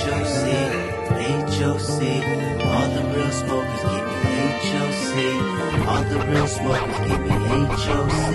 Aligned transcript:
HOC, 0.00 0.44
HOC. 1.58 2.00
All 2.64 2.88
the 2.88 3.02
real 3.14 3.30
smokers 3.30 3.82
give 3.82 4.06
me 4.24 4.40
HOC. 4.70 5.14
All 5.88 6.02
the 6.04 6.18
real 6.30 6.46
smokers 6.46 6.98
give 7.06 7.20
me 7.20 7.34
HOC. 7.84 8.32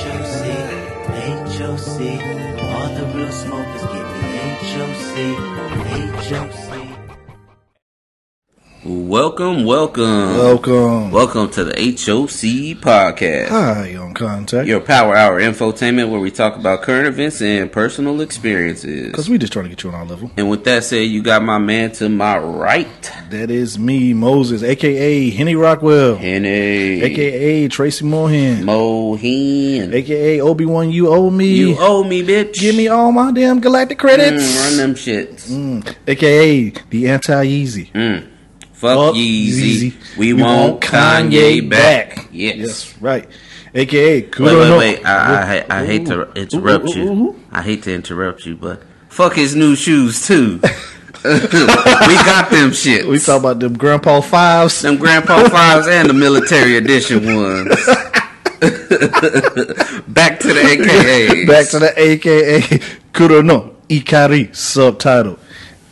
HOC, 0.00 0.42
HOC. 1.58 1.98
All 2.70 2.88
the 2.94 3.04
real 3.14 3.32
smokers 3.32 3.84
give 3.94 4.08
me 4.14 4.28
HOC, 4.70 5.14
HOC. 6.30 6.99
Welcome, 8.82 9.66
welcome, 9.66 10.38
Welcome. 10.38 11.10
welcome 11.10 11.50
to 11.50 11.64
the 11.64 11.72
HOC 11.74 12.80
podcast, 12.80 13.48
Hi, 13.48 13.88
Young 13.88 14.14
Contact. 14.14 14.66
your 14.66 14.80
power 14.80 15.14
hour 15.14 15.38
infotainment 15.38 16.08
where 16.10 16.18
we 16.18 16.30
talk 16.30 16.56
about 16.56 16.80
current 16.80 17.06
events 17.06 17.42
and 17.42 17.70
personal 17.70 18.22
experiences. 18.22 19.08
Because 19.08 19.28
we 19.28 19.36
just 19.36 19.52
trying 19.52 19.66
to 19.66 19.68
get 19.68 19.82
you 19.82 19.90
on 19.90 19.96
our 19.96 20.06
level. 20.06 20.30
And 20.38 20.48
with 20.48 20.64
that 20.64 20.84
said, 20.84 21.02
you 21.02 21.22
got 21.22 21.42
my 21.42 21.58
man 21.58 21.92
to 21.92 22.08
my 22.08 22.38
right, 22.38 23.12
That 23.28 23.50
is 23.50 23.78
me, 23.78 24.14
Moses, 24.14 24.62
a.k.a. 24.62 25.28
Henny 25.28 25.56
Rockwell, 25.56 26.16
Henny, 26.16 27.02
a.k.a. 27.02 27.68
Tracy 27.68 28.06
Mohan, 28.06 28.64
Mohin. 28.64 29.92
a.k.a. 29.92 30.40
Obi-Wan, 30.42 30.90
you 30.90 31.08
owe 31.08 31.28
me. 31.28 31.54
You 31.54 31.76
owe 31.78 32.02
me, 32.02 32.22
bitch. 32.22 32.54
Give 32.54 32.74
me 32.74 32.88
all 32.88 33.12
my 33.12 33.30
damn 33.30 33.60
galactic 33.60 33.98
credits. 33.98 34.42
Mm, 34.42 34.58
run 34.64 34.76
them 34.78 34.94
shits. 34.94 35.50
Mm. 35.50 35.94
A.k.a. 36.06 36.70
the 36.88 37.08
anti-Yeezy. 37.08 37.92
Mm. 37.92 38.26
Fuck, 38.80 38.96
Fuck 38.96 39.14
Yeezy. 39.14 39.92
Yeezy. 39.92 40.16
We, 40.16 40.32
want 40.32 40.80
Kanye, 40.80 41.68
back. 41.68 42.28
Yes. 42.32 42.56
Yes, 42.56 42.98
right. 43.02 43.28
A.k.a. 43.74 44.22
Wait, 44.22 44.30
Kudo 44.32 44.58
wait, 44.60 44.68
no- 44.68 44.78
wait. 44.78 45.04
I, 45.04 45.64
I, 45.68 45.80
I 45.80 45.84
hate 45.84 46.06
to 46.06 46.32
interrupt 46.32 46.86
Ooh, 46.86 46.90
ooh, 46.90 46.94
you. 47.04 47.10
ooh. 47.12 47.40
I 47.52 47.60
hate 47.60 47.82
to 47.82 47.94
interrupt 47.94 48.46
you, 48.46 48.56
but 48.56 48.82
fuck 49.10 49.34
his 49.34 49.54
new 49.54 49.76
shoes 49.76 50.26
too. 50.26 50.60
we 51.24 51.38
got 52.24 52.50
them 52.50 52.72
shit. 52.72 53.06
We 53.06 53.18
talk 53.18 53.40
about 53.40 53.60
them 53.60 53.76
Grandpa 53.76 54.22
Fives. 54.22 54.80
them 54.80 54.96
Grandpa 54.96 55.46
Fives 55.50 55.86
and 55.86 56.08
the 56.08 56.14
military 56.14 56.78
edition 56.78 57.26
ones. 57.36 57.68
Back 60.08 60.38
to 60.40 60.48
the 60.54 60.60
AKA. 60.64 61.44
Back 61.44 61.68
to 61.68 61.78
the 61.80 61.92
A.k.a. 61.96 62.60
Kudo 63.12 63.44
no 63.44 63.76
Ikari 63.90 64.56
subtitle. 64.56 65.38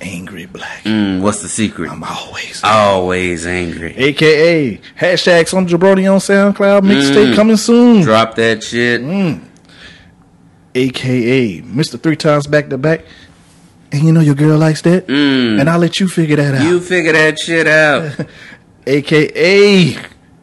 Angry 0.01 0.47
Black. 0.47 0.85
Mm, 0.85 1.21
what's 1.23 1.43
the 1.43 1.49
secret? 1.49 1.91
I'm 1.91 2.05
always 2.05 2.61
Always 2.63 3.47
angry. 3.47 3.95
AKA 3.97 4.81
hashtag 4.99 5.49
some 5.49 5.67
jabroni 5.67 6.11
on 6.11 6.21
SoundCloud 6.21 6.83
mixtape 6.83 7.33
Mm. 7.33 7.35
coming 7.35 7.57
soon. 7.57 8.03
Drop 8.03 8.37
that 8.37 8.63
shit. 8.63 9.01
AKA 10.75 11.63
Mr. 11.63 12.01
Three 12.01 12.17
Times 12.17 12.47
Back 12.47 12.69
to 12.69 12.79
Back. 12.79 13.05
And 13.91 14.03
you 14.05 14.13
know 14.13 14.21
your 14.21 14.35
girl 14.35 14.59
likes 14.59 14.83
that? 14.83 15.07
Mm. 15.07 15.61
And 15.61 15.69
I'll 15.71 15.79
let 15.79 15.99
you 15.99 16.09
figure 16.09 16.37
that 16.37 16.55
out. 16.55 16.63
You 16.63 16.79
figure 16.79 17.13
that 17.13 17.39
shit 17.41 17.67
out. 17.67 18.27
AKA 18.87 19.95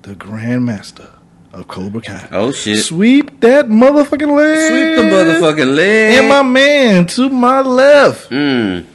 the 0.01 0.15
Grandmaster 0.15 1.09
of 1.53 1.67
Cobra 1.67 2.01
Kai. 2.01 2.27
Oh 2.31 2.51
shit. 2.51 2.83
Sweep 2.83 3.39
that 3.41 3.67
motherfucking 3.67 4.35
leg. 4.35 4.69
Sweep 4.69 4.95
the 4.97 5.15
motherfucking 5.15 5.75
leg. 5.75 6.17
And 6.19 6.27
my 6.27 6.41
man 6.43 7.05
to 7.07 7.29
my 7.29 7.61
left. 7.61 8.29
Mm. 8.31 8.85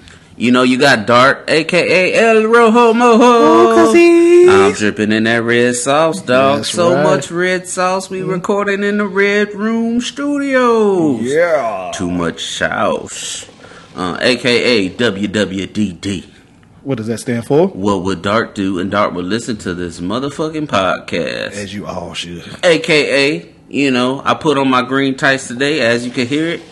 You 0.40 0.52
know 0.52 0.62
you 0.62 0.78
got 0.78 1.06
Dart, 1.06 1.50
aka 1.50 2.14
El 2.14 2.46
Rojo 2.46 2.94
Mojo. 2.94 3.18
Oh, 3.20 3.94
I'm 4.48 4.72
dripping 4.72 5.12
in 5.12 5.24
that 5.24 5.42
red 5.42 5.76
sauce, 5.76 6.22
dog. 6.22 6.60
That's 6.60 6.70
so 6.70 6.94
right. 6.94 7.02
much 7.02 7.30
red 7.30 7.68
sauce. 7.68 8.08
We 8.08 8.22
recording 8.22 8.82
in 8.82 8.96
the 8.96 9.06
Red 9.06 9.52
Room 9.52 10.00
Studios. 10.00 11.20
Yeah. 11.20 11.92
Too 11.94 12.10
much 12.10 12.42
sauce. 12.42 13.50
Uh, 13.94 14.16
aka 14.22 14.88
WWDD. 14.88 16.24
What 16.84 16.96
does 16.96 17.08
that 17.08 17.18
stand 17.18 17.46
for? 17.46 17.68
What 17.68 18.04
would 18.04 18.22
Dart 18.22 18.54
do? 18.54 18.78
And 18.78 18.90
Dart 18.90 19.12
would 19.12 19.26
listen 19.26 19.58
to 19.58 19.74
this 19.74 20.00
motherfucking 20.00 20.68
podcast. 20.68 21.52
As 21.52 21.74
you 21.74 21.86
all 21.86 22.14
should. 22.14 22.48
AKA, 22.64 23.52
you 23.68 23.90
know, 23.90 24.22
I 24.24 24.32
put 24.32 24.56
on 24.56 24.70
my 24.70 24.80
green 24.80 25.18
tights 25.18 25.48
today, 25.48 25.82
as 25.82 26.06
you 26.06 26.10
can 26.10 26.26
hear 26.26 26.48
it. 26.48 26.62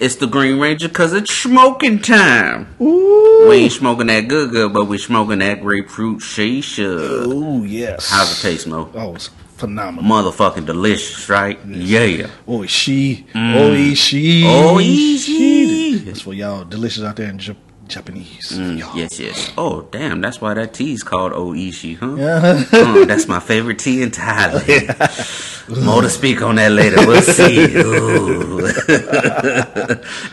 It's 0.00 0.16
the 0.16 0.26
Green 0.26 0.58
Ranger 0.58 0.88
because 0.88 1.12
it's 1.12 1.30
smoking 1.30 1.98
time. 2.00 2.74
Ooh. 2.80 3.46
We 3.50 3.56
ain't 3.56 3.72
smoking 3.72 4.06
that 4.06 4.28
good 4.28 4.50
good, 4.50 4.72
but 4.72 4.86
we 4.86 4.96
smoking 4.96 5.40
that 5.40 5.60
grapefruit 5.60 6.20
shisha. 6.20 7.26
Ooh, 7.26 7.64
yes. 7.64 8.08
How's 8.08 8.38
it 8.38 8.42
taste, 8.42 8.66
Mo? 8.66 8.90
Oh, 8.94 9.14
it's 9.14 9.28
phenomenal. 9.58 10.10
Motherfucking 10.10 10.64
delicious, 10.64 11.28
right? 11.28 11.62
Yeah. 11.66 12.30
Oh, 12.48 12.64
she. 12.64 13.26
Mm. 13.34 13.54
Oh, 13.56 13.94
she. 13.94 14.44
Oh, 14.46 14.78
she. 14.80 15.98
It's 16.08 16.22
for 16.22 16.32
y'all 16.32 16.64
delicious 16.64 17.04
out 17.04 17.16
there 17.16 17.28
in 17.28 17.36
Jap- 17.36 17.56
Japanese. 17.90 18.52
Mm, 18.52 18.78
yes, 18.94 19.18
yes. 19.18 19.52
Oh, 19.58 19.82
damn. 19.90 20.20
That's 20.20 20.40
why 20.40 20.54
that 20.54 20.72
tea 20.72 20.92
is 20.92 21.02
called 21.02 21.32
Oishi, 21.32 21.96
huh? 21.96 22.14
Yeah. 22.16 23.04
That's 23.04 23.28
my 23.28 23.40
favorite 23.40 23.78
tea 23.78 24.02
in 24.02 24.10
Thailand. 24.10 25.84
More 25.84 26.02
to 26.02 26.08
speak 26.08 26.42
on 26.42 26.56
that 26.56 26.72
later. 26.72 26.96
We'll 27.06 27.22
see. 27.22 27.64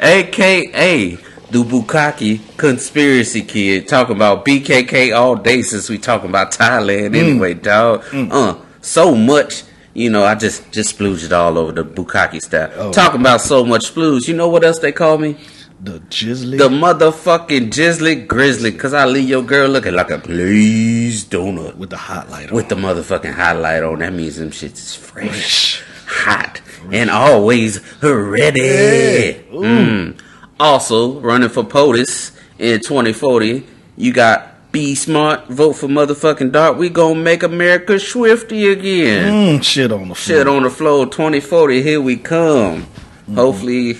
AKA 0.01 1.15
the 1.51 1.63
Bukaki 1.63 2.39
conspiracy 2.57 3.41
kid 3.41 3.87
talking 3.87 4.15
about 4.15 4.45
BKK 4.45 5.15
all 5.15 5.35
day 5.35 5.61
since 5.61 5.89
we 5.89 5.97
talking 5.97 6.29
about 6.29 6.51
Thailand 6.51 7.15
anyway, 7.15 7.53
dog. 7.53 8.03
Uh, 8.13 8.55
so 8.81 9.15
much. 9.15 9.63
You 9.93 10.11
know, 10.11 10.23
I 10.23 10.35
just 10.35 10.71
just 10.71 10.97
splooged 10.97 11.25
it 11.25 11.33
all 11.33 11.57
over 11.57 11.71
the 11.71 11.83
Bukaki 11.83 12.39
stuff. 12.39 12.71
Oh. 12.75 12.91
Talking 12.91 13.21
about 13.21 13.41
so 13.41 13.65
much 13.65 13.91
splooge. 13.93 14.27
You 14.27 14.35
know 14.35 14.47
what 14.47 14.63
else 14.63 14.77
they 14.79 14.91
call 14.91 15.17
me? 15.17 15.37
The 15.79 15.99
jizzly. 16.09 16.57
The 16.57 16.69
motherfucking 16.69 17.69
Jizzly 17.69 18.27
Grizzly. 18.27 18.71
Cause 18.71 18.93
I 18.93 19.05
leave 19.05 19.29
your 19.29 19.43
girl 19.43 19.69
looking 19.69 19.93
like 19.93 20.09
a 20.11 20.17
glazed 20.17 21.31
donut 21.31 21.75
with 21.75 21.89
the 21.89 21.97
hot 21.97 22.29
light 22.29 22.49
on. 22.49 22.55
with 22.55 22.69
the 22.69 22.75
motherfucking 22.75 23.33
highlight 23.33 23.83
on. 23.83 23.99
That 23.99 24.13
means 24.13 24.37
them 24.37 24.51
shits 24.51 24.73
is 24.73 24.95
fresh, 24.95 25.83
hot, 26.07 26.61
and 26.91 27.09
always 27.09 27.81
ready. 28.01 28.61
Yeah. 28.61 29.33
Mm. 29.51 30.19
Also, 30.59 31.19
running 31.19 31.49
for 31.49 31.63
POTUS 31.63 32.35
in 32.57 32.79
2040, 32.79 33.63
you 33.95 34.11
got 34.11 34.71
Be 34.71 34.95
Smart, 34.95 35.47
vote 35.47 35.73
for 35.73 35.87
motherfucking 35.87 36.51
Dart. 36.51 36.77
We 36.77 36.89
gonna 36.89 37.19
make 37.19 37.43
America 37.43 37.99
swifty 37.99 38.67
again. 38.67 39.59
Mm, 39.59 39.63
shit 39.63 39.91
on 39.91 40.09
the 40.09 40.15
floor. 40.15 40.37
Shit 40.37 40.47
on 40.47 40.63
the 40.63 40.69
floor, 40.71 41.05
2040, 41.05 41.83
here 41.83 42.01
we 42.01 42.17
come. 42.17 42.87
Hopefully, 43.35 43.97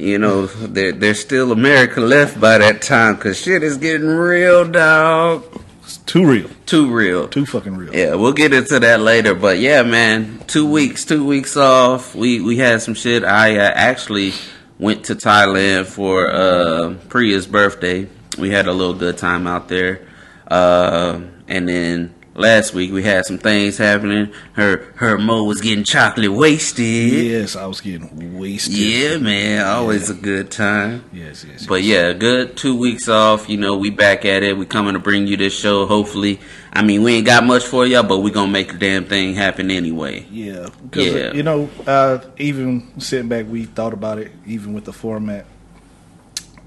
you 0.00 0.18
know, 0.18 0.46
there, 0.46 0.92
there's 0.92 1.20
still 1.20 1.52
America 1.52 2.00
left 2.00 2.40
by 2.40 2.58
that 2.58 2.82
time, 2.82 3.16
cause 3.18 3.40
shit 3.40 3.62
is 3.62 3.76
getting 3.76 4.08
real, 4.08 4.68
dog. 4.68 5.44
It's 5.82 5.98
too 5.98 6.24
real. 6.24 6.48
Too 6.66 6.90
real. 6.90 7.28
Too 7.28 7.44
fucking 7.44 7.76
real. 7.76 7.94
Yeah, 7.94 8.14
we'll 8.14 8.32
get 8.32 8.52
into 8.52 8.78
that 8.78 9.00
later. 9.00 9.34
But 9.34 9.58
yeah, 9.58 9.82
man, 9.82 10.40
two 10.46 10.70
weeks, 10.70 11.04
two 11.04 11.26
weeks 11.26 11.56
off. 11.56 12.14
We 12.14 12.40
we 12.40 12.58
had 12.58 12.80
some 12.80 12.94
shit. 12.94 13.24
I 13.24 13.58
uh, 13.58 13.72
actually 13.74 14.32
went 14.78 15.06
to 15.06 15.16
Thailand 15.16 15.86
for 15.86 16.30
uh, 16.30 16.94
Priya's 17.08 17.46
birthday. 17.46 18.08
We 18.38 18.50
had 18.50 18.68
a 18.68 18.72
little 18.72 18.94
good 18.94 19.18
time 19.18 19.46
out 19.46 19.68
there. 19.68 20.06
Uh, 20.46 21.22
and 21.48 21.68
then 21.68 22.14
last 22.40 22.74
week 22.74 22.92
we 22.92 23.02
had 23.02 23.24
some 23.26 23.38
things 23.38 23.78
happening. 23.78 24.32
Her 24.54 24.92
her 24.96 25.18
mo 25.18 25.44
was 25.44 25.60
getting 25.60 25.84
chocolate 25.84 26.32
wasted. 26.32 26.84
Yes, 26.84 27.56
I 27.56 27.66
was 27.66 27.80
getting 27.80 28.38
wasted. 28.38 28.74
Yeah, 28.76 29.18
man, 29.18 29.64
always 29.66 30.10
a 30.10 30.14
good 30.14 30.50
time. 30.50 31.04
Yes, 31.12 31.44
yes. 31.48 31.66
But 31.66 31.82
yeah, 31.82 32.12
good 32.12 32.56
two 32.56 32.76
weeks 32.76 33.08
off. 33.08 33.48
You 33.48 33.56
know, 33.58 33.76
we 33.76 33.90
back 33.90 34.24
at 34.24 34.42
it. 34.42 34.56
We 34.56 34.66
coming 34.66 34.94
to 34.94 34.98
bring 34.98 35.26
you 35.26 35.36
this 35.36 35.56
show. 35.58 35.86
Hopefully, 35.86 36.40
I 36.72 36.82
mean, 36.82 37.02
we 37.02 37.14
ain't 37.16 37.26
got 37.26 37.44
much 37.44 37.64
for 37.64 37.86
y'all, 37.86 38.02
but 38.02 38.18
we 38.18 38.30
gonna 38.30 38.50
make 38.50 38.72
the 38.72 38.78
damn 38.78 39.04
thing 39.04 39.34
happen 39.34 39.70
anyway. 39.70 40.26
Yeah, 40.30 40.68
Yeah. 40.94 41.32
you 41.32 41.42
know, 41.42 41.68
uh, 41.86 42.18
even 42.38 42.90
sitting 43.00 43.28
back, 43.28 43.46
we 43.48 43.64
thought 43.66 43.92
about 43.92 44.18
it. 44.18 44.32
Even 44.46 44.72
with 44.72 44.84
the 44.84 44.92
format, 44.92 45.46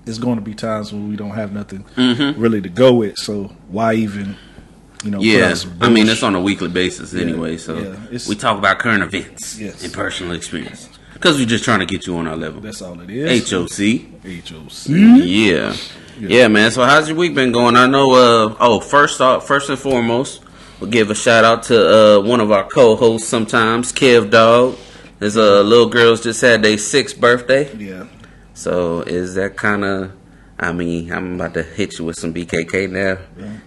it's 0.06 0.18
going 0.18 0.36
to 0.36 0.42
be 0.42 0.54
times 0.54 0.92
when 0.92 1.08
we 1.10 1.16
don't 1.16 1.31
have 1.31 1.54
nothing 1.54 1.86
Mhm. 1.96 2.36
really 2.38 2.60
to 2.62 2.68
go 2.69 2.94
with. 2.94 3.18
So 3.18 3.54
why 3.69 3.94
even, 3.94 4.36
you 5.04 5.12
know? 5.12 5.20
Yeah, 5.20 5.54
I 5.82 5.90
mean, 5.90 6.08
it's 6.08 6.24
on 6.24 6.36
a 6.36 6.42
weekly 6.42 6.70
basis 6.70 7.14
anyway. 7.14 7.58
So 7.58 7.78
yeah, 7.78 8.20
we 8.28 8.36
talk 8.36 8.58
about 8.58 8.80
current 8.80 9.04
events 9.04 9.60
Yes. 9.60 9.84
and 9.84 9.94
personal 9.94 10.34
experience 10.36 10.90
because 11.14 11.38
we're 11.38 11.46
just 11.46 11.64
trying 11.64 11.80
to 11.80 11.86
get 11.86 12.08
you 12.08 12.18
on 12.18 12.28
our 12.28 12.36
level. 12.36 12.62
That's 12.62 12.82
all 12.82 13.00
it 13.02 13.10
is. 13.10 13.50
HOC. 13.50 14.02
HOC. 14.24 14.88
Yeah. 14.88 15.76
yeah, 16.20 16.48
man. 16.48 16.72
So 16.72 16.84
how's 16.84 17.08
your 17.08 17.18
week 17.18 17.34
been 17.36 17.52
going? 17.52 17.76
I 17.76 17.88
know. 17.88 18.12
Uh, 18.14 18.56
oh, 18.60 18.80
first 18.80 19.20
off, 19.22 19.48
first 19.48 19.70
and 19.70 19.80
foremost, 19.80 20.42
we'll 20.80 20.90
give 20.90 21.10
a 21.10 21.16
shout 21.16 21.44
out 21.44 21.64
to 21.64 22.20
uh, 22.20 22.22
one 22.22 22.40
of 22.40 22.52
our 22.52 22.64
co-hosts. 22.68 23.28
Sometimes 23.28 23.92
Kev 23.92 24.30
Dog. 24.30 24.78
His 25.20 25.38
uh, 25.38 25.62
little 25.62 25.88
girls 25.88 26.22
just 26.22 26.42
had 26.42 26.62
their 26.64 26.78
sixth 26.78 27.20
birthday. 27.20 27.74
Yeah. 27.78 28.08
So 28.54 29.02
is 29.02 29.36
that 29.36 29.56
kind 29.56 29.84
of? 29.86 30.12
I 30.60 30.72
mean, 30.72 31.12
I'm 31.12 31.36
about 31.36 31.56
to 31.56 31.64
hit 31.64 31.98
you 32.00 32.06
with 32.06 32.18
some 32.18 32.34
BKK 32.34 32.90
now. 32.90 33.18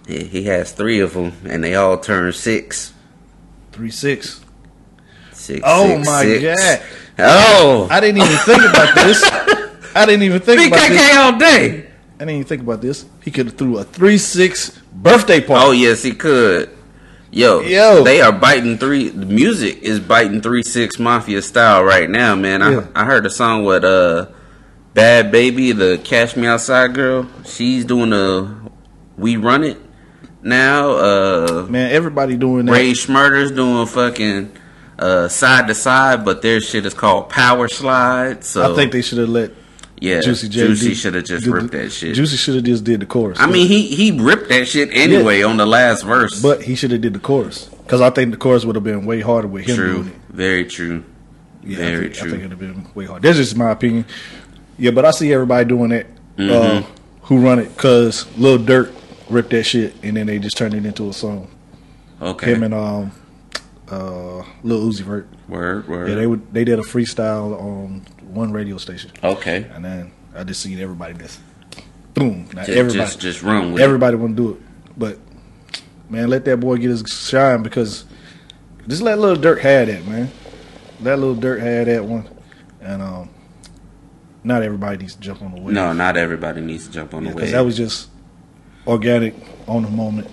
He, 0.07 0.23
he 0.25 0.43
has 0.45 0.71
three 0.71 0.99
of 0.99 1.13
them, 1.13 1.33
and 1.45 1.63
they 1.63 1.75
all 1.75 1.97
turn 1.97 2.31
six. 2.33 2.93
Three 3.71 3.91
six. 3.91 4.41
six. 5.33 5.61
Oh 5.63 5.87
six, 5.87 6.05
my 6.07 6.23
six. 6.23 6.43
god! 6.61 6.81
Oh, 7.19 7.87
I 7.91 7.99
didn't 7.99 8.21
even 8.23 8.37
think 8.37 8.63
about 8.63 8.95
this. 8.95 9.23
I 9.95 10.05
didn't 10.05 10.23
even 10.23 10.39
think 10.39 10.67
about 10.67 10.89
this. 10.89 11.01
BKK 11.01 11.17
all 11.17 11.37
day. 11.37 11.87
I 12.15 12.19
didn't 12.19 12.29
even 12.35 12.43
think 12.45 12.61
about 12.63 12.81
this. 12.81 13.05
He 13.23 13.29
could 13.31 13.47
have 13.47 13.57
threw 13.57 13.77
a 13.77 13.83
three 13.83 14.17
six 14.17 14.79
birthday 14.93 15.41
party. 15.41 15.65
Oh 15.67 15.71
yes, 15.71 16.01
he 16.03 16.13
could. 16.13 16.69
Yo, 17.29 17.59
Yo. 17.59 18.03
they 18.03 18.21
are 18.21 18.31
biting 18.31 18.77
three. 18.77 19.09
The 19.09 19.25
music 19.25 19.79
is 19.83 19.99
biting 19.99 20.41
three 20.41 20.63
six 20.63 20.97
mafia 20.97 21.41
style 21.41 21.83
right 21.83 22.09
now, 22.09 22.35
man. 22.35 22.61
I, 22.61 22.71
Yeah. 22.71 22.87
I 22.95 23.05
heard 23.05 23.25
a 23.25 23.29
song 23.29 23.65
with 23.65 23.83
uh, 23.83 24.27
Bhad 24.97 25.31
Bhabie, 25.31 25.77
the 25.77 26.01
Cash 26.03 26.35
Me 26.35 26.47
Outside 26.47 26.95
girl. 26.95 27.29
She's 27.45 27.85
doing 27.85 28.11
a 28.13 28.59
We 29.15 29.37
Run 29.37 29.63
It 29.63 29.77
now. 30.41 30.89
Uh, 30.89 31.67
Man, 31.69 31.91
everybody 31.91 32.35
doing 32.35 32.65
that. 32.65 32.71
Rae 32.71 32.93
Sremmurd's 32.93 33.51
doing 33.51 33.85
fucking 33.85 34.57
uh, 34.97 35.27
side 35.27 35.67
to 35.67 35.75
side, 35.75 36.25
but 36.25 36.41
their 36.41 36.59
shit 36.61 36.83
is 36.87 36.95
called 36.95 37.29
Power 37.29 37.67
Slide. 37.67 38.43
So 38.43 38.73
I 38.73 38.75
think 38.75 38.91
they 38.91 39.03
should 39.03 39.19
have 39.19 39.29
let 39.29 39.51
yeah, 39.99 40.21
Juicy 40.21 40.49
J. 40.49 40.65
Juicy 40.67 40.93
should 40.95 41.13
have 41.13 41.25
just 41.25 41.45
ripped 41.45 41.71
that 41.73 41.91
shit. 41.91 42.15
Juicy 42.15 42.35
should 42.37 42.55
have 42.55 42.63
just 42.63 42.83
did 42.83 42.99
the 42.99 43.05
chorus. 43.05 43.39
I 43.39 43.45
mean, 43.45 43.67
he 43.67 43.87
he 43.87 44.19
ripped 44.19 44.49
that 44.49 44.67
shit 44.67 44.89
anyway 44.93 45.43
on 45.43 45.57
the 45.57 45.65
last 45.67 46.03
verse. 46.03 46.41
but 46.41 46.63
he 46.63 46.73
should 46.73 46.89
have 46.89 47.01
did 47.01 47.13
the 47.13 47.19
chorus 47.19 47.65
because 47.65 48.01
I 48.01 48.09
think 48.09 48.31
the 48.31 48.37
chorus 48.37 48.65
would 48.65 48.75
have 48.75 48.83
been 48.83 49.05
way 49.05 49.21
harder 49.21 49.47
with 49.47 49.65
him 49.67 49.75
true, 49.75 49.93
doing 49.93 50.07
it. 50.07 50.15
very 50.29 50.65
true, 50.65 51.03
Yeah, 51.63 51.77
very 51.77 51.97
I 51.97 51.99
think, 52.01 52.13
true. 52.15 52.27
I 52.27 52.31
think 52.31 52.39
it'd 52.45 52.51
have 52.51 52.59
been 52.59 52.87
way 52.95 53.05
harder. 53.05 53.21
That's 53.27 53.37
just 53.37 53.55
my 53.55 53.69
opinion. 53.71 54.05
Yeah, 54.77 54.91
but 54.91 55.05
I 55.05 55.11
see 55.11 55.31
everybody 55.33 55.65
doing 55.65 55.89
that. 55.89 56.05
Uh, 56.05 56.11
Mm-hmm. 56.37 57.25
who 57.25 57.39
run 57.43 57.57
it? 57.59 57.69
Because 57.75 58.25
Lil 58.37 58.59
Durk 58.59 58.93
ripped 59.29 59.49
that 59.49 59.63
shit 59.63 59.95
and 60.03 60.15
then 60.15 60.27
they 60.27 60.37
just 60.39 60.55
turned 60.55 60.73
it 60.75 60.85
into 60.85 61.09
a 61.09 61.13
song. 61.13 61.49
okay, 62.21 62.53
Him 62.53 62.61
and 62.63 62.73
um, 62.73 63.11
uh, 63.89 64.43
Lil 64.63 64.87
Uzi 64.89 65.01
Vert. 65.01 65.27
word, 65.47 65.87
word. 65.87 66.09
Yeah, 66.09 66.15
they 66.15 66.27
would. 66.27 66.53
They 66.53 66.63
did 66.63 66.77
a 66.79 66.83
freestyle 66.83 67.59
on 67.59 68.05
one 68.29 68.51
radio 68.51 68.77
station, 68.77 69.11
okay, 69.23 69.65
and 69.73 69.83
then 69.83 70.11
I 70.35 70.43
just 70.43 70.61
seen 70.61 70.79
everybody 70.79 71.13
just 71.15 71.39
boom. 72.13 72.47
Now 72.53 72.63
just, 72.65 72.77
everybody, 72.77 72.99
just 72.99 73.19
just 73.19 73.41
run 73.43 73.71
with 73.73 73.81
everybody 73.81 74.15
want 74.17 74.37
to 74.37 74.43
do 74.43 74.51
it, 74.53 74.61
but 74.97 75.17
man, 76.09 76.29
let 76.29 76.45
that 76.45 76.57
boy 76.57 76.77
get 76.77 76.89
his 76.89 77.03
shine 77.07 77.63
because 77.63 78.05
just 78.87 79.01
let 79.01 79.17
Lil 79.19 79.37
Durk 79.37 79.59
have 79.61 79.87
that 79.87 80.05
man. 80.05 80.29
Let 81.01 81.17
Lil 81.19 81.35
Durk 81.35 81.59
have 81.61 81.85
that 81.87 82.03
one, 82.05 82.27
and 82.81 83.01
um, 83.01 83.29
not 84.47 84.63
everybody 84.63 84.97
needs 84.97 85.13
to 85.15 85.21
jump 85.21 85.41
on 85.41 85.53
the 85.53 85.61
wave. 85.61 85.73
No, 85.75 85.93
not 85.93 86.17
everybody 86.17 86.61
needs 86.61 86.87
to 86.87 86.91
jump 86.93 87.13
on 87.13 87.23
the 87.23 87.29
way. 87.29 87.35
because 87.35 87.47
wave. 87.49 87.53
that 87.53 87.65
was 87.65 87.77
just 87.77 88.09
organic 88.87 89.35
on 89.67 89.83
the 89.83 89.89
moment. 89.89 90.29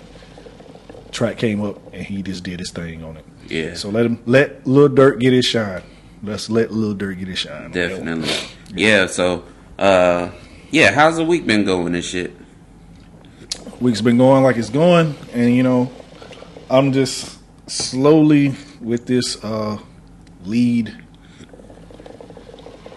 Track 1.11 1.37
came 1.37 1.63
up 1.63 1.79
and 1.93 2.03
he 2.03 2.23
just 2.23 2.43
did 2.43 2.59
his 2.59 2.71
thing 2.71 3.03
on 3.03 3.17
it. 3.17 3.25
yeah, 3.47 3.73
So 3.75 3.89
let 3.89 4.05
him 4.05 4.21
let 4.25 4.65
Lil 4.65 4.89
Durk 4.89 5.19
get 5.19 5.33
his 5.33 5.45
shine. 5.45 5.83
Let's 6.23 6.49
let 6.49 6.71
Lil 6.71 6.95
Durk 6.95 7.19
get 7.19 7.27
his 7.27 7.39
shine. 7.39 7.65
on 7.65 7.71
that 7.71 7.91
one. 7.91 8.05
definitely. 8.05 8.33
Yeah, 8.73 9.07
so 9.07 9.43
uh, 9.77 10.31
yeah, 10.71 10.91
how's 10.91 11.17
the 11.17 11.23
week 11.25 11.45
been 11.45 11.63
going 11.65 11.93
and 11.93 12.03
shit? 12.03 12.33
Week's 13.79 14.01
been 14.01 14.17
going 14.17 14.43
like 14.43 14.55
it's 14.57 14.69
going, 14.69 15.15
and 15.33 15.53
you 15.55 15.63
know, 15.63 15.91
I'm 16.69 16.91
just 16.93 17.37
slowly 17.69 18.55
with 18.81 19.05
this 19.05 19.43
uh, 19.43 19.77
lead 20.45 20.97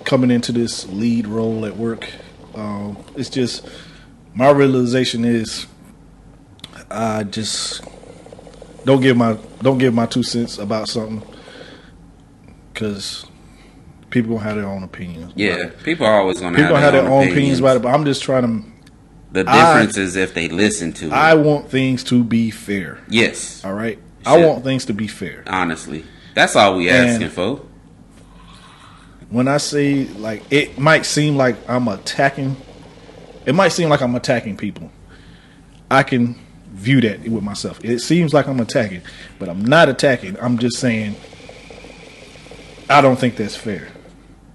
coming 0.08 0.30
into 0.30 0.50
this 0.52 0.86
lead 0.88 1.26
role 1.26 1.66
at 1.66 1.76
work. 1.76 2.08
Um, 2.54 2.96
it's 3.14 3.28
just 3.28 3.68
my 4.34 4.50
realization 4.50 5.24
is 5.24 5.66
I 6.90 7.24
just 7.24 7.82
don't 8.84 9.02
give 9.02 9.16
my 9.18 9.36
don't 9.62 9.76
give 9.78 9.92
my 9.94 10.06
two 10.06 10.22
cents 10.22 10.58
about 10.58 10.88
something 10.88 11.22
because 12.72 13.26
people 14.08 14.32
gonna 14.36 14.44
have 14.48 14.56
their 14.56 14.66
own 14.66 14.82
opinions. 14.82 15.32
Yeah, 15.36 15.70
people 15.84 16.06
are 16.06 16.20
always 16.20 16.40
gonna 16.40 16.56
People 16.56 16.74
have, 16.76 16.84
have 16.84 16.92
their 16.94 17.02
their 17.02 17.12
own 17.12 17.28
opinions 17.28 17.60
about 17.60 17.76
it, 17.76 17.82
but 17.82 17.90
I'm 17.94 18.04
just 18.04 18.22
trying 18.22 18.42
to. 18.62 18.68
The 19.30 19.44
I- 19.46 19.74
difference 19.80 19.98
is 19.98 20.16
if 20.16 20.32
they 20.32 20.48
listen 20.48 20.94
to 20.94 21.06
it. 21.08 21.12
I 21.12 21.34
want 21.34 21.68
things 21.70 22.02
to 22.04 22.24
be 22.24 22.50
fair. 22.50 22.98
yes, 23.10 23.62
All 23.62 23.74
right, 23.74 23.98
I 24.24 24.42
want 24.44 24.64
things 24.64 24.86
to 24.86 24.94
be 24.94 25.06
fair. 25.06 25.44
honestly, 25.46 26.06
that's 26.34 26.56
all 26.56 26.76
we 26.78 26.88
And- 26.88 27.08
asking 27.10 27.28
for. 27.30 27.60
When 29.30 29.48
I 29.48 29.58
see 29.58 30.06
like, 30.08 30.42
it 30.50 30.78
might 30.78 31.04
seem 31.04 31.36
like 31.36 31.56
I'm 31.68 31.88
attacking. 31.88 32.56
It 33.44 33.54
might 33.54 33.68
seem 33.68 33.88
like 33.88 34.00
I'm 34.00 34.14
attacking 34.14 34.56
people. 34.56 34.90
I 35.90 36.02
can 36.02 36.38
view 36.70 37.00
that 37.02 37.20
with 37.28 37.42
myself. 37.42 37.82
It 37.84 38.00
seems 38.00 38.32
like 38.32 38.46
I'm 38.46 38.60
attacking, 38.60 39.02
but 39.38 39.48
I'm 39.48 39.64
not 39.64 39.88
attacking. 39.88 40.38
I'm 40.40 40.58
just 40.58 40.78
saying 40.78 41.16
I 42.90 43.00
don't 43.00 43.18
think 43.18 43.36
that's 43.36 43.56
fair, 43.56 43.88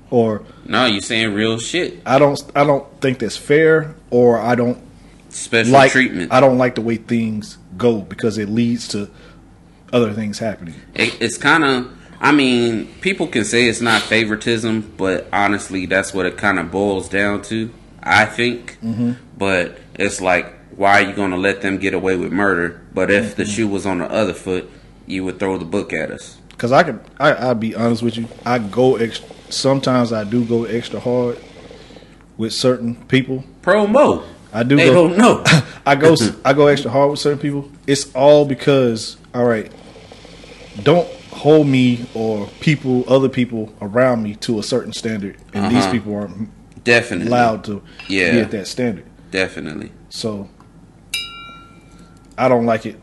or 0.10 0.44
No, 0.66 0.86
you're 0.86 1.02
saying 1.02 1.34
real 1.34 1.60
shit. 1.60 2.02
I 2.06 2.18
don't. 2.20 2.42
I 2.56 2.64
don't 2.64 2.88
think 3.02 3.20
that's 3.20 3.38
fair, 3.38 3.96
or 4.10 4.40
I 4.40 4.56
don't 4.56 4.82
Special 5.30 5.72
like 5.72 5.92
treatment. 5.92 6.32
I 6.32 6.40
don't 6.40 6.58
like 6.58 6.76
the 6.76 6.82
way 6.82 6.96
things 6.98 7.58
go 7.78 8.02
because 8.02 8.38
it 8.38 8.50
leads 8.50 8.88
to 8.90 9.10
other 9.92 10.14
things 10.14 10.40
happening. 10.40 10.76
It, 10.96 11.22
it's 11.22 11.38
kind 11.38 11.64
of. 11.64 11.98
I 12.24 12.32
mean, 12.32 12.88
people 13.02 13.28
can 13.28 13.44
say 13.44 13.68
it's 13.68 13.82
not 13.82 14.02
favoritism, 14.02 14.94
but 14.98 15.28
honestly, 15.34 15.86
that's 15.86 16.14
what 16.14 16.26
it 16.26 16.38
kind 16.38 16.58
of 16.58 16.72
boils 16.72 17.10
down 17.10 17.42
to. 17.44 17.70
I 18.02 18.26
think. 18.26 18.78
Mm-hmm. 18.82 19.14
But 19.38 19.78
it's 19.96 20.22
like, 20.22 20.54
why 20.76 21.02
are 21.04 21.10
you 21.10 21.14
going 21.14 21.32
to 21.32 21.38
let 21.38 21.62
them 21.62 21.78
get 21.78 21.94
away 21.94 22.16
with 22.16 22.32
murder? 22.32 22.82
But 22.94 23.12
if 23.12 23.26
Mm-hmm. 23.34 23.36
the 23.42 23.46
shoe 23.46 23.68
was 23.68 23.86
on 23.86 23.98
the 24.00 24.10
other 24.10 24.34
foot, 24.34 24.70
you 25.06 25.24
would 25.26 25.38
throw 25.38 25.58
the 25.58 25.66
book 25.66 25.92
at 25.94 26.12
us. 26.12 26.38
Because 26.50 26.72
I 26.72 26.84
can, 26.84 27.02
I, 27.20 27.34
I'll 27.34 27.56
be 27.56 27.76
honest 27.76 28.02
with 28.04 28.16
you. 28.18 28.28
I 28.46 28.60
go 28.60 28.96
extra. 28.96 29.28
Sometimes 29.50 30.14
I 30.14 30.24
do 30.24 30.46
go 30.46 30.64
extra 30.64 31.00
hard 31.00 31.40
with 32.38 32.54
certain 32.54 32.96
people. 33.08 33.44
Promo. 33.62 34.26
I 34.54 34.64
do. 34.64 34.78
They 34.78 34.86
go, 34.88 35.08
don't 35.10 35.18
know. 35.18 35.44
I 35.86 35.96
go. 35.96 36.16
I 36.46 36.54
go 36.54 36.68
extra 36.68 36.90
hard 36.90 37.12
with 37.12 37.20
certain 37.20 37.40
people. 37.40 37.70
It's 37.86 38.14
all 38.16 38.46
because, 38.46 39.18
all 39.34 39.46
right, 39.46 39.72
don't 40.84 41.08
hold 41.34 41.68
me 41.68 42.06
or 42.14 42.48
people, 42.60 43.04
other 43.08 43.30
people 43.30 43.74
around 43.82 44.24
me 44.24 44.36
to 44.36 44.60
a 44.60 44.64
certain 44.64 44.94
standard, 44.94 45.38
and 45.54 45.72
these 45.74 45.84
Uh-huh. 45.84 45.92
people 45.92 46.16
aren't 46.16 46.50
Definitely. 46.84 47.28
allowed 47.28 47.64
to 47.66 47.82
Yeah. 48.08 48.32
be 48.32 48.40
at 48.40 48.52
that 48.52 48.68
standard. 48.68 49.06
Definitely. 49.32 49.92
So 50.10 50.50
I 52.38 52.48
don't 52.48 52.66
like 52.66 52.86
it, 52.86 52.98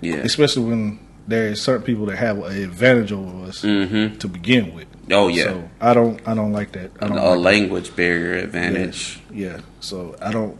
Yeah. 0.00 0.16
especially 0.16 0.64
when 0.64 0.98
there 1.28 1.48
is 1.48 1.60
certain 1.60 1.82
people 1.82 2.06
that 2.06 2.16
have 2.16 2.38
an 2.38 2.62
advantage 2.62 3.12
over 3.12 3.46
us 3.48 3.62
Mm-hmm. 3.62 4.18
to 4.18 4.28
begin 4.28 4.74
with. 4.74 4.86
Oh 5.10 5.28
yeah. 5.28 5.44
So 5.44 5.68
I 5.80 5.94
don't. 5.94 6.20
I 6.26 6.34
don't 6.34 6.52
like 6.52 6.72
that. 6.72 6.90
I 7.00 7.06
don't. 7.08 7.16
a 7.18 7.30
like 7.30 7.38
language 7.38 7.94
barrier 7.94 8.34
advantage. 8.34 9.20
Yeah. 9.32 9.58
So 9.80 10.16
I 10.20 10.32
don't. 10.32 10.56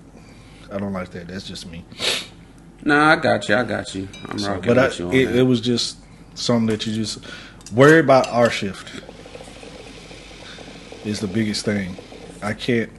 I 0.73 0.78
don't 0.78 0.92
like 0.92 1.11
that. 1.12 1.28
That's 1.28 1.47
just 1.47 1.71
me. 1.71 1.85
Nah, 2.85 3.12
I 3.12 3.16
got 3.16 3.49
you. 3.49 3.56
I 3.56 3.64
got 3.64 3.92
you. 3.95 4.09
I'm 4.28 4.38
So, 4.38 4.49
rocking 4.52 4.66
but 4.68 4.78
I, 4.78 4.87
with 4.87 4.99
you 5.00 5.06
on 5.09 5.14
it, 5.14 5.25
that. 5.26 5.37
it 5.37 5.42
was 5.42 5.61
just 5.61 5.97
something 6.38 6.66
that 6.66 6.87
you 6.87 6.95
just 6.95 7.19
worry 7.73 7.99
about 7.99 8.28
our 8.28 8.50
shift 8.50 9.02
is 11.05 11.21
the 11.21 11.26
biggest 11.26 11.64
thing. 11.64 11.97
I 12.43 12.52
can't 12.52 12.90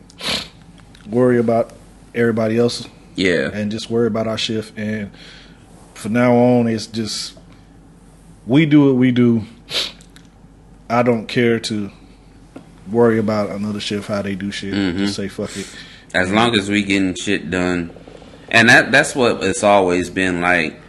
worry 1.10 1.39
about 1.39 1.74
everybody 2.13 2.58
else 2.58 2.88
yeah. 3.15 3.50
and 3.53 3.72
just 3.72 3.89
worry 3.89 4.08
about 4.08 4.27
our 4.27 4.38
shift. 4.38 4.77
And 4.77 5.12
from 5.94 6.13
now 6.13 6.36
on, 6.36 6.67
it's 6.67 6.88
just 6.88 7.38
we 8.46 8.65
do 8.65 8.88
what 8.88 8.96
we 8.96 9.12
do. 9.12 9.44
I 10.89 11.03
don't 11.03 11.27
care 11.27 11.60
to 11.62 11.91
worry 12.89 13.20
about 13.20 13.50
another 13.50 13.82
shift 13.82 14.08
how 14.08 14.22
they 14.22 14.36
do 14.36 14.51
shit. 14.51 14.74
Mhm. 14.74 14.98
Just 14.98 15.15
say 15.15 15.27
fuck 15.27 15.56
it. 15.58 15.67
As 16.13 16.32
long 16.32 16.58
as 16.58 16.70
we 16.70 16.84
getting 16.84 17.13
shit 17.15 17.51
done, 17.51 17.91
and 18.50 18.70
that 18.70 18.91
that's 18.91 19.13
what 19.13 19.44
it's 19.44 19.63
always 19.63 20.10
been 20.10 20.39
like. 20.39 20.79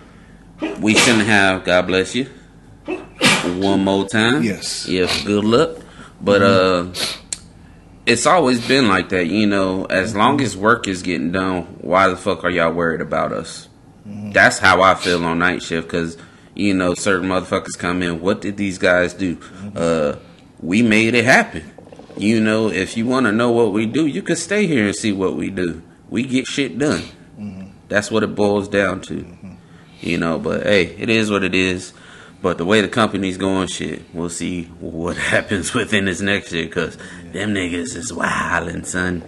We 0.81 0.95
shouldn't 0.95 1.27
have. 1.27 1.65
God 1.65 1.87
bless 1.87 2.15
you. 2.15 2.29
One 2.89 3.85
more 3.85 4.09
time. 4.09 4.43
Yes. 4.43 4.89
Yes. 4.89 5.25
Good 5.25 5.45
luck. 5.45 5.79
But 6.21 6.43
mm-hmm. 6.43 6.91
uh, 6.91 6.95
it's 8.07 8.27
always 8.27 8.67
been 8.67 8.89
like 8.89 9.11
that. 9.11 9.27
You 9.27 9.47
know, 9.47 9.85
as 9.85 10.15
long 10.15 10.37
mm-hmm. 10.37 10.47
as 10.47 10.57
work 10.57 10.89
is 10.89 11.03
getting 11.03 11.33
done, 11.33 11.63
why 11.81 12.09
the 12.09 12.17
fuck 12.17 12.45
are 12.45 12.51
y'all 12.51 12.73
worried 12.73 13.01
about 13.01 13.33
us? 13.33 13.69
Mm-hmm. 14.07 14.33
That's 14.33 14.59
how 14.59 14.83
I 14.83 14.95
feel 14.95 15.25
on 15.25 15.39
night 15.39 15.63
shift 15.63 15.89
because 15.89 16.17
you 16.55 16.75
know 16.75 16.95
certain 16.95 17.29
motherfuckers 17.29 17.79
come 17.79 18.03
in. 18.03 18.21
What 18.21 18.41
did 18.41 18.57
these 18.57 18.79
guys 18.79 19.15
do? 19.15 19.39
Uh, 19.77 20.17
we 20.61 20.83
made 20.83 21.15
it 21.15 21.25
happen. 21.25 21.73
You 22.17 22.41
know, 22.41 22.69
if 22.69 22.97
you 22.97 23.07
want 23.07 23.27
to 23.27 23.33
know 23.33 23.53
what 23.53 23.73
we 23.73 23.87
do, 23.87 24.07
you 24.07 24.23
could 24.23 24.39
stay 24.39 24.67
here 24.67 24.87
and 24.87 24.95
see 24.95 25.13
what 25.13 25.37
we 25.37 25.51
do. 25.51 25.83
We 26.09 26.25
get 26.25 26.47
shit 26.47 26.79
done. 26.79 27.05
That's 27.89 28.11
what 28.11 28.23
it 28.23 28.35
boils 28.35 28.69
down 28.69 29.01
to. 29.03 29.27
You 30.01 30.19
know, 30.19 30.39
but 30.39 30.65
hey, 30.65 30.85
it 30.99 31.09
is 31.11 31.31
what 31.31 31.43
it 31.43 31.55
is. 31.55 31.93
But 32.41 32.59
the 32.59 32.65
way 32.65 32.81
the 32.81 32.89
company's 32.89 33.37
going, 33.37 33.67
shit, 33.67 34.03
we'll 34.15 34.31
see 34.31 34.65
what 34.65 35.17
happens 35.35 35.75
within 35.75 36.05
this 36.05 36.21
next 36.21 36.53
year 36.53 36.67
because 36.67 36.97
them 37.33 37.55
niggas 37.55 37.97
is 37.97 38.13
wildin', 38.13 38.87
son. 38.87 39.25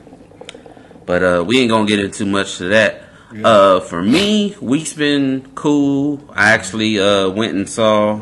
But 1.06 1.22
uh, 1.22 1.44
we 1.46 1.60
ain't 1.60 1.70
gonna 1.70 1.86
get 1.86 1.98
into 1.98 2.24
much 2.24 2.58
to 2.58 2.68
that. 2.68 3.02
Uh, 3.44 3.80
for 3.80 4.02
me, 4.02 4.56
week's 4.60 4.92
been 4.92 5.52
cool. 5.54 6.20
I 6.30 6.50
actually 6.50 6.98
uh 6.98 7.30
went 7.30 7.54
and 7.54 7.68
saw 7.68 8.18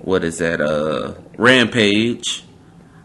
what 0.00 0.24
is 0.24 0.38
that? 0.38 0.60
Uh, 0.60 1.14
Rampage. 1.36 2.44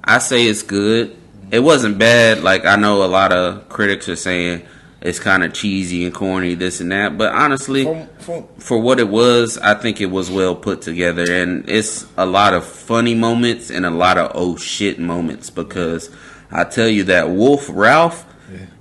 I 0.03 0.19
say 0.19 0.47
it's 0.47 0.63
good. 0.63 1.17
It 1.51 1.59
wasn't 1.59 1.97
bad. 1.97 2.41
Like 2.41 2.65
I 2.65 2.75
know 2.75 3.03
a 3.03 3.07
lot 3.07 3.31
of 3.31 3.69
critics 3.69 4.07
are 4.09 4.15
saying 4.15 4.65
it's 5.05 5.19
kind 5.19 5.43
of 5.43 5.53
cheesy 5.53 6.03
and 6.03 6.13
corny, 6.15 6.55
this 6.55 6.81
and 6.81 6.91
that. 6.91 7.15
But 7.15 7.31
honestly, 7.33 7.83
From, 7.83 8.07
from, 8.17 8.47
for 8.57 8.79
what 8.79 8.99
it 8.99 9.07
was, 9.07 9.59
I 9.59 9.75
think 9.75 10.01
it 10.01 10.07
was 10.07 10.31
well 10.31 10.55
put 10.55 10.81
together, 10.81 11.31
and 11.31 11.69
it's 11.69 12.07
a 12.17 12.25
lot 12.25 12.55
of 12.55 12.65
funny 12.65 13.13
moments 13.13 13.69
and 13.69 13.85
a 13.85 13.91
lot 13.91 14.17
of 14.17 14.31
oh 14.33 14.57
shit 14.57 14.97
moments 14.97 15.51
because 15.51 16.09
I 16.51 16.63
tell 16.63 16.87
you 16.87 17.03
that 17.03 17.29
Wolf 17.29 17.69
Ralph, 17.71 18.25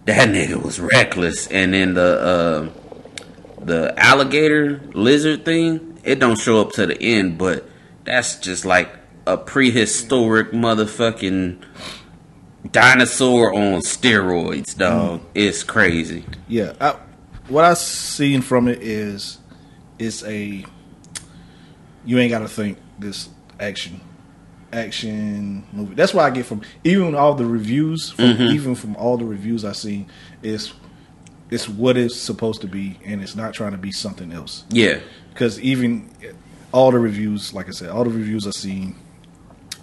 that 0.06 0.30
nigga 0.30 0.62
was 0.62 0.80
reckless, 0.80 1.46
and 1.48 1.74
then 1.74 1.92
the 1.92 2.72
uh, 2.80 3.62
the 3.62 3.94
alligator 3.98 4.80
lizard 4.94 5.44
thing, 5.44 5.98
it 6.04 6.20
don't 6.20 6.38
show 6.38 6.58
up 6.60 6.72
to 6.72 6.86
the 6.86 7.00
end, 7.02 7.36
but 7.36 7.68
that's 8.04 8.36
just 8.36 8.64
like 8.64 8.88
a 9.26 9.36
prehistoric 9.36 10.52
motherfucking 10.52 11.62
dinosaur 12.70 13.54
on 13.54 13.80
steroids, 13.80 14.76
dog. 14.76 15.20
Mm. 15.20 15.24
It's 15.34 15.62
crazy. 15.62 16.24
yeah, 16.48 16.74
I, 16.80 16.96
what 17.48 17.64
I 17.64 17.74
seen 17.74 18.40
from 18.40 18.68
it 18.68 18.82
is 18.82 19.38
it's 19.98 20.24
a 20.24 20.64
you 22.04 22.18
ain't 22.18 22.30
got 22.30 22.40
to 22.40 22.48
think 22.48 22.78
this 22.98 23.28
action 23.60 24.00
action 24.72 25.64
movie. 25.72 25.94
That's 25.94 26.12
what 26.12 26.24
I 26.24 26.30
get 26.30 26.46
from 26.46 26.62
even 26.82 27.14
all 27.14 27.34
the 27.34 27.46
reviews, 27.46 28.10
from, 28.10 28.24
mm-hmm. 28.24 28.54
even 28.54 28.74
from 28.74 28.96
all 28.96 29.16
the 29.16 29.24
reviews 29.24 29.64
I 29.64 29.72
seen. 29.72 30.08
Is 30.42 30.72
it's 31.50 31.68
what 31.68 31.96
it's 31.96 32.16
supposed 32.16 32.60
to 32.62 32.66
be, 32.66 32.98
and 33.04 33.22
it's 33.22 33.36
not 33.36 33.54
trying 33.54 33.72
to 33.72 33.78
be 33.78 33.92
something 33.92 34.32
else. 34.32 34.64
Yeah, 34.70 35.00
Because 35.32 35.60
even 35.60 36.10
all 36.72 36.90
the 36.90 36.98
reviews, 36.98 37.54
like 37.54 37.68
I 37.68 37.70
said, 37.70 37.90
all 37.90 38.04
the 38.04 38.10
reviews 38.10 38.46
I've 38.46 38.54
seen, 38.54 38.96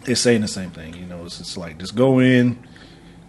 it's 0.06 0.20
saying 0.20 0.42
the 0.42 0.48
same 0.48 0.72
thing. 0.72 0.96
You 0.96 1.06
know, 1.06 1.26
it's 1.26 1.38
just 1.38 1.58
like 1.58 1.78
just 1.78 1.96
go 1.96 2.20
in. 2.20 2.62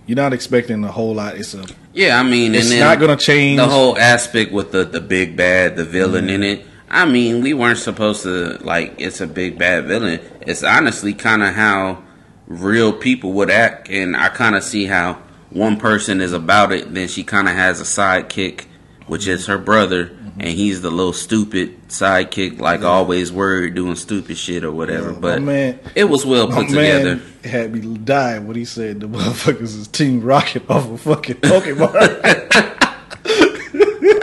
You're 0.06 0.16
not 0.16 0.32
expecting 0.32 0.82
a 0.84 0.90
whole 0.90 1.14
lot. 1.14 1.36
It's 1.36 1.54
a 1.54 1.64
yeah. 1.92 2.18
I 2.18 2.22
mean, 2.22 2.54
It's 2.54 2.72
not 2.72 2.98
gonna 2.98 3.16
change. 3.16 3.58
the 3.58 3.68
whole 3.68 3.96
aspect 3.98 4.52
with 4.52 4.72
the 4.72 4.84
the 4.84 5.00
big 5.00 5.36
bad, 5.36 5.76
the 5.76 5.84
villain 5.84 6.28
in 6.28 6.42
it. 6.42 6.66
I 6.90 7.06
mean, 7.06 7.40
we 7.40 7.54
weren't 7.54 7.78
supposed 7.78 8.22
to 8.24 8.58
like 8.62 8.94
it's 8.98 9.20
a 9.20 9.26
big 9.26 9.58
bad 9.58 9.86
villain. 9.86 10.20
It's 10.42 10.62
honestly 10.62 11.14
kind 11.14 11.42
of 11.42 11.54
how 11.54 12.02
real 12.46 12.92
people 12.92 13.32
would 13.34 13.50
act, 13.50 13.88
and 13.88 14.16
I 14.16 14.28
kind 14.28 14.56
of 14.56 14.62
see 14.64 14.86
how 14.86 15.18
one 15.50 15.76
person 15.78 16.20
is 16.20 16.32
about 16.32 16.72
it, 16.72 16.92
then 16.94 17.08
she 17.08 17.22
kind 17.24 17.48
of 17.48 17.54
has 17.54 17.80
a 17.80 17.84
sidekick, 17.84 18.64
which 19.06 19.26
is 19.26 19.46
her 19.46 19.58
brother, 19.58 20.10
and 20.38 20.48
he's 20.48 20.80
the 20.80 20.90
little 20.90 21.12
stupid 21.12 21.88
sidekick, 21.88 22.58
like 22.58 22.82
always 22.82 23.30
worried 23.30 23.74
doing 23.74 23.96
stupid 23.96 24.36
shit 24.36 24.64
or 24.64 24.72
whatever. 24.72 25.12
Yeah, 25.12 25.18
but 25.20 25.42
man- 25.42 25.80
it 25.94 26.04
was 26.04 26.24
well 26.24 26.48
put 26.48 26.68
together. 26.68 27.20
had 27.44 27.72
me 27.72 27.96
dying 27.98 28.46
when 28.46 28.56
he 28.56 28.64
said 28.64 29.00
the 29.00 29.08
motherfuckers 29.08 29.62
is 29.62 29.88
Team 29.88 30.22
Rocket 30.22 30.68
off 30.70 30.88
of 30.90 31.00
fucking 31.02 31.36
Pokemon. 31.36 32.78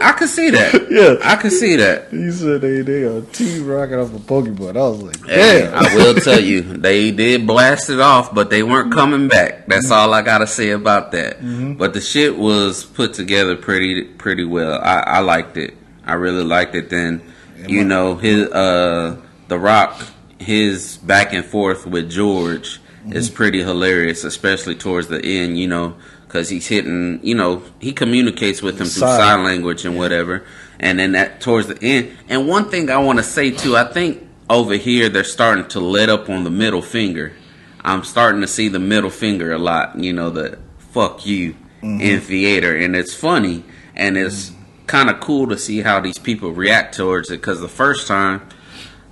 I 0.01 0.13
could 0.13 0.29
see 0.29 0.49
that. 0.51 0.87
Yeah. 0.89 1.15
I 1.23 1.35
could 1.35 1.51
see 1.51 1.75
that. 1.75 2.09
he 2.09 2.31
said 2.31 2.61
they 2.61 2.81
they 2.81 3.03
are 3.03 3.21
Team 3.21 3.67
Rocket 3.67 4.01
off 4.01 4.11
a 4.11 4.15
of 4.15 4.21
Pokemon. 4.23 4.75
I 4.75 4.89
was 4.89 5.03
like, 5.03 5.25
damn. 5.25 5.73
I 5.73 5.95
will 5.95 6.15
tell 6.15 6.39
you, 6.39 6.61
they 6.61 7.11
did 7.11 7.45
blast 7.45 7.91
it 7.91 7.99
off, 7.99 8.33
but 8.33 8.49
they 8.49 8.63
weren't 8.63 8.89
mm-hmm. 8.89 8.99
coming 8.99 9.27
back. 9.27 9.67
That's 9.67 9.85
mm-hmm. 9.85 9.93
all 9.93 10.13
I 10.13 10.23
gotta 10.23 10.47
say 10.47 10.71
about 10.71 11.11
that. 11.11 11.37
Mm-hmm. 11.37 11.73
But 11.73 11.93
the 11.93 12.01
shit 12.01 12.37
was 12.37 12.85
put 12.85 13.13
together 13.13 13.55
pretty 13.55 14.03
pretty 14.03 14.45
well. 14.45 14.81
I, 14.81 14.99
I 14.99 15.19
liked 15.19 15.57
it. 15.57 15.75
I 16.09 16.13
really 16.13 16.43
liked 16.43 16.75
it. 16.75 16.89
Then, 16.89 17.21
you 17.67 17.83
know, 17.83 18.15
his 18.15 18.49
uh, 18.49 19.17
the 19.47 19.59
Rock, 19.59 20.01
his 20.39 20.97
back 20.97 21.33
and 21.33 21.45
forth 21.45 21.85
with 21.85 22.09
George 22.09 22.81
is 23.11 23.27
mm-hmm. 23.27 23.35
pretty 23.35 23.59
hilarious, 23.63 24.23
especially 24.23 24.75
towards 24.75 25.07
the 25.07 25.23
end. 25.23 25.59
You 25.59 25.67
know, 25.67 25.95
because 26.27 26.49
he's 26.49 26.67
hitting. 26.67 27.19
You 27.23 27.35
know, 27.35 27.63
he 27.79 27.93
communicates 27.93 28.61
with 28.61 28.75
him 28.75 28.87
through 28.87 29.07
Sign. 29.07 29.19
sign 29.19 29.43
language 29.43 29.85
and 29.85 29.97
whatever. 29.97 30.43
And 30.79 30.97
then 30.97 31.11
that 31.11 31.41
towards 31.41 31.67
the 31.67 31.77
end. 31.81 32.17
And 32.27 32.47
one 32.47 32.69
thing 32.69 32.89
I 32.89 32.97
want 32.97 33.19
to 33.19 33.23
say 33.23 33.51
too, 33.51 33.75
I 33.75 33.83
think 33.91 34.27
over 34.49 34.75
here 34.75 35.09
they're 35.09 35.23
starting 35.23 35.67
to 35.69 35.79
let 35.79 36.09
up 36.09 36.29
on 36.29 36.43
the 36.43 36.49
middle 36.49 36.81
finger. 36.81 37.33
I'm 37.81 38.03
starting 38.03 38.41
to 38.41 38.47
see 38.47 38.67
the 38.67 38.79
middle 38.79 39.09
finger 39.09 39.51
a 39.51 39.57
lot. 39.57 39.99
You 39.99 40.13
know, 40.13 40.29
the 40.29 40.57
fuck 40.77 41.25
you 41.25 41.53
mm-hmm. 41.81 42.01
in 42.01 42.21
theater, 42.21 42.75
and 42.75 42.95
it's 42.95 43.13
funny 43.13 43.63
and 43.99 44.17
it's 44.17 44.49
mm-hmm. 44.49 44.58
Kind 44.89 45.09
of 45.09 45.21
cool 45.21 45.47
to 45.47 45.57
see 45.57 45.81
how 45.81 46.01
these 46.01 46.17
people 46.17 46.51
react 46.51 46.95
towards 46.95 47.29
it. 47.29 47.37
Because 47.37 47.61
the 47.61 47.69
first 47.69 48.07
time, 48.07 48.41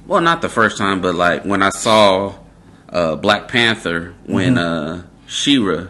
well, 0.05 0.19
not 0.19 0.41
the 0.41 0.49
first 0.49 0.77
time, 0.77 0.99
but 0.99 1.15
like 1.15 1.45
when 1.45 1.63
I 1.63 1.69
saw 1.69 2.35
uh, 2.89 3.15
Black 3.15 3.47
Panther, 3.47 4.13
when 4.25 4.57
uh, 4.57 5.03
Shira, 5.27 5.89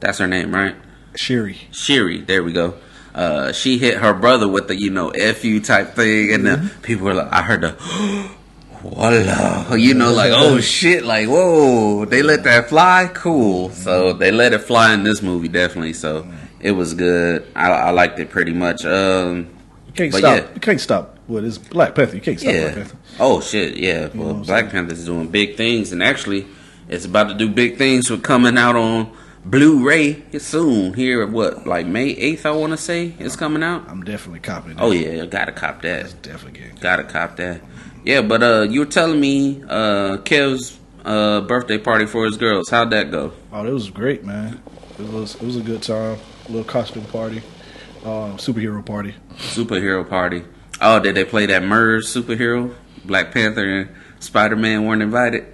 that's 0.00 0.18
her 0.18 0.26
name, 0.26 0.54
right? 0.54 0.76
Shiri. 1.14 1.56
Shiri, 1.72 2.24
there 2.24 2.44
we 2.44 2.52
go. 2.52 2.74
Uh, 3.14 3.50
she 3.50 3.78
hit 3.78 3.96
her 3.98 4.14
brother 4.14 4.46
with 4.46 4.68
the 4.68 4.78
you 4.78 4.90
know 4.90 5.10
fu 5.10 5.60
type 5.60 5.94
thing, 5.94 6.32
and 6.32 6.46
the 6.46 6.70
people 6.82 7.06
were 7.06 7.14
like, 7.14 7.32
I 7.32 7.42
heard 7.42 7.60
the. 7.62 8.30
Voila, 8.80 9.74
you 9.74 9.92
know, 9.92 10.12
like 10.12 10.30
oh 10.32 10.60
shit, 10.60 11.04
like 11.04 11.26
whoa, 11.26 12.04
they 12.04 12.22
let 12.22 12.44
that 12.44 12.68
fly, 12.68 13.10
cool. 13.12 13.70
So 13.70 14.12
they 14.12 14.30
let 14.30 14.52
it 14.52 14.60
fly 14.60 14.94
in 14.94 15.02
this 15.02 15.20
movie, 15.20 15.48
definitely. 15.48 15.94
So 15.94 16.28
it 16.60 16.72
was 16.72 16.94
good. 16.94 17.46
I, 17.54 17.70
I 17.70 17.90
liked 17.90 18.18
it 18.18 18.30
pretty 18.30 18.52
much. 18.52 18.84
Um, 18.84 19.48
You 19.86 19.92
can't 19.94 20.14
stop. 20.14 20.36
yeah. 20.38 20.54
You 20.54 20.60
can't 20.60 20.80
stop. 20.80 21.18
What 21.26 21.44
is 21.44 21.58
Black 21.58 21.94
Panther? 21.94 22.16
You 22.16 22.22
can't 22.22 22.40
stop 22.40 22.52
Black. 22.52 22.74
Panther. 22.74 22.96
Oh 23.20 23.40
shit, 23.40 23.76
yeah. 23.76 24.08
Well, 24.14 24.28
what 24.28 24.36
I'm 24.36 24.42
Black 24.42 24.70
Panther's 24.70 25.04
doing 25.04 25.28
big 25.28 25.56
things, 25.56 25.92
and 25.92 26.02
actually, 26.02 26.46
it's 26.88 27.04
about 27.04 27.28
to 27.28 27.34
do 27.34 27.48
big 27.50 27.76
things 27.76 28.08
with 28.10 28.22
coming 28.22 28.56
out 28.56 28.76
on 28.76 29.12
Blu-ray 29.44 30.22
soon. 30.38 30.94
Here, 30.94 31.26
what 31.26 31.66
like 31.66 31.86
May 31.86 32.08
eighth? 32.10 32.46
I 32.46 32.50
want 32.52 32.72
to 32.72 32.76
say 32.76 33.14
it's 33.18 33.36
coming 33.36 33.62
out. 33.62 33.88
I'm 33.88 34.04
definitely 34.04 34.40
copying. 34.40 34.76
Oh 34.80 34.90
that. 34.90 34.96
yeah, 34.98 35.24
gotta 35.26 35.52
cop 35.52 35.82
that. 35.82 36.22
definitely 36.22 36.60
getting. 36.60 36.76
Gotta 36.76 37.04
cop 37.04 37.36
that. 37.36 37.60
Yeah, 38.04 38.22
but 38.22 38.42
uh, 38.42 38.66
you 38.70 38.80
were 38.80 38.86
telling 38.86 39.20
me 39.20 39.62
uh, 39.68 40.18
Kev's 40.18 40.78
uh 41.04 41.40
birthday 41.42 41.78
party 41.78 42.06
for 42.06 42.24
his 42.24 42.36
girls. 42.36 42.68
How'd 42.70 42.90
that 42.90 43.10
go? 43.10 43.32
Oh, 43.52 43.66
it 43.66 43.70
was 43.72 43.90
great, 43.90 44.24
man. 44.24 44.62
It 44.98 45.08
was 45.12 45.34
it 45.36 45.42
was 45.42 45.56
a 45.56 45.62
good 45.62 45.82
time. 45.82 46.18
Little 46.48 46.64
costume 46.64 47.04
party, 47.04 47.42
um, 48.04 48.38
superhero 48.38 48.84
party. 48.84 49.14
Superhero 49.36 50.08
party. 50.08 50.44
Oh, 50.80 50.98
did 50.98 51.14
they 51.14 51.24
play 51.24 51.46
that 51.46 51.62
Murs 51.62 52.12
superhero? 52.12 52.74
Black 53.04 53.32
Panther 53.32 53.68
and 53.68 53.90
Spider 54.20 54.56
Man 54.56 54.86
weren't 54.86 55.02
invited. 55.02 55.46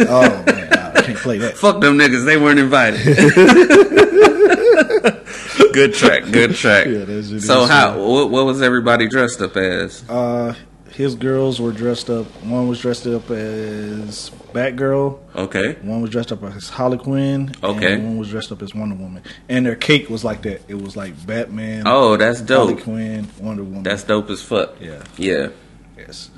Oh 0.00 0.44
man, 0.46 0.72
I 0.72 1.02
can't 1.02 1.18
play 1.18 1.38
that. 1.38 1.56
Fuck 1.56 1.80
them 1.80 1.98
niggas, 1.98 2.24
they 2.24 2.36
weren't 2.36 2.60
invited. 2.60 3.00
good 5.72 5.94
track, 5.94 6.30
good 6.30 6.54
track. 6.54 6.86
Yeah, 6.86 7.38
so 7.38 7.66
how? 7.66 7.98
What, 7.98 8.30
what 8.30 8.46
was 8.46 8.62
everybody 8.62 9.08
dressed 9.08 9.40
up 9.40 9.56
as? 9.56 10.08
Uh, 10.08 10.54
his 10.94 11.14
girls 11.14 11.60
were 11.60 11.72
dressed 11.72 12.10
up. 12.10 12.26
One 12.44 12.68
was 12.68 12.80
dressed 12.80 13.06
up 13.06 13.30
as 13.30 14.30
Batgirl. 14.52 15.18
Okay, 15.34 15.74
One 15.82 16.00
was 16.02 16.10
dressed 16.10 16.32
up 16.32 16.42
as 16.44 16.68
Harley 16.68 16.98
Quinn. 16.98 17.52
Okay. 17.62 17.94
And 17.94 18.04
one 18.04 18.18
was 18.18 18.28
dressed 18.30 18.52
up 18.52 18.62
as 18.62 18.74
Wonder 18.74 18.94
Woman. 18.94 19.22
And 19.48 19.64
their 19.66 19.76
cake 19.76 20.08
was 20.10 20.24
like 20.24 20.42
that. 20.42 20.62
It 20.68 20.74
was 20.80 20.96
like 20.96 21.26
Batman. 21.26 21.84
Oh, 21.86 22.16
that's 22.16 22.40
dope. 22.40 22.68
Harley. 22.68 22.82
Quinn, 22.82 23.28
Wonder 23.40 23.64
Woman. 23.64 23.82
That's 23.82 24.04
dope 24.04 24.30
as 24.30 24.42
fuck. 24.42 24.74
Yeah. 24.80 25.02
yeah. 25.16 25.48
yes. 25.96 26.30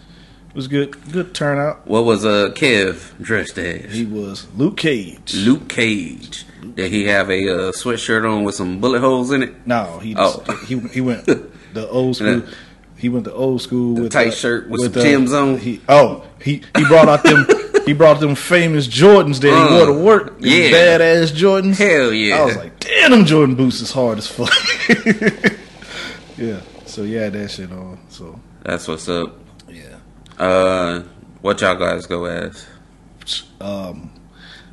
It 0.50 0.54
was 0.56 0.68
good. 0.68 1.10
Good 1.10 1.34
turnout. 1.34 1.84
What 1.88 2.04
was 2.04 2.24
uh 2.24 2.50
Kev 2.54 3.20
dressed 3.20 3.58
as? 3.58 3.92
He 3.92 4.04
was 4.06 4.46
Luke 4.54 4.76
Cage. 4.76 5.34
Luke 5.34 5.68
Cage. 5.68 6.46
Did 6.76 6.92
he 6.92 7.06
have 7.06 7.28
a 7.28 7.48
uh, 7.68 7.72
sweatshirt 7.72 8.24
on 8.30 8.44
with 8.44 8.54
some 8.54 8.80
bullet 8.80 9.00
holes 9.00 9.32
in 9.32 9.42
it? 9.42 9.66
No, 9.66 9.98
he 9.98 10.14
just, 10.14 10.40
Oh. 10.48 10.56
he 10.66 10.78
he 10.78 11.00
went 11.00 11.26
the 11.74 11.88
old 11.90 12.14
school. 12.16 12.44
He 13.04 13.10
went 13.10 13.26
the 13.26 13.34
old 13.34 13.60
school 13.60 13.94
with 14.00 14.12
tight 14.12 14.30
the- 14.30 14.36
shirt 14.36 14.70
with 14.70 14.80
some 14.80 14.92
the- 14.92 15.02
Tim's 15.02 15.34
on? 15.34 15.58
He 15.58 15.82
oh 15.90 16.24
he 16.42 16.62
he 16.74 16.84
brought 16.86 17.06
out 17.08 17.22
them 17.22 17.46
he 17.84 17.92
brought 17.92 18.18
them 18.18 18.34
famous 18.34 18.88
Jordans 18.88 19.40
that 19.40 19.52
Uh, 19.52 19.68
he 19.68 19.74
wore 19.74 19.86
to 19.86 19.92
work. 19.92 20.36
Yeah. 20.40 20.70
badass 20.70 21.32
Jordans. 21.32 21.76
Hell 21.76 22.12
yeah. 22.14 22.36
I 22.40 22.44
was 22.46 22.56
like, 22.56 22.80
damn, 22.80 23.10
them 23.10 23.24
Jordan 23.26 23.56
boots 23.56 23.82
is 23.82 23.92
hard 23.92 24.16
as 24.16 24.26
fuck. 24.26 24.50
yeah. 26.38 26.60
So 26.86 27.02
yeah, 27.02 27.28
that 27.28 27.50
shit 27.50 27.70
on. 27.72 27.98
So 28.08 28.40
That's 28.62 28.88
what's 28.88 29.06
up. 29.08 29.36
yeah. 29.68 29.98
Uh, 30.38 31.02
what 31.42 31.60
y'all 31.60 31.74
guys 31.76 32.06
go 32.06 32.24
as? 32.24 32.66
Um, 33.60 34.10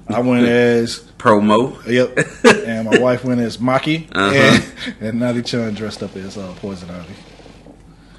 I 0.08 0.20
went 0.22 0.46
as 0.48 1.00
Promo. 1.18 1.76
yep, 1.88 2.18
and 2.68 2.90
my 2.90 2.98
wife 3.00 3.24
went 3.24 3.40
as 3.42 3.58
Maki, 3.58 4.08
Uh-huh. 4.14 4.34
and 5.00 5.20
and 5.20 5.22
Nadi 5.22 5.46
Chun 5.46 5.74
dressed 5.74 6.02
up 6.04 6.16
as 6.16 6.38
uh, 6.38 6.54
Poison 6.58 6.90
Ivy. 6.90 7.14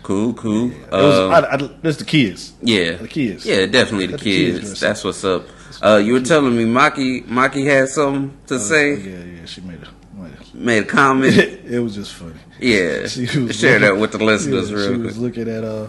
Cool, 0.03 0.35
cool. 0.35 0.71
It 0.73 0.91
was, 0.91 1.19
Uh, 1.19 1.29
I, 1.29 1.55
I, 1.55 1.57
that's 1.81 1.97
the 1.99 2.05
kids. 2.05 2.53
yeah, 2.61 2.97
the 2.97 3.07
kids. 3.09 3.47
Yeah, 3.47 3.67
definitely 3.67 4.07
the, 4.07 4.17
the 4.17 4.25
kids 4.25 4.61
kids. 4.61 4.81
That's 4.81 5.05
what's 5.05 5.25
up. 5.25 5.45
Uh, 5.81 5.97
you 6.05 6.13
were 6.15 6.21
telling 6.21 6.57
me 6.57 6.65
Maki 6.65 7.25
Maki 7.27 7.65
had 7.67 7.89
something 7.89 8.37
to 8.49 8.59
say. 8.59 8.95
Yeah, 8.97 9.19
yeah. 9.41 9.45
She 9.47 9.61
made 9.61 9.79
a. 9.83 9.89
Made 10.21 10.55
Made 10.55 10.83
a 10.83 10.87
comment. 10.87 11.37
it 11.39 11.81
was 11.81 11.95
just 11.95 12.13
funny. 12.15 12.35
Yeah, 12.61 13.07
She 13.07 13.27
was 13.39 13.57
share 13.59 13.79
that 13.81 13.97
with 13.97 14.13
the 14.13 14.19
listeners 14.19 14.71
Yeah, 14.71 14.77
she 14.83 14.87
quick. 14.89 15.03
was 15.07 15.19
looking 15.19 15.49
at 15.49 15.65
uh, 15.65 15.87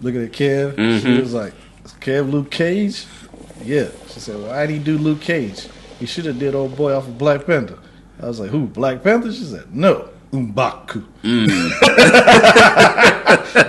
looking 0.00 0.22
at 0.24 0.32
Kev. 0.32 0.76
She 0.76 1.06
Mhm. 1.08 1.20
was 1.20 1.34
like, 1.34 1.52
Kev 2.00 2.30
Luke 2.30 2.50
Cage? 2.50 3.04
Yeah. 3.64 3.88
She 4.12 4.20
said, 4.20 4.36
why'd 4.40 4.70
he 4.70 4.78
do 4.78 4.96
Luke 4.98 5.20
Cage? 5.20 5.66
He 5.98 6.06
should 6.06 6.26
have 6.26 6.38
did 6.38 6.54
old 6.54 6.76
boy 6.76 6.94
off 6.94 7.08
of 7.08 7.16
Black 7.18 7.46
Panther. 7.46 7.78
I 8.22 8.26
was 8.26 8.38
like, 8.40 8.50
who? 8.50 8.66
Black 8.66 9.02
Panther? 9.02 9.32
She 9.32 9.44
said, 9.44 9.74
no. 9.74 10.08
M'Baku. 10.32 11.04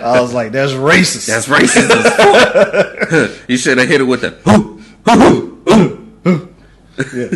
I 0.03 0.19
was 0.21 0.33
like, 0.33 0.51
that's 0.51 0.71
racist. 0.73 1.27
That's 1.27 1.47
racist. 1.47 1.89
you 3.49 3.57
should 3.57 3.77
have 3.77 3.87
hit 3.87 4.01
it 4.01 4.05
with 4.05 4.21
the. 4.21 4.31
Hoo, 4.31 4.81
hoo, 5.07 5.61
hoo. 6.23 6.49
yeah. 6.97 7.27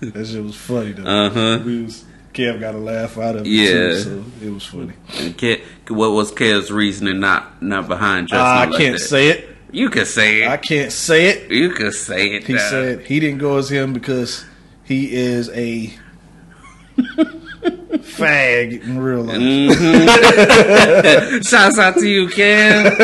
That 0.00 0.26
shit 0.26 0.42
was 0.42 0.56
funny 0.56 0.92
though. 0.92 1.04
Uh-huh. 1.04 1.60
We 1.64 1.82
was 1.84 2.04
Kev 2.32 2.58
got 2.60 2.74
a 2.74 2.78
laugh 2.78 3.18
out 3.18 3.36
of 3.36 3.42
it 3.46 3.48
Yeah. 3.50 3.66
too, 3.72 3.98
so 4.00 4.24
it 4.42 4.48
was 4.50 4.64
funny. 4.64 4.94
And 5.18 5.36
Ke- 5.36 5.60
what 5.90 6.12
was 6.12 6.32
Kev's 6.32 6.70
reasoning 6.70 7.20
not 7.20 7.62
not 7.62 7.86
behind 7.86 8.28
dressing 8.28 8.46
I 8.46 8.64
like 8.64 8.78
can't 8.78 8.94
that? 8.98 9.04
say 9.04 9.28
it. 9.28 9.48
You 9.72 9.90
can 9.90 10.06
say 10.06 10.42
it. 10.42 10.48
I 10.48 10.56
can't 10.56 10.90
say 10.90 11.26
it. 11.28 11.50
you 11.50 11.70
can 11.70 11.92
say 11.92 12.28
it. 12.34 12.44
He 12.44 12.56
said 12.58 13.00
he 13.02 13.20
didn't 13.20 13.38
go 13.38 13.58
as 13.58 13.70
him 13.70 13.92
because 13.92 14.44
he 14.84 15.14
is 15.14 15.50
a 15.50 15.92
fag 17.62 18.82
in 18.82 18.98
real 18.98 19.22
life. 19.22 19.36
Mm. 19.38 19.70
Shouts 21.48 21.78
out 21.78 21.94
to 21.94 22.08
you, 22.08 22.26
Kev. 22.28 22.98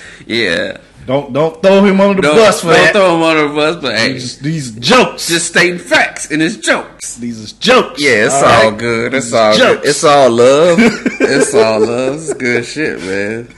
yeah. 0.26 0.76
Don't 1.06 1.32
don't 1.32 1.60
throw 1.62 1.82
him 1.84 2.00
under 2.00 2.20
the 2.22 2.28
Don't, 2.28 2.36
bus 2.36 2.60
for 2.60 2.66
don't 2.68 2.76
that. 2.76 2.92
throw 2.92 3.16
him 3.16 3.22
under 3.22 3.48
the 3.48 3.54
bus, 3.54 3.76
but 3.82 3.96
hey, 3.96 4.12
These, 4.12 4.38
these 4.40 4.70
jokes. 4.76 5.26
just 5.28 5.48
stating 5.48 5.78
facts 5.78 6.30
and 6.30 6.40
it's 6.42 6.56
jokes. 6.58 7.16
these 7.16 7.38
is 7.38 7.52
jokes. 7.54 8.00
Yeah, 8.00 8.26
it's 8.26 8.34
all, 8.34 8.70
right? 8.70 8.78
good. 8.78 9.14
It's 9.14 9.26
These 9.26 9.34
all 9.34 9.56
jokes. 9.56 9.80
good. 9.80 9.88
It's 9.88 10.04
all 10.04 10.30
love. 10.30 10.78
it's 11.20 11.54
all 11.54 11.80
love. 11.80 12.14
It's 12.14 12.34
good 12.34 12.64
shit, 12.64 13.00
man. 13.00 13.48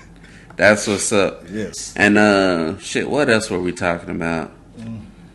That's 0.56 0.86
what's 0.86 1.12
up. 1.12 1.42
yes. 1.50 1.92
And 1.96 2.16
uh 2.16 2.78
shit, 2.78 3.10
what 3.10 3.28
else 3.28 3.50
were 3.50 3.60
we 3.60 3.72
talking 3.72 4.10
about? 4.10 4.50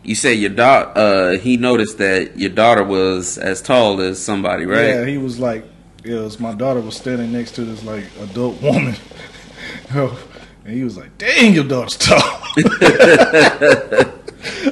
You 0.08 0.14
said 0.14 0.38
your 0.38 0.48
daughter 0.48 0.90
uh 0.96 1.38
he 1.38 1.58
noticed 1.58 1.98
that 1.98 2.38
your 2.38 2.48
daughter 2.48 2.82
was 2.82 3.36
as 3.36 3.60
tall 3.60 4.00
as 4.00 4.18
somebody, 4.18 4.64
right? 4.64 4.86
Yeah, 4.86 5.04
he 5.04 5.18
was 5.18 5.38
like, 5.38 5.64
it 6.02 6.14
was 6.14 6.40
my 6.40 6.54
daughter 6.54 6.80
was 6.80 6.96
standing 6.96 7.30
next 7.30 7.50
to 7.56 7.64
this 7.66 7.84
like 7.84 8.04
adult 8.18 8.62
woman, 8.62 8.96
and 9.90 10.16
he 10.66 10.82
was 10.82 10.96
like, 10.96 11.18
"Dang, 11.18 11.52
your 11.52 11.64
daughter's 11.64 11.98
tall." 11.98 12.18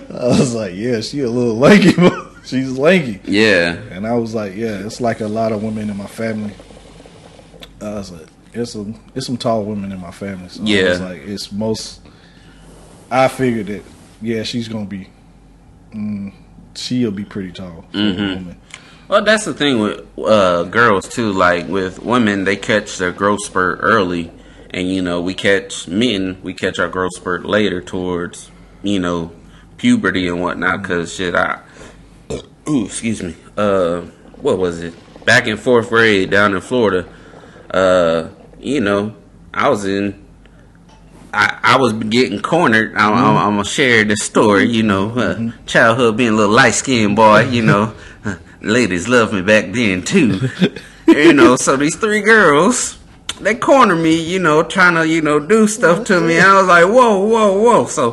I 0.09 0.28
was 0.38 0.55
like, 0.55 0.73
"Yeah, 0.75 1.00
she 1.02 1.21
a 1.21 1.28
little 1.28 1.57
lanky. 1.57 1.93
She's 2.47 2.78
lanky." 2.78 3.21
Yeah. 3.31 3.75
And 3.90 4.07
I 4.07 4.14
was 4.14 4.35
like, 4.35 4.55
"Yeah, 4.57 4.87
it's 4.87 5.02
like 5.02 5.21
a 5.21 5.28
lot 5.28 5.52
of 5.52 5.62
women 5.62 5.90
in 5.90 5.97
my 5.99 6.07
family." 6.07 6.55
I 7.83 7.95
was 7.95 8.11
like, 8.11 8.26
"It's 8.55 8.73
some 8.73 8.99
it's 9.14 9.26
some 9.26 9.37
tall 9.37 9.64
women 9.64 9.93
in 9.93 10.00
my 10.00 10.12
family." 10.12 10.49
So 10.49 10.62
I 10.62 10.66
Yeah. 10.66 10.88
was 10.88 11.00
like, 11.00 11.21
"It's 11.26 11.52
most." 11.52 12.00
I 13.11 13.28
figured 13.28 13.66
that 13.66 13.83
yeah, 14.23 14.43
she's 14.43 14.69
gonna 14.69 14.87
be. 14.87 15.11
Mm, 15.97 16.33
she'll 16.75 17.11
be 17.11 17.25
pretty 17.25 17.53
tall 17.53 17.87
Mm-hmm. 17.93 18.53
Well, 19.09 19.23
that's 19.23 19.45
the 19.45 19.55
thing 19.55 19.79
with 19.79 20.05
uh, 20.19 20.65
girls 20.65 21.09
too. 21.09 21.33
Like 21.33 21.69
with 21.69 22.00
women, 22.03 22.45
they 22.45 22.57
catch 22.57 22.99
their 22.99 23.12
growth 23.12 23.41
spurt 23.45 23.79
early, 23.81 24.33
and 24.71 24.91
you 24.91 25.00
know 25.00 25.21
we 25.21 25.33
catch 25.33 25.87
men. 25.87 26.38
We 26.43 26.55
catch 26.55 26.81
our 26.81 26.88
growth 26.88 27.15
spurt 27.15 27.45
later 27.45 27.81
towards 27.81 28.50
you 28.83 28.99
know 28.99 29.31
puberty 29.76 30.26
and 30.26 30.41
whatnot. 30.41 30.83
Cause 30.83 31.15
shit, 31.15 31.37
I 31.37 31.62
ooh, 32.69 32.87
excuse 32.87 33.23
me. 33.23 33.37
Uh, 33.57 34.03
what 34.41 34.59
was 34.59 34.83
it? 34.83 34.93
Back 35.25 35.47
in 35.47 35.57
fourth 35.57 35.88
grade 35.88 36.31
down 36.31 36.55
in 36.55 36.61
Florida. 36.61 37.09
Uh, 37.71 38.31
you 38.59 38.81
know, 38.81 39.15
I 39.55 39.69
was 39.69 39.85
in. 39.85 40.25
I, 41.37 41.59
I 41.62 41.76
was 41.76 41.93
getting 41.93 42.40
cornered. 42.40 42.97
I, 42.97 43.11
I'm, 43.11 43.37
I'm 43.37 43.52
gonna 43.52 43.64
share 43.64 44.05
this 44.05 44.23
story. 44.23 44.64
You 44.64 44.83
know, 44.83 45.11
uh, 45.11 45.52
childhood 45.66 46.16
being 46.16 46.33
a 46.33 46.37
little 46.37 46.55
light 46.55 46.73
skinned 46.73 47.14
boy. 47.14 47.40
You 47.50 47.62
know, 47.62 47.95
uh, 48.25 48.37
ladies 48.62 49.07
loved 49.07 49.35
me 49.35 49.42
back 49.42 49.72
then 49.72 50.03
too. 50.03 50.49
you 51.07 51.33
know, 51.35 51.57
so 51.57 51.77
these 51.77 51.96
three 51.96 52.22
girls, 52.22 52.99
they 53.38 53.55
cornered 53.55 53.96
me. 53.96 54.18
You 54.18 54.38
know, 54.38 54.62
trying 54.62 54.94
to 54.94 55.07
you 55.07 55.20
know 55.20 55.38
do 55.38 55.68
stuff 55.68 56.07
to 56.07 56.20
me. 56.22 56.40
I 56.40 56.59
was 56.59 56.68
like, 56.68 56.87
whoa, 56.87 57.27
whoa, 57.27 57.61
whoa. 57.61 57.87
So 57.87 58.12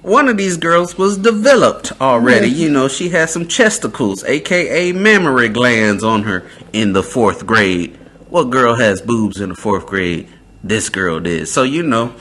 one 0.00 0.28
of 0.28 0.38
these 0.38 0.56
girls 0.56 0.96
was 0.96 1.18
developed 1.18 2.00
already. 2.00 2.48
You 2.48 2.70
know, 2.70 2.88
she 2.88 3.10
had 3.10 3.28
some 3.28 3.46
chesticles, 3.46 4.24
aka 4.24 4.92
mammary 4.92 5.50
glands, 5.50 6.02
on 6.02 6.22
her 6.22 6.48
in 6.72 6.94
the 6.94 7.02
fourth 7.02 7.46
grade. 7.46 7.94
What 8.30 8.44
girl 8.44 8.76
has 8.76 9.02
boobs 9.02 9.38
in 9.38 9.50
the 9.50 9.54
fourth 9.54 9.84
grade? 9.84 10.30
This 10.62 10.88
girl 10.88 11.20
did. 11.20 11.46
So 11.46 11.62
you 11.62 11.82
know 11.82 12.14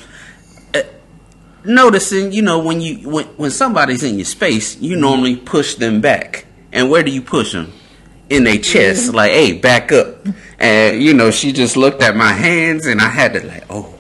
noticing, 1.66 2.32
you 2.32 2.42
know, 2.42 2.60
when 2.60 2.82
you 2.82 3.10
when 3.10 3.26
when 3.38 3.52
somebody's 3.52 4.04
in 4.04 4.16
your 4.16 4.26
space, 4.26 4.78
you 4.80 4.94
mm-hmm. 4.94 5.02
normally 5.02 5.36
push 5.36 5.76
them 5.76 6.02
back. 6.02 6.46
And 6.72 6.90
where 6.90 7.04
do 7.04 7.12
you 7.12 7.22
push 7.22 7.52
them? 7.52 7.72
In 8.30 8.46
their 8.46 8.58
chest, 8.58 9.08
mm-hmm. 9.08 9.16
like, 9.16 9.32
hey, 9.32 9.54
back 9.54 9.92
up. 9.92 10.26
And 10.60 11.02
you 11.02 11.14
know, 11.14 11.32
she 11.32 11.52
just 11.52 11.78
looked 11.78 12.02
at 12.02 12.16
my 12.16 12.32
hands, 12.32 12.86
and 12.86 13.02
I 13.02 13.10
had 13.10 13.34
to 13.34 13.46
like, 13.46 13.66
oh, 13.70 13.94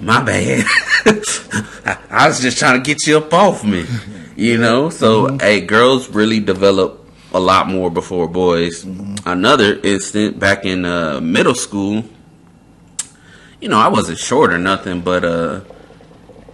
my 0.00 0.22
bad. 0.22 0.64
I, 1.06 1.98
I 2.10 2.28
was 2.28 2.40
just 2.40 2.58
trying 2.58 2.82
to 2.82 2.86
get 2.86 3.06
you 3.06 3.18
up 3.18 3.32
off 3.32 3.64
me, 3.64 3.80
you 4.36 4.54
mm-hmm. 4.54 4.62
know. 4.62 4.90
So, 4.90 5.38
hey, 5.38 5.60
girls 5.60 6.08
really 6.08 6.40
develop 6.40 7.02
a 7.32 7.40
lot 7.40 7.68
more 7.68 7.90
before 7.90 8.28
boys. 8.28 8.84
Another 9.24 9.78
instant 9.80 10.38
back 10.38 10.64
in 10.64 10.84
uh, 10.84 11.20
middle 11.20 11.54
school. 11.54 12.04
You 13.60 13.68
know, 13.68 13.78
I 13.78 13.88
wasn't 13.88 14.18
short 14.18 14.52
or 14.52 14.58
nothing, 14.58 15.00
but 15.00 15.24
uh, 15.24 15.60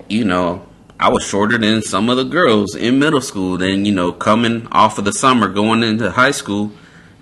you 0.09 0.25
know, 0.25 0.67
I 1.01 1.11
was 1.11 1.23
shorter 1.23 1.59
than 1.59 1.83
some 1.83 2.11
of 2.11 2.17
the 2.17 2.25
girls 2.25 2.75
in 2.75 2.99
middle 2.99 3.21
school. 3.21 3.57
Then, 3.57 3.85
you 3.85 3.93
know, 3.93 4.13
coming 4.13 4.67
off 4.73 4.99
of 4.99 5.05
the 5.05 5.13
summer, 5.13 5.49
going 5.49 5.83
into 5.83 6.11
high 6.11 6.33
school, 6.33 6.73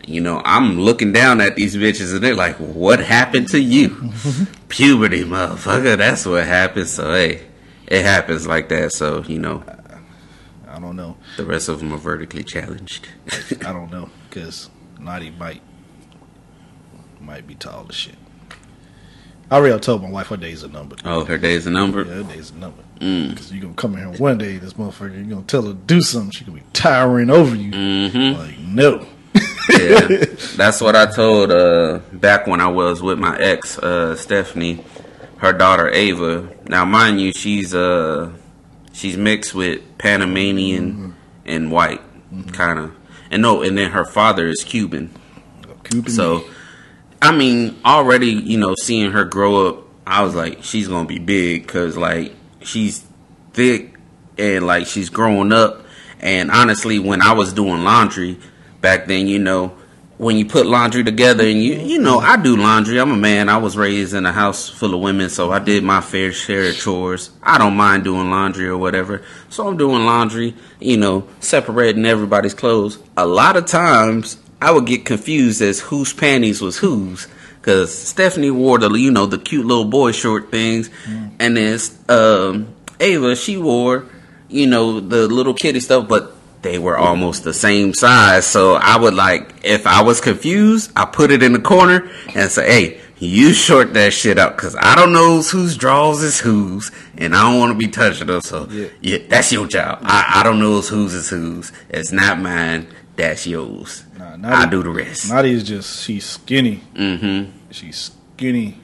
you 0.06 0.20
know, 0.20 0.40
I'm 0.44 0.80
looking 0.80 1.12
down 1.12 1.40
at 1.40 1.56
these 1.56 1.76
bitches 1.76 2.14
and 2.14 2.22
they're 2.22 2.34
like, 2.34 2.56
what 2.56 3.00
happened 3.00 3.48
to 3.48 3.60
you? 3.60 4.12
Puberty, 4.68 5.24
motherfucker. 5.24 5.96
That's 5.98 6.24
what 6.24 6.46
happened. 6.46 6.88
So, 6.88 7.12
hey, 7.12 7.42
it 7.86 8.02
happens 8.02 8.46
like 8.46 8.68
that. 8.70 8.92
So, 8.92 9.22
you 9.24 9.38
know, 9.38 9.62
I 10.68 10.78
don't 10.78 10.96
know. 10.96 11.16
the 11.36 11.44
rest 11.44 11.68
of 11.68 11.80
them 11.80 11.92
are 11.92 11.98
vertically 11.98 12.44
challenged. 12.44 13.08
I 13.64 13.72
don't 13.72 13.90
know 13.90 14.10
because 14.28 14.70
Naughty 15.00 15.30
might 15.30 15.62
might 17.20 17.46
be 17.46 17.54
tall 17.54 17.86
as 17.88 17.94
shit. 17.94 18.14
I 19.50 19.56
already 19.56 19.78
told 19.78 20.02
my 20.02 20.10
wife 20.10 20.26
her 20.28 20.36
day's 20.36 20.62
a 20.64 20.68
number. 20.68 20.96
oh, 21.04 21.24
her 21.24 21.38
day's 21.38 21.66
a 21.66 21.70
number. 21.70 22.04
Yeah, 22.04 22.14
her 22.14 22.22
day's 22.24 22.50
a 22.50 22.56
number. 22.56 22.82
Mm. 23.00 23.30
Because 23.30 23.52
you 23.52 23.60
gonna 23.60 23.74
come 23.74 23.94
in 23.94 24.00
here 24.00 24.20
one 24.20 24.38
day, 24.38 24.56
this 24.56 24.72
motherfucker, 24.72 25.16
you 25.16 25.24
gonna 25.24 25.42
tell 25.42 25.62
her 25.62 25.68
to 25.68 25.74
do 25.74 26.00
something, 26.00 26.32
she 26.32 26.44
gonna 26.44 26.58
be 26.58 26.64
towering 26.72 27.30
over 27.30 27.54
you. 27.54 27.70
Mm-hmm. 27.70 28.40
Like 28.40 28.58
no. 28.58 29.06
yeah, 29.78 30.24
that's 30.56 30.80
what 30.80 30.96
I 30.96 31.06
told 31.06 31.52
uh, 31.52 32.00
back 32.12 32.46
when 32.46 32.60
I 32.60 32.68
was 32.68 33.02
with 33.02 33.18
my 33.18 33.38
ex, 33.38 33.78
uh, 33.78 34.16
Stephanie, 34.16 34.84
her 35.38 35.52
daughter 35.52 35.90
Ava. 35.90 36.48
Now, 36.68 36.84
mind 36.84 37.20
you, 37.20 37.32
she's 37.32 37.74
uh, 37.74 38.32
she's 38.92 39.16
mixed 39.16 39.54
with 39.54 39.82
Panamanian 39.98 41.14
and 41.44 41.70
white, 41.70 42.00
kind 42.52 42.78
of. 42.78 42.96
And 43.30 43.42
no, 43.42 43.62
and 43.62 43.76
then 43.76 43.90
her 43.90 44.04
father 44.04 44.46
is 44.46 44.64
Cuban. 44.64 45.10
Cuban 45.84 46.10
So, 46.10 46.44
I 47.22 47.32
mean, 47.32 47.76
already, 47.84 48.30
you 48.30 48.58
know, 48.58 48.74
seeing 48.80 49.12
her 49.12 49.24
grow 49.24 49.66
up, 49.68 49.84
I 50.06 50.22
was 50.22 50.34
like, 50.34 50.62
she's 50.62 50.88
gonna 50.88 51.08
be 51.08 51.18
big 51.18 51.66
because 51.66 51.96
like 51.96 52.34
she's 52.60 53.04
thick 53.52 53.94
and 54.38 54.66
like 54.66 54.86
she's 54.86 55.10
growing 55.10 55.52
up. 55.52 55.84
And 56.20 56.50
honestly, 56.50 56.98
when 56.98 57.22
I 57.22 57.32
was 57.32 57.52
doing 57.52 57.84
laundry 57.84 58.38
back 58.80 59.06
then, 59.06 59.26
you 59.26 59.38
know, 59.38 59.76
when 60.18 60.36
you 60.36 60.46
put 60.46 60.66
laundry 60.66 61.04
together 61.04 61.44
and 61.46 61.62
you, 61.62 61.74
you 61.74 61.98
know, 61.98 62.18
I 62.18 62.36
do 62.36 62.56
laundry. 62.56 62.98
I'm 62.98 63.10
a 63.10 63.16
man. 63.16 63.48
I 63.48 63.58
was 63.58 63.76
raised 63.76 64.14
in 64.14 64.24
a 64.24 64.32
house 64.32 64.68
full 64.68 64.94
of 64.94 65.00
women, 65.00 65.28
so 65.28 65.52
I 65.52 65.58
did 65.58 65.84
my 65.84 66.00
fair 66.00 66.32
share 66.32 66.70
of 66.70 66.76
chores. 66.76 67.30
I 67.42 67.58
don't 67.58 67.76
mind 67.76 68.04
doing 68.04 68.30
laundry 68.30 68.66
or 68.66 68.78
whatever. 68.78 69.22
So 69.50 69.68
I'm 69.68 69.76
doing 69.76 70.06
laundry, 70.06 70.54
you 70.80 70.96
know, 70.96 71.28
separating 71.40 72.06
everybody's 72.06 72.54
clothes. 72.54 72.98
A 73.16 73.26
lot 73.26 73.56
of 73.56 73.66
times 73.66 74.38
I 74.60 74.70
would 74.70 74.86
get 74.86 75.04
confused 75.04 75.60
as 75.62 75.80
whose 75.80 76.12
panties 76.12 76.60
was 76.60 76.78
whose. 76.78 77.28
Cause 77.62 77.92
Stephanie 77.92 78.50
wore 78.52 78.78
the, 78.78 78.88
you 78.92 79.10
know, 79.10 79.26
the 79.26 79.38
cute 79.38 79.66
little 79.66 79.84
boy 79.86 80.12
short 80.12 80.50
things. 80.52 80.88
And 81.40 81.56
then, 81.56 81.78
um, 82.08 82.68
Ava, 83.00 83.34
she 83.34 83.56
wore, 83.56 84.06
you 84.48 84.66
know, 84.68 85.00
the 85.00 85.26
little 85.26 85.52
kitty 85.52 85.80
stuff, 85.80 86.06
but 86.08 86.32
they 86.62 86.78
were 86.78 86.96
almost 86.96 87.42
the 87.44 87.52
same 87.52 87.92
size. 87.92 88.46
So 88.46 88.74
I 88.74 88.96
would 88.96 89.14
like, 89.14 89.52
if 89.64 89.86
I 89.86 90.02
was 90.02 90.20
confused, 90.20 90.92
I 90.94 91.06
put 91.06 91.30
it 91.32 91.42
in 91.42 91.52
the 91.54 91.58
corner 91.60 92.08
and 92.34 92.50
say, 92.50 92.66
hey, 92.66 93.00
you 93.18 93.52
short 93.52 93.94
that 93.94 94.12
shit 94.12 94.38
up 94.38 94.56
because 94.56 94.76
I 94.78 94.94
don't 94.94 95.12
know 95.12 95.40
whose 95.42 95.76
drawers 95.76 96.22
is 96.22 96.38
whose 96.38 96.92
and 97.16 97.34
I 97.34 97.42
don't 97.50 97.58
want 97.58 97.72
to 97.72 97.78
be 97.78 97.90
touching 97.90 98.26
them. 98.28 98.42
So 98.42 98.66
Yeah. 98.70 98.88
yeah, 99.00 99.18
that's 99.28 99.50
your 99.52 99.66
job. 99.66 100.00
I, 100.02 100.34
I 100.36 100.42
don't 100.44 100.60
know 100.60 100.80
whose 100.82 101.14
is 101.14 101.30
whose. 101.30 101.72
It's 101.88 102.12
not 102.12 102.38
mine. 102.40 102.86
That's 103.16 103.46
yours. 103.46 104.04
Nah, 104.18 104.36
I 104.62 104.66
do 104.66 104.82
the 104.82 104.90
rest. 104.90 105.32
Is 105.32 105.62
just 105.64 106.02
she's 106.04 106.24
skinny. 106.26 106.82
Mm-hmm. 106.94 107.50
She's 107.70 108.12
skinny, 108.36 108.78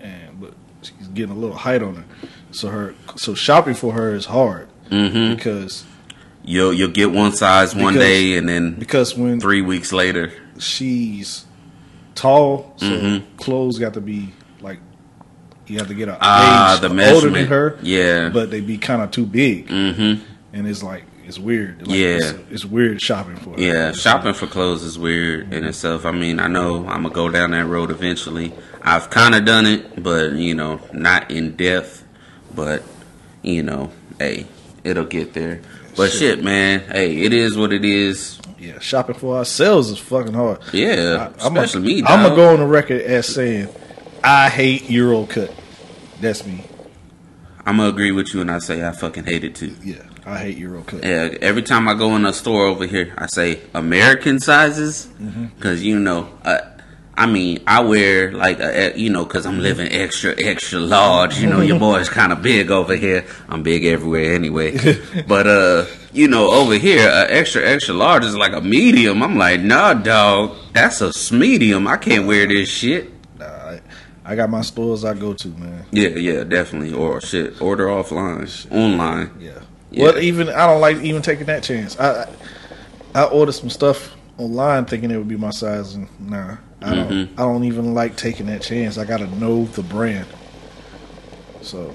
and 0.00 0.40
but 0.40 0.54
she's 0.82 1.08
getting 1.08 1.32
a 1.36 1.38
little 1.38 1.56
height 1.56 1.82
on 1.82 1.96
her. 1.96 2.04
So 2.52 2.68
her 2.68 2.94
so 3.16 3.34
shopping 3.34 3.74
for 3.74 3.92
her 3.92 4.14
is 4.14 4.26
hard 4.26 4.68
Mm-hmm. 4.90 5.34
because 5.34 5.84
You'll 6.44 6.72
you'll 6.72 6.92
get 6.92 7.10
one 7.10 7.32
size 7.32 7.74
one 7.74 7.94
Because- 7.94 8.06
day, 8.08 8.36
and 8.36 8.48
then 8.48 8.74
because 8.78 9.16
when 9.16 9.40
three 9.40 9.62
weeks 9.62 9.92
later. 9.92 10.32
she's 10.58 11.44
tall, 12.14 12.72
so 12.76 12.86
Mm-hmm. 12.86 13.36
clothes 13.36 13.78
got 13.80 13.94
to 13.94 14.00
be 14.00 14.32
like 14.60 14.78
you 15.66 15.78
have 15.78 15.88
to 15.88 15.94
get 15.94 16.08
a 16.08 16.16
Ah, 16.20 16.76
age 16.80 17.12
older 17.12 17.30
than 17.30 17.46
her. 17.48 17.78
Yeah. 17.82 18.28
but 18.28 18.52
they 18.52 18.60
be 18.60 18.78
kind 18.78 19.02
of 19.02 19.10
too 19.10 19.26
big, 19.26 19.66
Mm-hmm. 19.66 20.22
and 20.52 20.66
it's 20.68 20.84
like 20.84 21.02
it's 21.26 21.38
weird. 21.38 21.86
Like, 21.86 21.96
Yeah. 21.96 22.06
it's, 22.16 22.34
it's 22.50 22.64
weird 22.64 23.02
shopping 23.02 23.36
for. 23.36 23.54
Yeah, 23.58 23.92
shopping 23.92 24.32
for 24.32 24.46
clothes 24.46 24.82
is 24.82 24.98
weird 24.98 25.52
in 25.52 25.60
mm-hmm. 25.60 25.68
itself. 25.68 26.06
I 26.06 26.12
mean, 26.12 26.38
I 26.38 26.46
know 26.46 26.86
I'm 26.86 27.02
gonna 27.02 27.10
go 27.10 27.28
down 27.28 27.50
that 27.50 27.66
road 27.66 27.90
eventually. 27.90 28.52
I've 28.82 29.10
kind 29.10 29.34
of 29.34 29.44
done 29.44 29.66
it, 29.66 30.02
but 30.02 30.32
you 30.32 30.54
know, 30.54 30.80
not 30.92 31.30
in 31.30 31.56
depth. 31.56 32.04
But 32.54 32.84
you 33.42 33.62
know, 33.62 33.90
hey, 34.18 34.46
it'll 34.84 35.04
get 35.04 35.34
there. 35.34 35.60
But 35.96 36.10
Shit. 36.10 36.18
shit, 36.38 36.44
man, 36.44 36.80
hey, 36.80 37.16
it 37.16 37.32
is 37.32 37.56
what 37.56 37.72
it 37.72 37.84
is. 37.84 38.38
yeah. 38.58 38.78
Shopping 38.78 39.16
for 39.16 39.36
ourselves 39.38 39.90
is 39.90 39.98
fucking 39.98 40.34
hard. 40.34 40.60
Yeah, 40.72 41.32
I'm 41.40 41.56
especially 41.56 41.82
me. 41.82 42.02
I'm 42.06 42.22
gonna 42.22 42.36
go 42.36 42.52
on 42.52 42.60
the 42.60 42.66
record 42.66 43.02
as 43.02 43.26
saying 43.26 43.68
I 44.22 44.48
hate 44.48 44.88
Euro 44.90 45.26
cut. 45.26 45.52
That's 46.20 46.46
me. 46.46 46.64
I'm 47.64 47.78
gonna 47.78 47.88
agree 47.88 48.12
with 48.12 48.32
you, 48.32 48.42
and 48.42 48.50
I 48.50 48.60
say 48.60 48.86
I 48.86 48.92
fucking 48.92 49.24
hate 49.24 49.42
it 49.42 49.56
too. 49.56 49.74
Yeah, 49.82 50.02
I 50.26 50.38
hate 50.38 50.58
Euro 50.58 50.82
cut. 50.82 51.04
Yeah, 51.04 51.34
every 51.40 51.62
time 51.62 51.86
I 51.88 51.94
go 51.94 52.16
in 52.16 52.26
a 52.26 52.32
store 52.32 52.66
over 52.66 52.84
here, 52.86 53.14
I 53.16 53.26
say 53.26 53.60
American 53.74 54.40
sizes 54.40 55.06
Mm-hmm. 55.20 55.44
because 55.56 55.82
you 55.84 55.98
know, 56.00 56.28
uh, 56.44 56.58
I 57.16 57.26
mean, 57.26 57.62
I 57.66 57.80
wear 57.80 58.32
like 58.32 58.58
a, 58.60 58.92
you 58.98 59.08
know, 59.08 59.24
because 59.24 59.46
I'm 59.46 59.60
living 59.60 59.90
extra 59.90 60.34
extra 60.42 60.80
large. 60.80 61.38
You 61.38 61.46
know, 61.48 61.60
your 61.60 61.78
boy's 61.88 62.08
kind 62.08 62.32
of 62.32 62.42
big 62.42 62.70
over 62.70 62.96
here. 62.96 63.24
I'm 63.48 63.62
big 63.62 63.84
everywhere 63.84 64.34
anyway, 64.34 64.76
but 65.28 65.46
uh, 65.46 65.86
you 66.12 66.28
know, 66.28 66.50
over 66.50 66.74
here, 66.74 67.08
uh, 67.08 67.26
extra 67.28 67.62
extra 67.66 67.94
large 67.94 68.24
is 68.24 68.36
like 68.36 68.52
a 68.52 68.60
medium. 68.60 69.22
I'm 69.22 69.36
like, 69.36 69.60
nah, 69.60 69.94
dog, 69.94 70.56
that's 70.74 71.00
a 71.00 71.34
medium. 71.34 71.86
I 71.86 71.96
can't 71.98 72.26
wear 72.26 72.46
this 72.48 72.68
shit. 72.68 73.12
Nah, 73.38 73.46
I, 73.46 73.80
I 74.24 74.34
got 74.34 74.50
my 74.50 74.62
stores 74.62 75.04
I 75.04 75.14
go 75.14 75.32
to, 75.34 75.48
man. 75.48 75.86
Yeah, 75.92 76.08
yeah, 76.08 76.42
definitely. 76.44 76.92
Or 76.92 77.20
shit, 77.20 77.62
order 77.62 77.86
offline, 77.86 78.44
online. 78.72 79.30
Yeah. 79.40 79.60
Yeah. 79.96 80.04
Well, 80.04 80.18
even 80.18 80.50
I 80.50 80.66
don't 80.66 80.82
like 80.82 80.98
even 80.98 81.22
taking 81.22 81.46
that 81.46 81.62
chance. 81.62 81.98
I 81.98 82.24
I, 83.14 83.22
I 83.22 83.24
ordered 83.24 83.52
some 83.52 83.70
stuff 83.70 84.14
online 84.36 84.84
thinking 84.84 85.10
it 85.10 85.16
would 85.16 85.26
be 85.26 85.38
my 85.38 85.50
size, 85.50 85.94
and 85.94 86.06
nah, 86.20 86.58
I 86.82 86.94
don't. 86.94 87.08
Mm-hmm. 87.08 87.40
I 87.40 87.44
don't 87.44 87.64
even 87.64 87.94
like 87.94 88.14
taking 88.16 88.44
that 88.46 88.60
chance. 88.60 88.98
I 88.98 89.06
got 89.06 89.18
to 89.18 89.26
know 89.38 89.64
the 89.64 89.82
brand. 89.82 90.26
So 91.62 91.94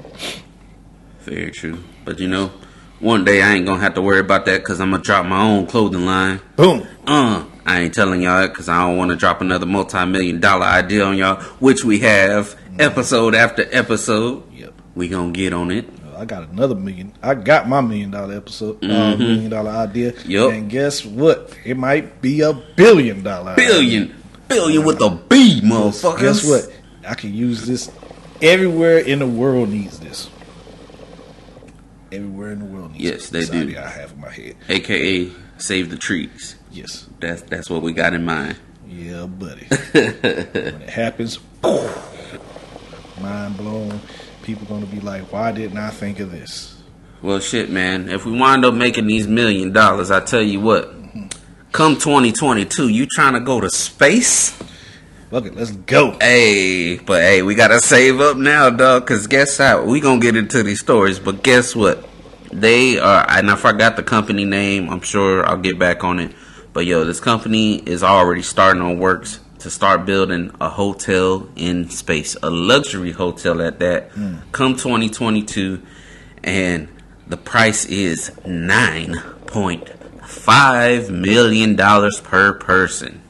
Very 1.20 1.52
true. 1.52 1.84
But 2.04 2.20
you 2.20 2.28
know, 2.28 2.52
one 3.00 3.24
day 3.24 3.44
I 3.44 3.54
ain't 3.54 3.68
gonna 3.68 3.82
have 3.82 3.94
to 3.94 4.02
worry 4.02 4.20
about 4.20 4.46
that 4.48 4.62
because 4.62 4.82
I'm 4.82 4.90
gonna 4.90 5.04
drop 5.04 5.28
my 5.28 5.40
own 5.40 5.68
clothing 5.68 6.06
line. 6.06 6.42
boom. 6.56 6.88
Uh, 7.06 7.46
I 7.68 7.82
ain't 7.82 7.94
telling 7.94 8.24
y'all 8.24 8.48
because 8.48 8.68
I 8.68 8.82
don't 8.88 8.98
want 8.98 9.12
to 9.12 9.16
drop 9.16 9.42
another 9.42 9.68
multi-million 9.68 10.40
dollar 10.40 10.66
idea 10.66 11.06
on 11.06 11.18
y'all, 11.18 11.40
which 11.60 11.86
we 11.86 12.00
have 12.00 12.58
episode 12.80 13.36
after 13.36 13.68
episode. 13.72 14.52
Yep. 14.54 14.74
We 14.96 15.08
gonna 15.08 15.32
get 15.32 15.54
on 15.54 15.70
it. 15.70 15.88
I 16.22 16.26
got 16.26 16.48
another 16.50 16.76
million. 16.76 17.14
I 17.24 17.34
got 17.34 17.68
my 17.68 17.82
million 17.82 18.12
dollar 18.12 18.36
episode, 18.36 18.84
uh, 18.84 19.18
million 19.18 19.50
dollar 19.50 19.72
idea. 19.72 20.12
Mm-hmm. 20.12 20.56
And 20.56 20.70
guess 20.70 21.04
what? 21.04 21.58
It 21.66 21.76
might 21.76 22.22
be 22.22 22.42
a 22.42 22.54
billion 22.54 23.24
dollar 23.24 23.54
idea. 23.54 23.68
Billion, 23.68 24.24
billion 24.48 24.86
with 24.86 25.02
a 25.02 25.10
B, 25.10 25.62
motherfuckers. 25.64 26.20
Guess 26.20 26.48
what? 26.48 26.72
I 27.10 27.16
can 27.16 27.34
use 27.34 27.66
this 27.66 27.90
everywhere 28.40 29.00
in 29.00 29.18
the 29.18 29.26
world 29.26 29.70
needs 29.70 30.00
this. 30.00 30.30
Everywhere 32.12 32.52
in 32.52 32.60
the 32.60 32.66
world 32.66 32.92
needs 32.92 33.04
Yes, 33.04 33.30
this 33.30 33.50
they 33.50 33.66
do. 33.66 33.76
I 33.80 33.88
have 33.88 34.12
in 34.12 34.22
my 34.22 34.30
head. 34.30 34.58
AKA 34.70 35.32
save 35.58 35.90
the 35.90 35.98
trees. 35.98 36.56
Yes. 36.70 37.08
That's 37.20 37.42
that's 37.42 37.68
what 37.68 37.82
we 37.82 37.94
got 37.94 38.14
in 38.14 38.26
mind. 38.26 38.58
Yeah, 38.88 39.26
buddy. 39.26 39.66
when 39.92 40.82
it 40.84 40.90
happens, 40.90 41.40
mind 43.20 43.58
blown. 43.58 44.02
People 44.44 44.66
gonna 44.68 44.86
be 44.86 45.00
like, 45.00 45.32
"Why 45.32 45.52
didn't 45.52 45.78
I 45.78 45.90
think 45.90 46.20
of 46.20 46.32
this?" 46.32 46.76
Well, 47.22 47.40
shit, 47.40 47.70
man. 47.70 48.10
If 48.10 48.26
we 48.26 48.32
wind 48.32 48.66
up 48.66 48.74
making 48.74 49.06
these 49.06 49.28
million 49.28 49.72
dollars, 49.72 50.10
I 50.10 50.20
tell 50.22 50.42
you 50.42 50.60
what. 50.60 50.94
Come 51.72 51.96
2022, 51.96 52.90
you 52.90 53.06
trying 53.06 53.34
to 53.34 53.40
go 53.40 53.62
to 53.62 53.70
space? 53.70 54.54
Look 55.32 55.46
it, 55.46 55.56
let's 55.56 55.72
go. 55.72 56.18
Hey, 56.20 56.98
but 56.98 57.22
hey, 57.22 57.42
we 57.42 57.56
gotta 57.56 57.80
save 57.80 58.20
up 58.20 58.36
now, 58.36 58.70
dog. 58.70 59.08
Cause 59.08 59.28
guess 59.28 59.58
how? 59.58 59.84
We 59.84 60.02
gonna 60.02 60.20
get 60.20 60.36
into 60.36 60.64
these 60.64 60.82
stories, 60.82 61.20
but 61.20 61.44
guess 61.44 61.74
what? 61.74 62.04
They 62.52 63.00
are, 63.00 63.26
and 63.30 63.50
I 63.50 63.56
forgot 63.56 63.96
the 63.96 64.04
company 64.04 64.44
name. 64.44 64.90
I'm 64.90 65.00
sure 65.00 65.48
I'll 65.48 65.56
get 65.56 65.80
back 65.80 66.04
on 66.04 66.20
it. 66.20 66.34
But 66.74 66.86
yo, 66.86 67.06
this 67.06 67.22
company 67.22 67.76
is 67.76 68.04
already 68.04 68.42
starting 68.42 68.82
on 68.82 69.00
works 69.00 69.40
to 69.62 69.70
start 69.70 70.06
building 70.06 70.52
a 70.60 70.70
hotel 70.70 71.48
in 71.56 71.90
space, 71.90 72.36
a 72.44 72.50
luxury 72.50 73.12
hotel 73.12 73.62
at 73.62 73.80
that. 73.80 74.12
Hmm. 74.12 74.36
Come 74.52 74.76
2022, 74.76 75.82
and 76.44 76.88
the 77.28 77.38
price 77.38 77.86
is 77.86 78.32
nine 78.46 79.16
point 79.48 79.90
five 80.26 81.10
million 81.12 81.76
dollars 81.76 82.20
per 82.22 82.54
person. 82.54 83.22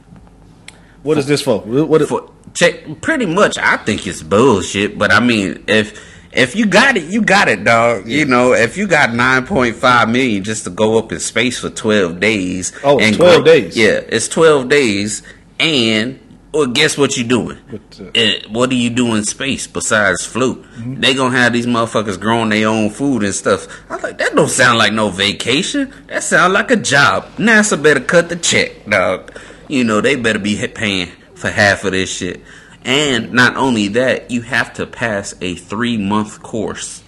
What 1.02 1.18
is 1.18 1.26
this 1.26 1.42
for? 1.42 1.60
What? 1.60 2.06
For 2.08 2.30
check, 2.54 3.00
pretty 3.00 3.26
much, 3.26 3.58
I 3.58 3.76
think 3.78 4.06
it's 4.06 4.22
bullshit. 4.22 4.98
But 4.98 5.12
I 5.12 5.20
mean, 5.20 5.64
if 5.66 6.00
if 6.32 6.54
you 6.56 6.64
got 6.66 6.96
it, 6.96 7.04
you 7.12 7.22
got 7.22 7.48
it, 7.48 7.64
dog. 7.64 8.08
You 8.08 8.24
know, 8.24 8.52
if 8.54 8.76
you 8.76 8.86
got 8.86 9.12
nine 9.12 9.44
point 9.44 9.76
five 9.76 10.08
million 10.08 10.44
just 10.44 10.64
to 10.64 10.70
go 10.70 10.98
up 10.98 11.10
in 11.12 11.18
space 11.20 11.58
for 11.58 11.70
twelve 11.70 12.20
days, 12.20 12.72
Oh, 12.84 12.98
12 12.98 13.18
go- 13.18 13.42
days. 13.42 13.76
yeah, 13.76 14.00
it's 14.08 14.28
twelve 14.28 14.68
days, 14.68 15.22
and 15.58 16.20
well, 16.52 16.66
guess 16.66 16.98
what 16.98 17.16
you 17.16 17.24
doing? 17.24 17.56
What, 17.70 18.00
uh, 18.00 18.10
Eh, 18.14 18.42
what 18.50 18.68
do 18.70 18.76
you 18.76 18.90
do 18.90 19.14
in 19.14 19.24
space 19.24 19.66
besides 19.66 20.24
float? 20.26 20.62
Mm-hmm. 20.62 21.00
They 21.00 21.14
gonna 21.14 21.36
have 21.36 21.52
these 21.52 21.66
motherfuckers 21.66 22.20
growing 22.20 22.50
their 22.50 22.68
own 22.68 22.90
food 22.90 23.22
and 23.22 23.34
stuff. 23.34 23.66
I 23.90 23.94
was 23.94 24.02
like, 24.02 24.18
that 24.18 24.34
don't 24.34 24.50
sound 24.50 24.78
like 24.78 24.92
no 24.92 25.08
vacation. 25.08 25.92
That 26.08 26.22
sound 26.22 26.52
like 26.52 26.70
a 26.70 26.76
job. 26.76 27.26
NASA 27.36 27.82
better 27.82 28.00
cut 28.00 28.28
the 28.28 28.36
check, 28.36 28.86
dog. 28.88 29.32
You 29.68 29.84
know 29.84 30.00
they 30.00 30.16
better 30.16 30.38
be 30.38 30.56
paying 30.68 31.08
for 31.34 31.48
half 31.48 31.84
of 31.84 31.92
this 31.92 32.14
shit. 32.14 32.42
And 32.84 33.32
not 33.32 33.56
only 33.56 33.88
that, 33.88 34.30
you 34.30 34.42
have 34.42 34.74
to 34.74 34.86
pass 34.86 35.34
a 35.40 35.54
three 35.54 35.96
month 35.96 36.42
course 36.42 37.02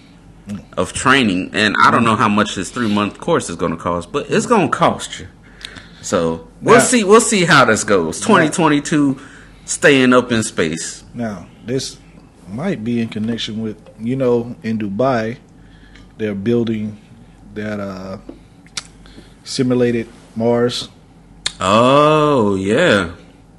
of 0.77 0.93
training. 0.93 1.51
And 1.53 1.75
I 1.85 1.91
don't 1.91 2.03
know 2.05 2.15
how 2.15 2.29
much 2.29 2.55
this 2.55 2.71
three 2.71 2.91
month 2.91 3.19
course 3.19 3.49
is 3.49 3.55
gonna 3.57 3.77
cost, 3.77 4.11
but 4.11 4.25
it's 4.31 4.45
gonna 4.45 4.69
cost 4.69 5.19
you. 5.19 5.27
So 6.01 6.47
we'll 6.61 6.77
Now- 6.77 6.83
see. 6.83 7.03
We'll 7.03 7.21
see 7.21 7.45
how 7.45 7.65
this 7.65 7.83
goes. 7.83 8.21
Twenty 8.21 8.49
twenty 8.49 8.79
two, 8.81 9.19
staying 9.65 10.13
up 10.13 10.31
in 10.31 10.43
space. 10.43 11.03
Now, 11.13 11.47
this 11.65 11.97
might 12.47 12.83
be 12.83 13.01
in 13.01 13.09
connection 13.09 13.61
with 13.61 13.77
you 13.99 14.15
know 14.15 14.55
in 14.63 14.77
Dubai, 14.79 15.37
they're 16.17 16.35
building 16.35 17.01
that 17.53 17.79
uh 17.79 18.17
simulated 19.43 20.07
Mars. 20.35 20.89
Oh 21.59 22.55
yeah, 22.55 23.11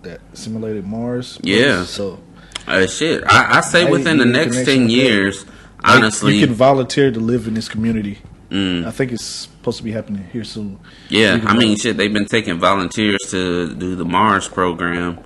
That 0.03 0.21
simulated 0.35 0.87
Mars. 0.87 1.39
Yeah. 1.43 1.85
So 1.85 2.21
uh, 2.67 2.87
shit. 2.87 3.25
I, 3.27 3.59
I 3.59 3.61
say 3.61 3.91
within 3.91 4.19
the 4.19 4.25
next 4.25 4.65
ten 4.65 4.89
years, 4.91 5.47
like, 5.47 5.97
honestly, 5.97 6.37
you 6.37 6.47
can 6.47 6.55
volunteer 6.55 7.11
to 7.11 7.21
live 7.21 7.47
in 7.47 7.55
this 7.55 7.69
community. 7.69 8.19
mm, 8.51 8.85
I 8.87 8.91
think 8.91 9.13
it's 9.13 9.25
supposed 9.25 9.79
to 9.79 9.85
be 9.85 9.93
happening 9.93 10.29
here 10.33 10.45
soon. 10.45 10.79
yeah. 11.09 11.41
I 11.47 11.57
mean, 11.57 11.77
shit. 11.77 11.97
They've 11.97 12.13
been 12.13 12.27
taking 12.27 12.59
volunteers 12.59 13.21
to 13.31 13.75
do 13.75 13.95
the 13.97 14.05
Mars 14.05 14.47
program 14.49 15.19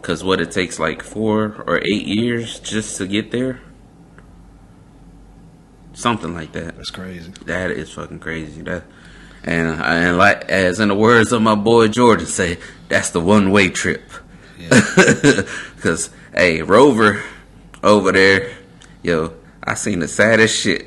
because 0.00 0.24
what 0.24 0.40
it 0.40 0.50
takes 0.50 0.78
like 0.78 1.02
four 1.02 1.62
or 1.66 1.78
eight 1.78 2.06
years 2.06 2.58
just 2.60 2.96
to 2.98 3.06
get 3.06 3.30
there, 3.30 3.60
something 5.92 6.34
like 6.34 6.52
that. 6.52 6.76
That's 6.76 6.90
crazy. 6.90 7.30
That 7.44 7.70
is 7.70 7.90
fucking 7.90 8.20
crazy. 8.20 8.62
That 8.62 8.84
and 9.44 9.80
and 9.80 10.18
like 10.18 10.44
as 10.48 10.80
in 10.80 10.88
the 10.88 10.94
words 10.94 11.32
of 11.32 11.42
my 11.42 11.54
boy 11.54 11.88
Jordan 11.88 12.26
say, 12.26 12.58
that's 12.88 13.10
the 13.10 13.20
one 13.20 13.50
way 13.50 13.68
trip. 13.68 14.02
Cause 15.80 16.10
hey, 16.34 16.62
Rover 16.62 17.22
over 17.82 18.12
there, 18.12 18.52
yo, 19.02 19.34
I 19.64 19.74
seen 19.74 20.00
the 20.00 20.08
saddest 20.08 20.58
shit. 20.58 20.86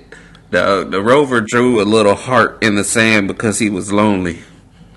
The 0.52 0.86
the 0.90 1.02
Rover 1.02 1.42
drew 1.42 1.82
a 1.82 1.86
little 1.86 2.16
heart 2.16 2.64
in 2.64 2.76
the 2.76 2.84
sand 2.84 3.28
because 3.28 3.60
he 3.60 3.70
was 3.70 3.92
lonely. 3.92 4.42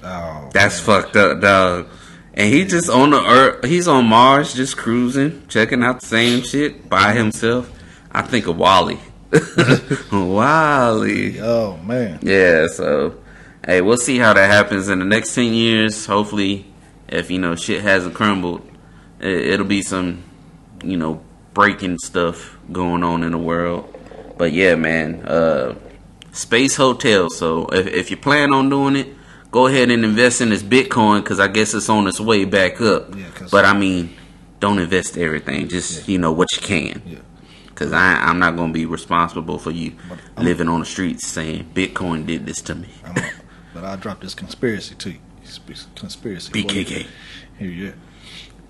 Oh, 0.02 0.50
That's 0.52 0.86
man. 0.86 1.02
fucked 1.02 1.16
up, 1.16 1.40
dog. 1.40 1.88
And 2.36 2.52
he 2.52 2.66
just 2.66 2.90
on 2.90 3.10
the 3.10 3.24
earth, 3.24 3.64
he's 3.64 3.88
on 3.88 4.06
Mars, 4.06 4.52
just 4.52 4.76
cruising, 4.76 5.46
checking 5.48 5.82
out 5.82 6.00
the 6.00 6.06
same 6.06 6.42
shit 6.42 6.88
by 6.88 7.12
himself. 7.12 7.72
I 8.12 8.22
think 8.22 8.46
of 8.46 8.58
WALL-E. 8.58 8.98
WALL-E. 10.12 11.40
Oh 11.40 11.78
man. 11.78 12.18
Yeah, 12.22 12.66
so 12.66 13.18
hey, 13.64 13.80
we'll 13.80 13.96
see 13.96 14.18
how 14.18 14.34
that 14.34 14.50
happens 14.50 14.90
in 14.90 14.98
the 14.98 15.06
next 15.06 15.34
ten 15.34 15.54
years. 15.54 16.04
Hopefully, 16.04 16.66
if 17.08 17.30
you 17.30 17.38
know 17.38 17.56
shit 17.56 17.80
hasn't 17.80 18.14
crumbled, 18.14 18.68
it, 19.18 19.46
it'll 19.46 19.66
be 19.66 19.80
some, 19.80 20.22
you 20.84 20.98
know, 20.98 21.22
breaking 21.54 21.98
stuff 21.98 22.58
going 22.70 23.02
on 23.02 23.22
in 23.22 23.32
the 23.32 23.38
world. 23.38 23.92
But 24.36 24.52
yeah, 24.52 24.74
man, 24.74 25.22
uh, 25.26 25.74
space 26.32 26.76
hotel. 26.76 27.30
So 27.30 27.66
if, 27.68 27.86
if 27.86 28.10
you 28.10 28.18
plan 28.18 28.52
on 28.52 28.68
doing 28.68 28.96
it, 28.96 29.15
go 29.56 29.68
ahead 29.68 29.90
and 29.90 30.04
invest 30.04 30.42
in 30.42 30.50
this 30.50 30.62
Bitcoin 30.62 31.22
because 31.22 31.40
I 31.40 31.48
guess 31.48 31.72
it's 31.72 31.88
on 31.88 32.06
its 32.06 32.20
way 32.20 32.44
back 32.44 32.78
up. 32.82 33.16
Yeah, 33.16 33.24
but 33.50 33.64
I 33.64 33.72
mean, 33.72 34.14
don't 34.60 34.78
invest 34.78 35.16
everything. 35.16 35.68
Just 35.68 36.06
you 36.06 36.18
know 36.18 36.30
what 36.30 36.48
you 36.54 36.60
can. 36.60 37.02
Yeah. 37.06 37.18
Cause 37.74 37.90
I 37.90 38.16
I'm 38.16 38.38
not 38.38 38.54
gonna 38.54 38.74
be 38.74 38.84
responsible 38.84 39.58
for 39.58 39.70
you 39.70 39.94
living 40.36 40.68
on 40.68 40.80
the 40.80 40.86
streets 40.86 41.26
saying 41.26 41.70
Bitcoin 41.72 42.26
did 42.26 42.44
this 42.44 42.60
to 42.62 42.74
me. 42.74 42.88
A, 43.06 43.32
but 43.72 43.84
I 43.84 43.96
dropped 43.96 44.20
this 44.20 44.34
conspiracy 44.34 44.94
to 44.94 45.12
you. 45.12 45.18
Conspiracy. 45.94 46.52
BKK. 46.52 47.06
Here 47.58 47.70
you. 47.70 47.94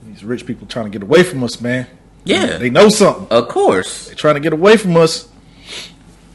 These 0.05 0.23
rich 0.23 0.47
people 0.47 0.69
trying 0.69 0.87
to 0.87 0.91
get 0.91 1.03
away 1.03 1.25
from 1.25 1.43
us, 1.43 1.61
man. 1.61 1.89
Yeah. 2.25 2.59
They 2.59 2.71
know 2.71 2.91
something. 2.91 3.27
Of 3.37 3.49
course, 3.49 4.07
They're 4.07 4.15
trying 4.15 4.35
to 4.37 4.41
get 4.41 4.53
away 4.53 4.77
from 4.77 4.97
us. 4.97 5.29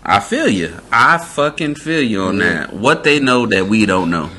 I 0.03 0.19
feel 0.19 0.49
you. 0.49 0.79
I 0.91 1.17
fucking 1.17 1.75
feel 1.75 2.01
you 2.01 2.21
on 2.23 2.39
that. 2.39 2.73
What 2.73 3.03
they 3.03 3.19
know 3.19 3.45
that 3.47 3.67
we 3.67 3.85
don't 3.85 4.09
know. 4.09 4.29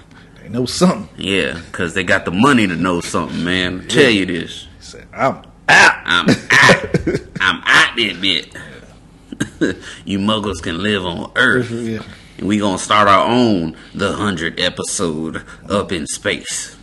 They 0.40 0.48
know 0.48 0.66
something. 0.66 1.09
Yeah, 1.16 1.61
cause 1.70 1.94
they 1.94 2.03
got 2.05 2.25
the 2.25 2.33
money 2.33 2.66
to 2.66 2.75
know 2.75 3.01
something, 3.01 3.44
man. 3.44 3.87
Tell 3.88 4.11
you 4.11 4.27
this. 4.27 4.66
Said, 4.81 5.07
I'm 5.12 5.37
out. 5.68 5.94
I'm 6.05 6.29
out. 6.29 6.38
I'm 7.40 7.62
out 7.64 7.96
that 7.96 8.18
bit. 8.20 8.48
you 10.05 10.18
muggles 10.18 10.62
can 10.62 10.83
live 10.83 11.05
on 11.05 11.31
Earth. 11.37 11.70
Yeah. 11.83 12.03
And 12.38 12.48
we 12.48 12.59
gonna 12.59 12.79
start 12.79 13.09
our 13.09 13.29
own 13.29 13.77
the 13.94 14.14
hundred 14.14 14.59
episode 14.59 15.44
up 15.68 15.92
in 15.92 16.07
space. 16.07 16.77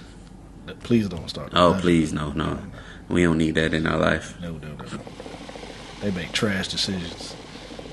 Please 0.84 1.10
don't 1.10 1.28
start. 1.30 1.52
Oh 1.54 1.78
please, 1.82 2.13
no, 2.13 2.32
no. 2.32 2.60
We 3.10 3.24
don't 3.24 3.39
need 3.39 3.56
that 3.56 3.74
in 3.74 3.88
our 3.88 3.98
life. 3.98 4.39
No, 4.39 4.52
no, 4.52 4.68
no, 4.70 4.86
no. 4.86 5.00
They 6.02 6.12
make 6.12 6.32
trash 6.32 6.68
decisions. 6.68 7.36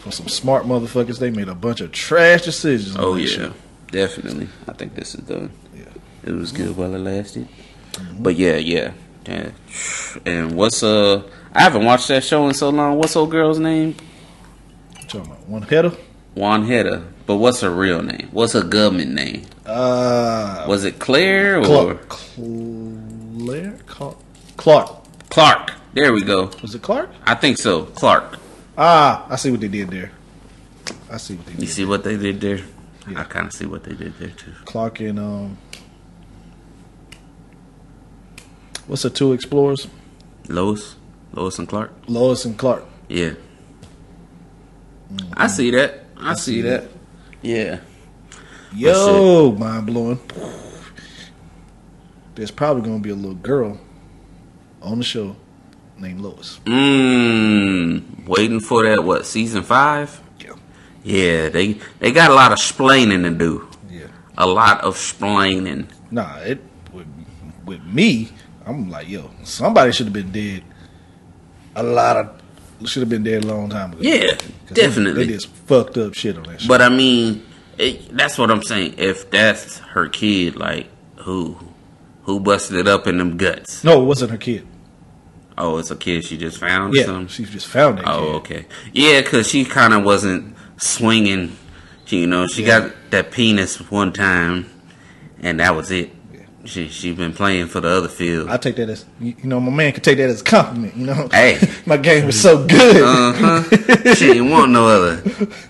For 0.06 0.12
some 0.12 0.28
smart 0.28 0.66
motherfuckers, 0.66 1.18
they 1.18 1.30
made 1.30 1.48
a 1.48 1.54
bunch 1.56 1.80
of 1.80 1.90
trash 1.90 2.42
decisions. 2.42 2.94
on 2.94 3.04
Oh 3.04 3.14
yeah, 3.16 3.26
shit. 3.26 3.52
definitely. 3.90 4.46
I 4.68 4.72
think 4.72 4.94
this 4.94 5.16
is 5.16 5.22
done. 5.22 5.50
Yeah. 5.74 5.82
It 6.24 6.30
was 6.30 6.52
good 6.52 6.76
while 6.76 6.94
it 6.94 6.98
lasted. 6.98 7.48
But 8.16 8.36
yeah, 8.36 8.54
yeah, 8.54 8.92
yeah. 9.26 9.50
And 10.24 10.52
what's 10.56 10.84
uh? 10.84 11.24
I 11.52 11.60
haven't 11.62 11.84
watched 11.84 12.06
that 12.06 12.22
show 12.22 12.46
in 12.46 12.54
so 12.54 12.68
long. 12.70 12.98
What's 12.98 13.16
old 13.16 13.32
girl's 13.32 13.58
name? 13.58 13.96
What 14.92 15.02
you 15.02 15.08
talking 15.08 15.26
about? 15.32 15.48
One 15.48 15.62
header? 15.62 15.92
Wanheda. 16.36 17.04
But 17.26 17.36
what's 17.38 17.62
her 17.62 17.70
real 17.70 18.00
name? 18.00 18.28
What's 18.30 18.52
her 18.52 18.62
government 18.62 19.10
name? 19.12 19.46
Uh, 19.64 20.66
Was 20.68 20.84
it 20.84 21.00
Claire 21.00 21.58
or 21.58 21.64
Clark. 21.64 22.08
Claire? 22.10 23.78
Clark. 23.86 24.16
Clark. 24.56 25.04
Clark? 25.30 25.72
There 25.94 26.12
we 26.12 26.22
go. 26.22 26.52
Was 26.62 26.76
it 26.76 26.82
Clark? 26.82 27.10
I 27.24 27.34
think 27.34 27.58
so. 27.58 27.86
Clark. 27.86 28.38
Ah, 28.78 29.26
I 29.30 29.36
see 29.36 29.50
what 29.50 29.60
they 29.60 29.68
did 29.68 29.88
there. 29.90 30.10
I 31.10 31.16
see 31.16 31.34
what 31.34 31.46
they 31.46 31.52
did. 31.52 31.60
You 31.62 31.68
see 31.68 31.84
what 31.84 32.04
they 32.04 32.16
did 32.16 32.40
there? 32.40 32.60
Yeah. 33.08 33.20
I 33.20 33.24
kind 33.24 33.46
of 33.46 33.52
see 33.52 33.66
what 33.66 33.84
they 33.84 33.94
did 33.94 34.18
there 34.18 34.30
too. 34.30 34.52
Clark 34.64 35.00
and 35.00 35.18
um, 35.18 35.58
what's 38.86 39.02
the 39.02 39.10
two 39.10 39.32
explorers? 39.32 39.88
Lois, 40.48 40.96
Lois 41.32 41.58
and 41.58 41.68
Clark. 41.68 41.92
Lois 42.06 42.44
and 42.44 42.58
Clark. 42.58 42.84
Yeah. 43.08 43.34
I 45.34 45.46
see 45.46 45.70
that. 45.70 46.04
I, 46.16 46.34
see, 46.34 46.56
see 46.56 46.60
that. 46.62 46.84
Yeah. 47.40 47.80
Yo, 48.74 49.52
mind 49.52 49.86
blowing. 49.86 50.20
There's 52.34 52.50
probably 52.50 52.82
gonna 52.82 53.00
be 53.00 53.10
a 53.10 53.14
little 53.14 53.34
girl 53.34 53.80
on 54.82 54.98
the 54.98 55.04
show 55.04 55.36
named 55.98 56.20
Lois. 56.20 56.60
Mmm. 56.66 58.26
Waiting 58.26 58.60
for 58.60 58.84
that. 58.84 59.02
What 59.04 59.26
season 59.26 59.62
five? 59.62 60.20
Yeah. 60.40 60.52
Yeah. 61.04 61.48
They 61.48 61.78
they 61.98 62.12
got 62.12 62.30
a 62.30 62.34
lot 62.34 62.52
of 62.52 62.58
splaining 62.58 63.22
to 63.22 63.30
do. 63.30 63.68
Yeah. 63.90 64.06
A 64.38 64.46
lot 64.46 64.80
of 64.82 64.96
splaining. 64.96 65.88
Nah, 66.10 66.36
it 66.38 66.60
with, 66.92 67.06
with 67.64 67.82
me, 67.84 68.30
I'm 68.64 68.90
like, 68.90 69.08
yo, 69.08 69.30
somebody 69.44 69.92
should 69.92 70.06
have 70.06 70.12
been 70.12 70.32
dead. 70.32 70.62
A 71.74 71.82
lot 71.82 72.16
of 72.16 72.42
should 72.88 73.00
have 73.00 73.08
been 73.08 73.22
dead 73.24 73.44
a 73.44 73.46
long 73.46 73.68
time 73.70 73.92
ago. 73.92 74.00
Yeah, 74.02 74.34
'Cause 74.34 74.40
they- 74.70 74.82
definitely. 74.82 75.26
They, 75.26 75.32
just 75.32 75.48
fucked 75.48 75.96
up 75.98 76.14
shit 76.14 76.36
on 76.36 76.44
that 76.44 76.60
shit. 76.60 76.68
But 76.68 76.82
I 76.82 76.88
mean, 76.90 77.44
it, 77.78 78.14
that's 78.16 78.38
what 78.38 78.50
I'm 78.50 78.62
saying. 78.62 78.94
If 78.98 79.30
that's 79.30 79.78
her 79.78 80.08
kid, 80.08 80.56
like 80.56 80.88
who, 81.16 81.56
who 82.22 82.38
busted 82.40 82.76
it 82.76 82.86
up 82.88 83.06
in 83.06 83.18
them 83.18 83.36
guts? 83.36 83.82
no, 83.84 84.00
it 84.02 84.04
wasn't 84.04 84.30
her 84.30 84.36
kid. 84.38 84.66
Oh, 85.58 85.78
it's 85.78 85.90
a 85.90 85.96
kid 85.96 86.24
she 86.24 86.36
just 86.36 86.58
found. 86.58 86.92
Yeah, 86.94 87.04
something? 87.04 87.28
she 87.28 87.44
just 87.44 87.66
found 87.66 87.98
that 87.98 88.08
Oh, 88.08 88.40
kid. 88.40 88.56
okay. 88.58 88.66
Yeah, 88.92 89.22
because 89.22 89.48
she 89.48 89.64
kind 89.64 89.94
of 89.94 90.04
wasn't 90.04 90.54
swinging. 90.76 91.56
She, 92.04 92.20
you 92.20 92.26
know, 92.26 92.46
she 92.46 92.62
Yeah. 92.62 92.80
got 92.80 92.92
that 93.10 93.30
penis 93.30 93.76
one 93.90 94.12
time, 94.12 94.66
and 95.40 95.58
that 95.60 95.74
was 95.74 95.90
it. 95.90 96.10
Yeah. 96.32 96.40
She 96.66 96.88
she 96.88 97.12
been 97.12 97.32
playing 97.32 97.68
for 97.68 97.80
the 97.80 97.88
other 97.88 98.08
field. 98.08 98.50
I 98.50 98.58
take 98.58 98.76
that 98.76 98.90
as 98.90 99.06
you 99.18 99.34
know, 99.44 99.58
my 99.58 99.72
man 99.72 99.92
could 99.92 100.04
take 100.04 100.18
that 100.18 100.28
as 100.28 100.42
a 100.42 100.44
compliment. 100.44 100.94
You 100.96 101.06
know, 101.06 101.28
Hey. 101.32 101.58
my 101.86 101.96
game 101.96 102.26
was 102.26 102.38
so 102.40 102.66
good. 102.66 103.02
Uh 103.02 103.32
huh. 103.32 103.62
she 104.14 104.26
didn't 104.26 104.50
want 104.50 104.72
no 104.72 104.86
other, 104.86 105.22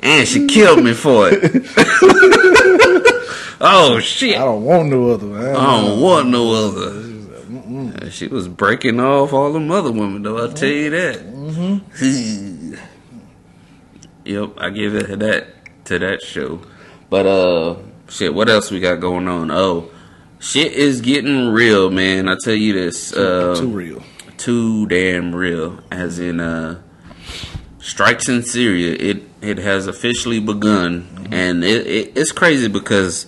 and 0.03 0.27
she 0.27 0.47
killed 0.49 0.83
me 0.83 0.95
for 0.95 1.29
it. 1.31 1.63
oh 3.61 4.01
shit! 4.03 4.37
I 4.37 4.45
don't 4.45 4.65
want 4.65 4.89
no 4.89 5.11
other. 5.11 5.27
Man. 5.27 5.55
I 5.57 5.81
don't 5.81 6.01
want 6.01 6.29
no 6.29 6.53
other. 6.53 7.06
Uh, 7.77 8.09
She 8.11 8.27
was 8.29 8.49
breaking 8.49 9.01
off 9.01 9.33
all 9.33 9.53
them 9.53 9.71
other 9.71 9.93
women, 9.93 10.23
though. 10.23 10.39
I'll 10.39 10.53
tell 10.53 10.69
you 10.69 10.91
that. 10.91 11.19
Mm-hmm. 11.19 12.75
yep, 14.25 14.51
I 14.59 14.71
give 14.71 14.95
it 14.95 15.07
to 15.07 15.17
that 15.17 15.85
to 15.87 15.99
that 15.99 16.23
show. 16.23 16.61
But 17.11 17.27
uh, 17.27 17.77
shit, 18.09 18.35
what 18.35 18.49
else 18.49 18.71
we 18.71 18.81
got 18.81 18.97
going 19.01 19.29
on? 19.29 19.51
Oh, 19.51 19.91
shit 20.41 20.73
is 20.73 21.01
getting 21.01 21.49
real, 21.49 21.91
man. 21.91 22.29
I 22.29 22.37
tell 22.43 22.55
you 22.55 22.73
this. 22.73 23.13
Uh, 23.13 23.55
Too 23.59 23.69
real. 23.69 24.03
too 24.37 24.87
damn 24.87 25.35
real. 25.35 25.81
As 25.91 26.19
in, 26.19 26.41
uh, 26.41 26.81
strikes 27.79 28.29
in 28.29 28.43
Syria. 28.43 28.97
It 28.99 29.23
it 29.43 29.59
has 29.59 29.87
officially 29.87 30.41
begun, 30.41 31.29
and 31.31 31.63
it, 31.63 31.87
it 31.87 32.13
it's 32.17 32.33
crazy 32.33 32.69
because 32.69 33.27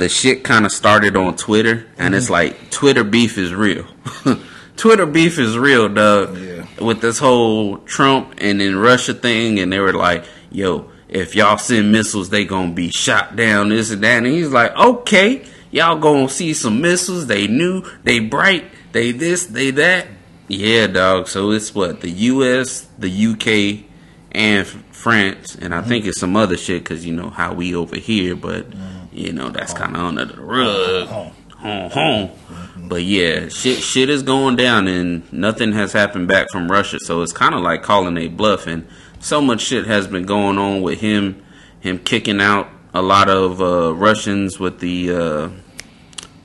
the 0.00 0.08
shit 0.08 0.42
kind 0.42 0.64
of 0.64 0.72
started 0.72 1.14
on 1.14 1.36
Twitter, 1.36 1.86
and 1.98 2.14
it's 2.14 2.24
mm-hmm. 2.24 2.32
like 2.32 2.70
Twitter 2.70 3.04
beef 3.04 3.36
is 3.36 3.54
real. 3.54 3.86
Twitter 4.76 5.04
beef 5.04 5.38
is 5.38 5.58
real, 5.58 5.90
dog. 5.90 6.36
Yeah. 6.38 6.66
With 6.80 7.02
this 7.02 7.18
whole 7.18 7.76
Trump 7.78 8.34
and 8.38 8.60
then 8.60 8.78
Russia 8.78 9.12
thing, 9.12 9.60
and 9.60 9.70
they 9.70 9.78
were 9.78 9.92
like, 9.92 10.24
"Yo, 10.50 10.90
if 11.08 11.36
y'all 11.36 11.58
send 11.58 11.92
missiles, 11.92 12.30
they 12.30 12.46
gonna 12.46 12.72
be 12.72 12.90
shot 12.90 13.36
down, 13.36 13.68
this 13.68 13.90
and 13.90 14.02
that." 14.02 14.18
And 14.18 14.26
he's 14.26 14.48
like, 14.48 14.74
"Okay, 14.74 15.44
y'all 15.70 15.98
gonna 15.98 16.30
see 16.30 16.54
some 16.54 16.80
missiles. 16.80 17.26
They 17.26 17.46
new, 17.46 17.84
they 18.02 18.20
bright, 18.20 18.64
they 18.92 19.12
this, 19.12 19.44
they 19.44 19.70
that." 19.72 20.06
Yeah, 20.48 20.86
dog. 20.86 21.28
So 21.28 21.50
it's 21.50 21.74
what 21.74 22.00
the 22.00 22.10
U.S., 22.10 22.88
the 22.98 23.10
U.K., 23.10 23.84
and 24.32 24.66
France, 24.66 25.56
and 25.56 25.74
I 25.74 25.80
mm-hmm. 25.80 25.88
think 25.88 26.06
it's 26.06 26.20
some 26.20 26.36
other 26.36 26.56
shit 26.56 26.84
because 26.84 27.04
you 27.04 27.12
know 27.12 27.30
how 27.30 27.52
we 27.52 27.74
over 27.74 27.96
here, 27.96 28.36
but 28.36 28.70
mm-hmm. 28.70 28.99
You 29.20 29.32
know 29.32 29.50
that's 29.50 29.74
kind 29.74 29.96
of 29.96 30.02
under 30.02 30.24
the 30.24 30.40
rug. 30.40 31.08
Home. 31.08 31.90
Home. 31.90 32.30
But 32.76 33.02
yeah, 33.02 33.48
shit, 33.48 33.82
shit 33.82 34.08
is 34.08 34.22
going 34.22 34.56
down, 34.56 34.88
and 34.88 35.30
nothing 35.32 35.72
has 35.72 35.92
happened 35.92 36.26
back 36.26 36.50
from 36.50 36.70
Russia. 36.70 36.98
So 37.00 37.20
it's 37.22 37.32
kind 37.32 37.54
of 37.54 37.60
like 37.60 37.82
calling 37.82 38.16
a 38.16 38.28
bluff, 38.28 38.66
and 38.66 38.88
so 39.18 39.42
much 39.42 39.60
shit 39.60 39.86
has 39.86 40.06
been 40.06 40.24
going 40.24 40.56
on 40.56 40.80
with 40.80 41.00
him, 41.00 41.42
him 41.80 41.98
kicking 41.98 42.40
out 42.40 42.68
a 42.94 43.02
lot 43.02 43.28
of 43.28 43.60
uh, 43.60 43.94
Russians 43.94 44.58
with 44.58 44.80
the 44.80 45.12
uh, 45.12 45.50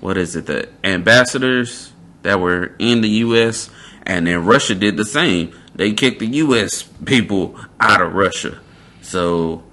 what 0.02 0.18
is 0.18 0.36
it, 0.36 0.46
the 0.46 0.70
ambassadors 0.84 1.94
that 2.22 2.40
were 2.40 2.76
in 2.78 3.02
the 3.02 3.10
U.S. 3.10 3.70
And 4.04 4.28
then 4.28 4.46
Russia 4.46 4.76
did 4.76 4.98
the 4.98 5.06
same. 5.06 5.52
They 5.74 5.94
kicked 5.94 6.20
the 6.20 6.28
U.S. 6.28 6.84
people 6.84 7.60
out 7.80 8.02
of 8.02 8.14
Russia. 8.14 8.60
So, 9.02 9.64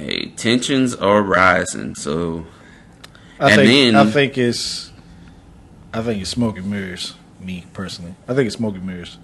hey, 0.00 0.26
tensions 0.36 0.94
are 0.94 1.22
rising. 1.22 1.94
So, 1.94 2.46
I 3.38 3.50
And 3.52 3.54
think 3.60 3.94
then- 3.94 3.96
I 4.06 4.10
think 4.10 4.38
it's 4.38 4.90
I 5.92 6.02
think 6.02 6.20
it's 6.20 6.30
smoke 6.30 6.56
and 6.58 6.70
mirrors. 6.70 7.14
Me 7.40 7.64
personally, 7.72 8.14
I 8.28 8.34
think 8.34 8.46
it's 8.46 8.56
smoke 8.56 8.74
and 8.74 8.86
mirrors 8.86 9.18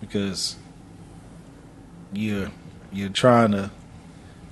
because 0.00 0.56
you're 2.12 2.50
you're 2.92 3.08
trying 3.10 3.52
to 3.52 3.70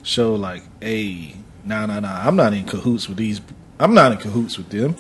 show 0.03 0.35
like, 0.35 0.62
hey, 0.81 1.37
nah, 1.65 1.87
nah, 1.87 2.01
nah. 2.01 2.27
I'm 2.27 2.37
not 2.37 2.53
in 2.53 2.65
cahoots 2.65 3.09
with 3.09 3.17
these. 3.19 3.41
I'm 3.79 3.95
not 3.95 4.12
in 4.12 4.19
cahoots 4.19 4.59
with 4.59 4.69
them. 4.69 4.97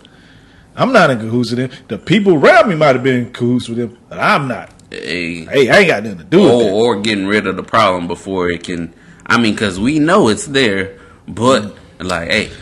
I'm 0.74 0.92
not 0.92 1.10
in 1.10 1.18
cahoots 1.18 1.50
with 1.50 1.58
them. 1.70 1.78
The 1.88 1.98
people 1.98 2.34
around 2.34 2.68
me 2.68 2.76
might 2.76 2.94
have 2.94 3.02
been 3.02 3.26
in 3.26 3.32
cahoots 3.32 3.68
with 3.68 3.78
them, 3.78 3.98
but 4.08 4.18
I'm 4.18 4.48
not. 4.48 4.70
hey, 4.90 5.44
Hey, 5.44 5.68
I 5.68 5.78
ain't 5.80 5.88
got 5.88 6.02
nothing 6.04 6.18
to 6.18 6.24
do 6.24 6.40
with 6.40 6.50
or, 6.50 6.62
that. 6.62 6.70
or 6.72 7.00
getting 7.02 7.26
rid 7.26 7.46
of 7.46 7.56
the 7.56 7.62
problem 7.62 8.06
before 8.06 8.48
it 8.50 8.62
can. 8.64 8.94
I 9.32 9.38
mean, 9.38 9.54
because 9.54 9.80
we 9.80 9.98
know 9.98 10.28
it's 10.28 10.44
there, 10.44 11.00
but 11.26 11.74
like, 11.98 12.28
hey, 12.28 12.52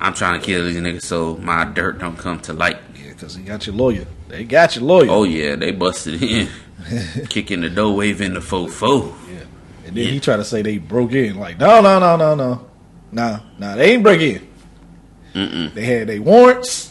I'm 0.00 0.14
trying 0.14 0.40
to 0.40 0.46
kill 0.46 0.64
these 0.64 0.76
niggas 0.76 1.02
so 1.02 1.36
my 1.36 1.66
dirt 1.66 1.98
don't 1.98 2.16
come 2.16 2.40
to 2.40 2.54
light. 2.54 2.78
Yeah, 2.96 3.10
because 3.10 3.36
you 3.36 3.44
got 3.44 3.66
your 3.66 3.76
lawyer. 3.76 4.06
They 4.28 4.44
got 4.44 4.74
your 4.74 4.84
lawyer. 4.84 5.10
Oh 5.10 5.24
yeah, 5.24 5.54
they 5.54 5.70
busted 5.70 6.22
in. 6.22 6.48
kicking 7.28 7.60
the 7.60 7.68
door, 7.68 7.94
waving 7.94 8.32
the 8.32 8.40
fofo. 8.40 9.14
Yeah. 9.30 9.40
And 9.86 9.94
then 9.94 10.08
he 10.08 10.18
tried 10.18 10.38
to 10.38 10.44
say 10.44 10.62
they 10.62 10.78
broke 10.78 11.12
in. 11.12 11.38
Like, 11.38 11.58
no, 11.58 11.82
no, 11.82 11.98
no, 11.98 12.16
no, 12.16 12.34
no. 12.34 12.66
Nah, 13.12 13.40
nah, 13.58 13.76
they 13.76 13.92
ain't 13.92 14.02
break 14.02 14.22
in. 14.22 15.70
They 15.74 15.84
had 15.84 16.08
their 16.08 16.22
warrants. 16.22 16.90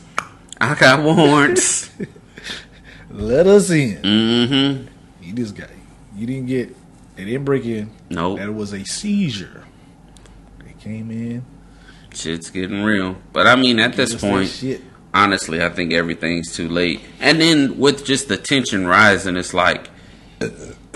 I 0.61 0.75
got 0.75 1.03
warrants. 1.03 1.89
Let 3.09 3.47
us 3.47 3.71
in. 3.71 3.97
mm-hmm. 3.97 4.87
You 5.23 5.33
just 5.33 5.55
got, 5.55 5.69
you 6.15 6.27
didn't 6.27 6.45
get, 6.45 6.75
they 7.15 7.25
didn't 7.25 7.45
break 7.45 7.65
in. 7.65 7.91
Nope. 8.09 8.39
That 8.39 8.53
was 8.53 8.73
a 8.73 8.83
seizure. 8.83 9.65
They 10.65 10.73
came 10.79 11.11
in. 11.11 11.43
Shit's 12.13 12.49
getting 12.49 12.83
real. 12.83 13.17
But 13.31 13.47
I 13.47 13.55
mean, 13.55 13.79
at 13.79 13.93
this 13.93 14.15
point, 14.15 14.49
shit. 14.49 14.81
honestly, 15.13 15.63
I 15.63 15.69
think 15.69 15.93
everything's 15.93 16.55
too 16.55 16.69
late. 16.69 17.01
And 17.19 17.39
then 17.41 17.77
with 17.79 18.05
just 18.05 18.27
the 18.27 18.37
tension 18.37 18.85
rising, 18.87 19.35
it's 19.35 19.53
like 19.53 19.89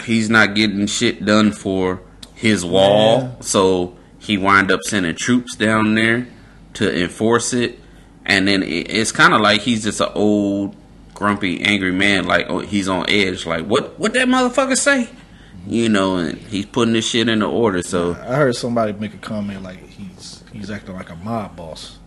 he's 0.04 0.30
not 0.30 0.56
getting 0.56 0.86
shit 0.88 1.26
done 1.26 1.52
for 1.52 2.02
his 2.36 2.64
wall, 2.64 3.20
Yeah. 3.22 3.32
so 3.42 3.98
he 4.20 4.38
wind 4.38 4.72
up 4.72 4.82
sending 4.84 5.16
troops 5.16 5.56
down 5.56 5.96
there 5.96 6.28
to 6.76 7.02
enforce 7.04 7.54
it. 7.54 7.80
And 8.26 8.48
then 8.48 8.62
it's 8.64 9.12
kind 9.12 9.34
of 9.34 9.42
like 9.42 9.62
he's 9.62 9.84
just 9.86 10.02
an 10.02 10.10
old, 10.14 10.76
grumpy, 11.16 11.62
angry 11.62 11.94
man. 11.94 12.26
Like 12.26 12.46
oh, 12.50 12.60
he's 12.60 12.88
on 12.90 13.10
edge. 13.10 13.46
Like 13.46 13.66
what? 13.66 13.98
What 13.98 14.14
that 14.14 14.28
motherfucker 14.28 14.78
say? 14.78 15.10
You 15.66 15.90
know, 15.90 16.16
and 16.18 16.38
he's 16.38 16.66
putting 16.66 16.94
this 16.94 17.06
shit 17.08 17.28
into 17.28 17.46
order. 17.46 17.82
So 17.82 18.12
I 18.14 18.36
heard 18.36 18.56
somebody 18.56 18.94
make 18.94 19.14
a 19.14 19.18
comment 19.18 19.64
like 19.64 19.80
he's 19.90 20.44
he's 20.54 20.70
acting 20.72 20.96
like 20.96 21.10
a 21.10 21.16
mob 21.16 21.56
boss. 21.56 22.00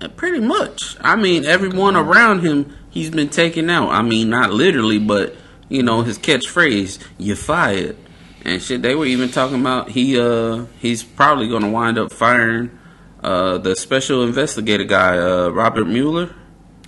Uh, 0.00 0.08
Pretty 0.08 0.40
much. 0.40 0.96
I 1.00 1.16
mean, 1.16 1.44
everyone 1.44 1.96
around 1.96 2.40
him, 2.40 2.76
he's 2.90 3.10
been 3.10 3.30
taken 3.30 3.68
out. 3.68 3.88
I 3.90 4.02
mean, 4.02 4.30
not 4.30 4.52
literally, 4.52 4.98
but 4.98 5.34
you 5.68 5.82
know, 5.82 6.02
his 6.02 6.18
catchphrase, 6.18 6.98
"You 7.18 7.34
fired," 7.34 7.96
and 8.44 8.62
shit. 8.62 8.82
They 8.82 8.94
were 8.94 9.06
even 9.06 9.28
talking 9.30 9.60
about 9.60 9.90
he 9.90 10.18
uh 10.20 10.66
he's 10.78 11.02
probably 11.02 11.48
gonna 11.48 11.70
wind 11.70 11.98
up 11.98 12.12
firing 12.12 12.70
uh 13.24 13.58
the 13.58 13.74
special 13.74 14.22
investigator 14.22 14.84
guy, 14.84 15.18
uh 15.18 15.48
Robert 15.48 15.86
Mueller. 15.86 16.32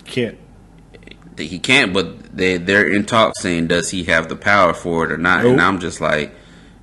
Can't. 0.05 0.38
He 1.46 1.59
can't, 1.59 1.92
but 1.92 2.37
they 2.37 2.57
they're 2.59 2.88
in 2.88 3.05
talks 3.07 3.40
saying 3.40 3.68
does 3.68 3.90
he 3.90 4.05
have 4.05 4.29
the 4.29 4.37
power 4.37 4.72
for 4.74 5.05
it 5.05 5.12
or 5.12 5.18
not? 5.18 5.44
And 5.44 5.61
I'm 5.61 5.81
just 5.81 6.00
like. 6.00 6.35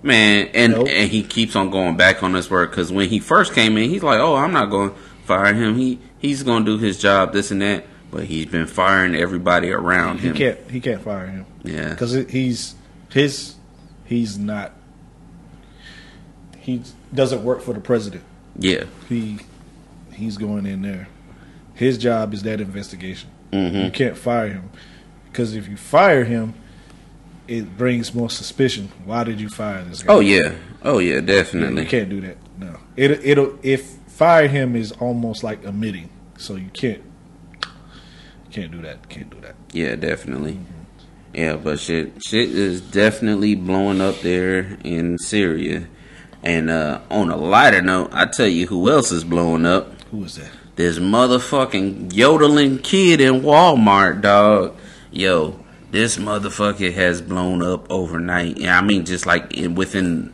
Man, 0.03 0.49
and 0.53 0.73
Nope. 0.73 0.87
and 0.91 1.09
he 1.09 1.23
keeps 1.23 1.55
on 1.55 1.71
going 1.71 1.97
back 1.97 2.21
on 2.21 2.35
his 2.35 2.51
word 2.51 2.69
because 2.69 2.91
when 2.91 3.09
he 3.09 3.19
first 3.19 3.53
came 3.53 3.75
in, 3.77 3.89
he's 3.89 4.03
like, 4.03 4.19
"Oh, 4.19 4.35
I'm 4.35 4.53
not 4.53 4.69
going 4.69 4.91
to 4.91 4.95
fire 5.25 5.53
him. 5.55 5.75
He 5.75 5.99
he's 6.19 6.43
going 6.43 6.63
to 6.65 6.77
do 6.77 6.83
his 6.85 6.99
job, 6.99 7.33
this 7.33 7.49
and 7.49 7.59
that." 7.63 7.83
But 8.11 8.25
he's 8.25 8.45
been 8.45 8.67
firing 8.67 9.15
everybody 9.15 9.71
around 9.71 10.19
He 10.19 10.27
him. 10.27 10.35
can't. 10.35 10.59
He 10.71 10.79
can't 10.79 11.01
fire 11.01 11.25
him 11.25 11.45
Yeah, 11.63 11.89
because 11.89 12.13
he's 12.29 12.75
his. 13.09 13.55
He's 14.05 14.37
not. 14.37 14.71
He 16.59 16.83
doesn't 17.13 17.43
work 17.43 17.61
for 17.61 17.73
the 17.73 17.81
president. 17.81 18.23
yeah, 18.57 18.83
He 19.09 19.39
he's 20.13 20.37
going 20.37 20.67
in 20.67 20.83
there. 20.83 21.07
His 21.73 21.97
job 21.97 22.33
is 22.35 22.43
that 22.43 22.61
investigation. 22.61 23.29
You 23.51 23.69
hmm 23.69 23.89
can't 23.89 24.17
fire 24.17 24.49
him 24.49 24.69
because 25.31 25.55
if 25.55 25.67
you 25.67 25.77
fire 25.77 26.23
him, 26.23 26.53
it 27.47 27.77
brings 27.77 28.13
more 28.13 28.29
suspicion. 28.29 28.91
Why 29.05 29.23
did 29.23 29.39
you 29.39 29.49
fire 29.49 29.83
this 29.83 30.03
guy? 30.03 30.13
Oh 30.13 30.19
yeah, 30.19 30.55
oh 30.83 30.99
yeah, 30.99 31.21
definitely. 31.21 31.83
You 31.83 31.87
can't 31.87 32.09
do 32.09 32.21
that. 32.21 32.37
No, 32.59 32.77
it 32.95 33.11
it'll 33.25 33.57
if 33.63 33.83
fire 34.07 34.47
him 34.47 34.75
is 34.75 34.91
almost 34.93 35.43
like 35.43 35.63
admitting. 35.65 36.09
So 36.37 36.55
you 36.55 36.69
can't. 36.73 37.03
Can't 38.51 38.71
do 38.71 38.81
that. 38.81 39.07
Can't 39.09 39.29
do 39.29 39.39
that. 39.41 39.55
Yeah, 39.71 39.95
definitely. 39.95 40.59
Yeah, 41.33 41.57
but 41.57 41.79
shit, 41.79 42.23
shit 42.23 42.49
is 42.49 42.81
definitely 42.81 43.55
blowing 43.55 44.01
up 44.01 44.21
there 44.21 44.77
in 44.83 45.17
Syria. 45.19 45.87
And 46.43 46.69
uh, 46.69 47.01
on 47.11 47.29
a 47.29 47.35
lighter 47.35 47.81
note, 47.81 48.09
I 48.13 48.25
tell 48.25 48.47
you 48.47 48.67
who 48.67 48.89
else 48.89 49.11
is 49.11 49.23
blowing 49.23 49.65
up. 49.65 50.01
Who 50.11 50.23
is 50.23 50.35
that? 50.35 50.49
This 50.77 50.99
motherfucking 50.99 52.13
yodeling 52.15 52.79
kid 52.79 53.19
in 53.19 53.41
Walmart, 53.41 54.21
dog. 54.21 54.75
Yo, 55.11 55.59
this 55.91 56.17
motherfucker 56.17 56.93
has 56.93 57.21
blown 57.21 57.61
up 57.61 57.91
overnight. 57.91 58.57
Yeah, 58.57 58.77
I 58.77 58.81
mean, 58.81 59.03
just 59.05 59.25
like 59.25 59.53
in, 59.53 59.75
within 59.75 60.33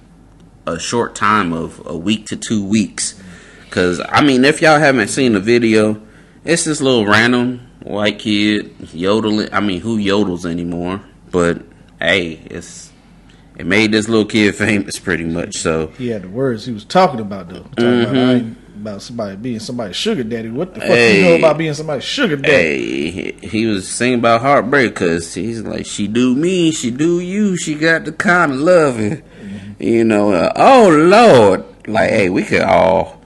a 0.68 0.80
short 0.80 1.16
time 1.16 1.52
of 1.54 1.82
a 1.86 1.98
week 1.98 2.28
to 2.28 2.36
two 2.38 2.64
weeks. 2.66 3.20
Cause 3.72 4.00
I 4.08 4.22
mean, 4.24 4.46
if 4.46 4.62
y'all 4.62 4.78
haven't 4.80 5.08
seen 5.08 5.34
the 5.34 5.40
video, 5.40 6.00
it's 6.46 6.64
this 6.66 6.80
little 6.82 7.06
random 7.08 7.60
white 7.82 8.20
kid 8.20 8.72
yodeling. 8.94 9.50
I 9.52 9.60
mean, 9.62 9.82
who 9.82 9.98
yodels 9.98 10.46
anymore? 10.46 11.02
But 11.32 11.64
hey, 12.00 12.34
it's 12.52 12.92
it 13.58 13.66
made 13.66 13.92
this 13.92 14.08
little 14.10 14.26
kid 14.26 14.54
famous 14.56 15.00
pretty 15.00 15.24
much. 15.26 15.56
So 15.58 15.88
He 15.98 16.10
had 16.10 16.24
the 16.24 16.30
words 16.30 16.66
he 16.66 16.74
was 16.74 16.86
talking 16.86 17.20
about 17.20 17.50
though. 17.50 17.62
Talking 17.64 17.84
Mm-hmm. 17.86 18.16
about, 18.48 18.58
about 18.84 19.02
somebody 19.02 19.38
being 19.38 19.60
somebody's 19.60 19.96
sugar 19.96 20.24
daddy. 20.24 20.50
What 20.50 20.74
the 20.74 20.82
fuck 20.82 20.90
you 20.90 21.24
know 21.24 21.36
about 21.36 21.58
being 21.58 21.74
somebody's 21.74 22.04
sugar 22.04 22.36
daddy? 22.36 23.12
Hey, 23.12 23.48
he, 23.48 23.66
was 23.66 23.88
singing 23.88 24.20
about 24.20 24.42
heartbreak 24.42 24.94
because 24.94 25.34
he's 25.34 25.62
like, 25.62 25.86
she 25.86 26.08
do 26.08 26.36
me, 26.36 26.72
she 26.72 26.92
do 26.92 27.22
you, 27.22 27.56
she 27.56 27.76
got 27.76 28.04
the 28.04 28.12
kind 28.12 28.52
of 28.52 28.58
loving, 28.60 29.24
you 29.80 30.04
know. 30.04 30.34
Uh, 30.34 30.52
oh 30.58 30.90
Lord, 30.90 31.64
like, 31.88 32.10
hey, 32.10 32.30
we 32.30 32.44
could 32.44 32.62
all, 32.62 33.22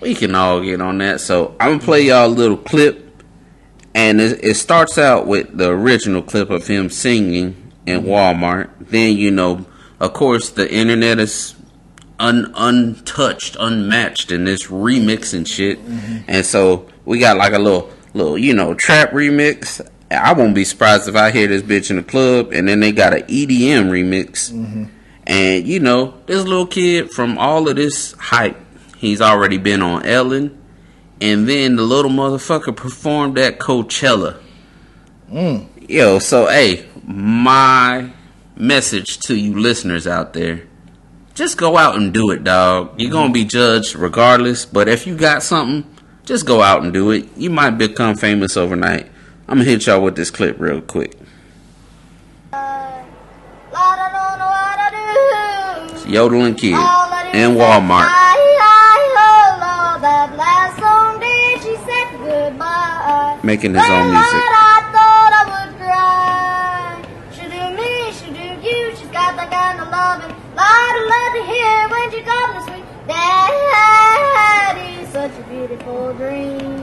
we 0.00 0.14
can 0.14 0.34
all 0.34 0.62
get 0.62 0.80
on 0.80 0.96
that. 0.98 1.20
So 1.20 1.54
I'm 1.60 1.72
gonna 1.72 1.84
play 1.84 2.02
y'all 2.06 2.26
a 2.26 2.28
little 2.28 2.56
clip, 2.56 3.22
and 3.94 4.18
it, 4.18 4.42
it 4.42 4.54
starts 4.54 4.96
out 4.96 5.26
with 5.26 5.54
the 5.56 5.68
original 5.68 6.22
clip 6.22 6.48
of 6.48 6.66
him 6.66 6.88
singing 6.88 7.70
in 7.84 8.04
Walmart. 8.04 8.70
Then 8.80 9.18
you 9.18 9.30
know, 9.30 9.66
of 10.00 10.14
course, 10.14 10.48
the 10.48 10.72
internet 10.72 11.18
is 11.18 11.54
un 12.22 12.52
untouched, 12.54 13.56
unmatched 13.58 14.30
in 14.30 14.44
this 14.44 14.68
remix 14.68 15.34
and 15.34 15.46
shit. 15.46 15.84
Mm-hmm. 15.84 16.18
And 16.28 16.46
so 16.46 16.86
we 17.04 17.18
got 17.18 17.36
like 17.36 17.52
a 17.52 17.58
little 17.58 17.90
little, 18.14 18.38
you 18.38 18.54
know, 18.54 18.74
trap 18.74 19.10
remix. 19.10 19.86
I 20.10 20.32
won't 20.32 20.54
be 20.54 20.64
surprised 20.64 21.08
if 21.08 21.16
I 21.16 21.30
hear 21.30 21.48
this 21.48 21.62
bitch 21.62 21.90
in 21.90 21.96
the 21.96 22.02
club 22.02 22.52
and 22.52 22.68
then 22.68 22.80
they 22.80 22.92
got 22.92 23.12
an 23.12 23.22
EDM 23.22 23.90
remix. 23.90 24.52
Mm-hmm. 24.52 24.84
And 25.26 25.66
you 25.66 25.80
know, 25.80 26.14
this 26.26 26.44
little 26.44 26.66
kid 26.66 27.10
from 27.10 27.38
all 27.38 27.68
of 27.68 27.76
this 27.76 28.12
hype, 28.12 28.58
he's 28.96 29.20
already 29.20 29.58
been 29.58 29.82
on 29.82 30.06
Ellen. 30.06 30.58
And 31.20 31.48
then 31.48 31.76
the 31.76 31.82
little 31.82 32.10
motherfucker 32.10 32.74
performed 32.74 33.38
at 33.38 33.58
Coachella. 33.58 34.40
Mm. 35.30 35.68
Yo, 35.88 36.18
so 36.18 36.46
hey, 36.46 36.86
my 37.04 38.12
message 38.56 39.18
to 39.18 39.36
you 39.36 39.58
listeners 39.58 40.06
out 40.06 40.34
there 40.34 40.66
just 41.34 41.56
go 41.56 41.76
out 41.76 41.96
and 41.96 42.12
do 42.12 42.30
it, 42.30 42.44
dog. 42.44 43.00
You're 43.00 43.10
gonna 43.10 43.32
be 43.32 43.44
judged 43.44 43.96
regardless, 43.96 44.66
but 44.66 44.88
if 44.88 45.06
you 45.06 45.16
got 45.16 45.42
something, 45.42 45.84
just 46.24 46.46
go 46.46 46.62
out 46.62 46.82
and 46.82 46.92
do 46.92 47.10
it. 47.10 47.26
You 47.36 47.50
might 47.50 47.70
become 47.70 48.16
famous 48.16 48.56
overnight. 48.56 49.06
I'm 49.48 49.58
gonna 49.58 49.68
hit 49.68 49.86
y'all 49.86 50.02
with 50.02 50.16
this 50.16 50.30
clip 50.30 50.58
real 50.60 50.80
quick. 50.80 51.16
It's 55.92 56.06
Yodeling 56.06 56.54
Kid 56.54 56.74
in 57.34 57.56
Walmart. 57.56 58.10
Making 63.44 63.74
his 63.74 63.82
own 63.88 64.12
music. 64.12 64.42
She 67.32 67.42
do 67.42 67.70
me, 67.76 68.12
she 68.12 68.26
do 68.30 68.68
you, 68.68 68.94
she's 68.94 69.08
got 69.08 69.36
that 69.36 69.50
kind 69.50 69.80
of. 69.80 70.41
Lord, 70.52 70.60
I 70.60 71.00
love 71.12 71.32
to 71.38 71.42
hear 71.48 71.88
when 71.88 72.06
she 72.12 72.20
comes 72.20 72.52
to 72.54 72.60
sweet. 72.68 72.84
Daddy, 73.08 74.92
such 75.06 75.32
a 75.32 75.42
beautiful 75.48 76.12
dream. 76.14 76.82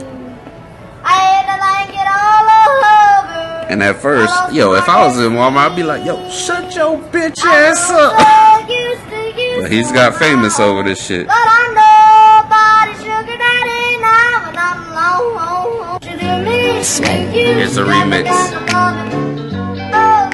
I 1.04 1.14
had 1.14 1.46
to 1.46 1.56
like 1.62 1.94
it 1.94 2.08
all 2.10 2.50
over. 2.50 3.70
And 3.70 3.84
at 3.84 3.98
first, 3.98 4.34
yo, 4.54 4.74
if 4.74 4.90
I 4.90 5.06
was 5.06 5.20
in 5.20 5.34
Walmart, 5.34 5.70
I'd 5.70 5.76
be 5.76 5.84
like, 5.84 6.04
yo, 6.04 6.28
shut 6.32 6.76
your 6.76 6.98
bitch 6.98 7.38
ass 7.46 7.92
up. 7.92 8.18
so 8.18 8.74
used 8.74 9.08
to 9.10 9.22
you 9.40 9.62
But 9.62 9.72
he's 9.72 9.92
got 9.92 10.16
famous 10.16 10.60
over 10.60 10.82
this 10.82 11.06
shit. 11.06 11.28
But 11.28 11.36
I'm 11.38 11.76
nobody's 11.78 12.98
sugar 13.06 13.38
daddy 13.38 13.98
now, 14.02 14.50
and 14.50 14.58
I'm 14.58 14.82
alone. 14.90 16.00
She 16.02 16.18
do 16.18 16.42
me, 16.44 16.82
she 16.84 17.04
do 17.04 17.38
you. 17.38 17.54
Here's 17.54 17.78
a 17.78 17.86
she 17.86 17.90
got 17.90 18.10
the 18.10 18.18
remix. 18.18 18.26
kind 18.26 18.56
of 18.56 18.74
loving. 18.74 19.90
Oh, 19.94 20.30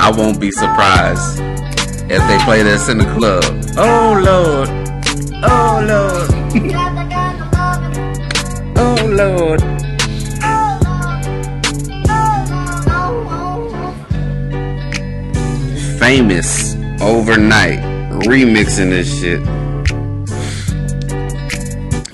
I 0.00 0.10
won't 0.10 0.40
be 0.40 0.50
surprised 0.50 1.40
if 2.10 2.22
they 2.28 2.38
play 2.44 2.62
this 2.62 2.88
in 2.88 2.98
the 2.98 3.04
club. 3.16 3.44
Oh 3.76 4.14
lord, 4.24 4.68
oh 5.44 5.80
lord, 5.86 6.30
oh 8.78 9.06
lord. 9.16 9.60
Oh 9.60 9.60
Lord. 9.60 9.60
Famous 15.98 16.74
overnight 17.02 17.78
remixing 18.24 18.90
this 18.90 19.20
shit. 19.20 19.40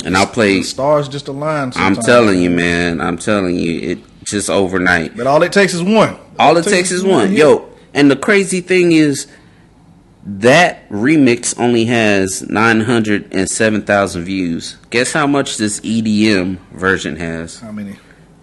And 0.07 0.17
I'll 0.17 0.27
play. 0.27 0.63
Stars 0.63 1.09
just 1.09 1.29
align. 1.29 1.73
I'm 1.77 1.97
telling 1.97 2.41
you, 2.41 2.51
man. 2.51 3.01
I'm 3.01 3.19
telling 3.19 3.57
you, 3.57 3.81
it 3.91 3.99
just 4.25 4.51
overnight. 4.51 5.17
But 5.17 5.27
all 5.27 5.43
it 5.43 5.53
takes 5.53 5.75
is 5.75 5.83
one. 5.83 6.17
All 6.39 6.57
it 6.57 6.65
takes 6.65 6.91
is 6.91 7.05
one. 7.05 7.33
Yo, 7.33 7.69
and 7.95 8.11
the 8.11 8.17
crazy 8.17 8.61
thing 8.61 8.93
is 8.93 9.27
that 10.27 10.89
remix 10.89 11.59
only 11.59 11.85
has 11.85 12.43
907,000 12.49 14.25
views. 14.25 14.77
Guess 14.91 15.13
how 15.13 15.27
much 15.27 15.57
this 15.59 15.81
EDM 15.81 16.59
version 16.73 17.17
has? 17.17 17.61
How 17.61 17.71
many? 17.73 17.97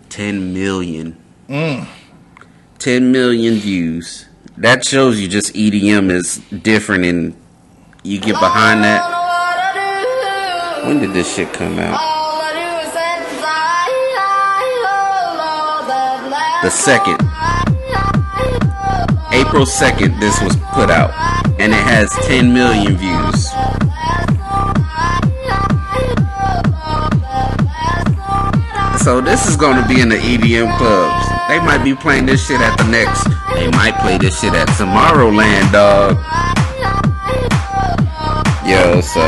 10 0.10 0.54
million. 0.54 1.18
Mm. 1.50 1.88
10 2.80 3.12
million 3.12 3.56
views. 3.56 4.28
That 4.58 4.86
shows 4.86 5.20
you 5.20 5.28
just 5.28 5.54
EDM 5.54 6.12
is 6.12 6.38
different 6.64 7.06
and 7.06 7.36
you 8.04 8.20
get 8.20 8.34
behind 8.40 8.84
that. 8.84 9.20
When 10.86 11.00
did 11.00 11.14
this 11.14 11.36
shit 11.36 11.52
come 11.54 11.78
out? 11.80 12.00
The 16.64 16.70
second. 16.70 17.20
April 19.34 19.66
2nd, 19.66 20.20
this 20.20 20.42
was 20.42 20.56
put 20.74 20.90
out. 20.90 21.12
And 21.60 21.72
it 21.74 21.84
has 21.84 22.10
10 22.28 22.54
million 22.54 22.98
views. 22.98 23.48
So 29.04 29.20
this 29.20 29.48
is 29.48 29.56
gonna 29.56 29.88
be 29.88 30.00
in 30.00 30.10
the 30.10 30.18
EDM 30.18 30.78
clubs. 30.78 31.26
They 31.48 31.60
might 31.60 31.84
be 31.84 31.96
playing 31.96 32.28
this 32.28 32.46
shit 32.46 32.62
at 32.62 32.78
the 32.78 32.84
next. 32.84 33.24
They 33.56 33.68
might 33.72 33.98
play 34.00 34.18
this 34.18 34.40
shit 34.40 34.54
at 34.54 34.68
Tomorrowland, 34.70 35.72
dog. 35.72 36.18
Yo, 38.64 39.02
so 39.02 39.22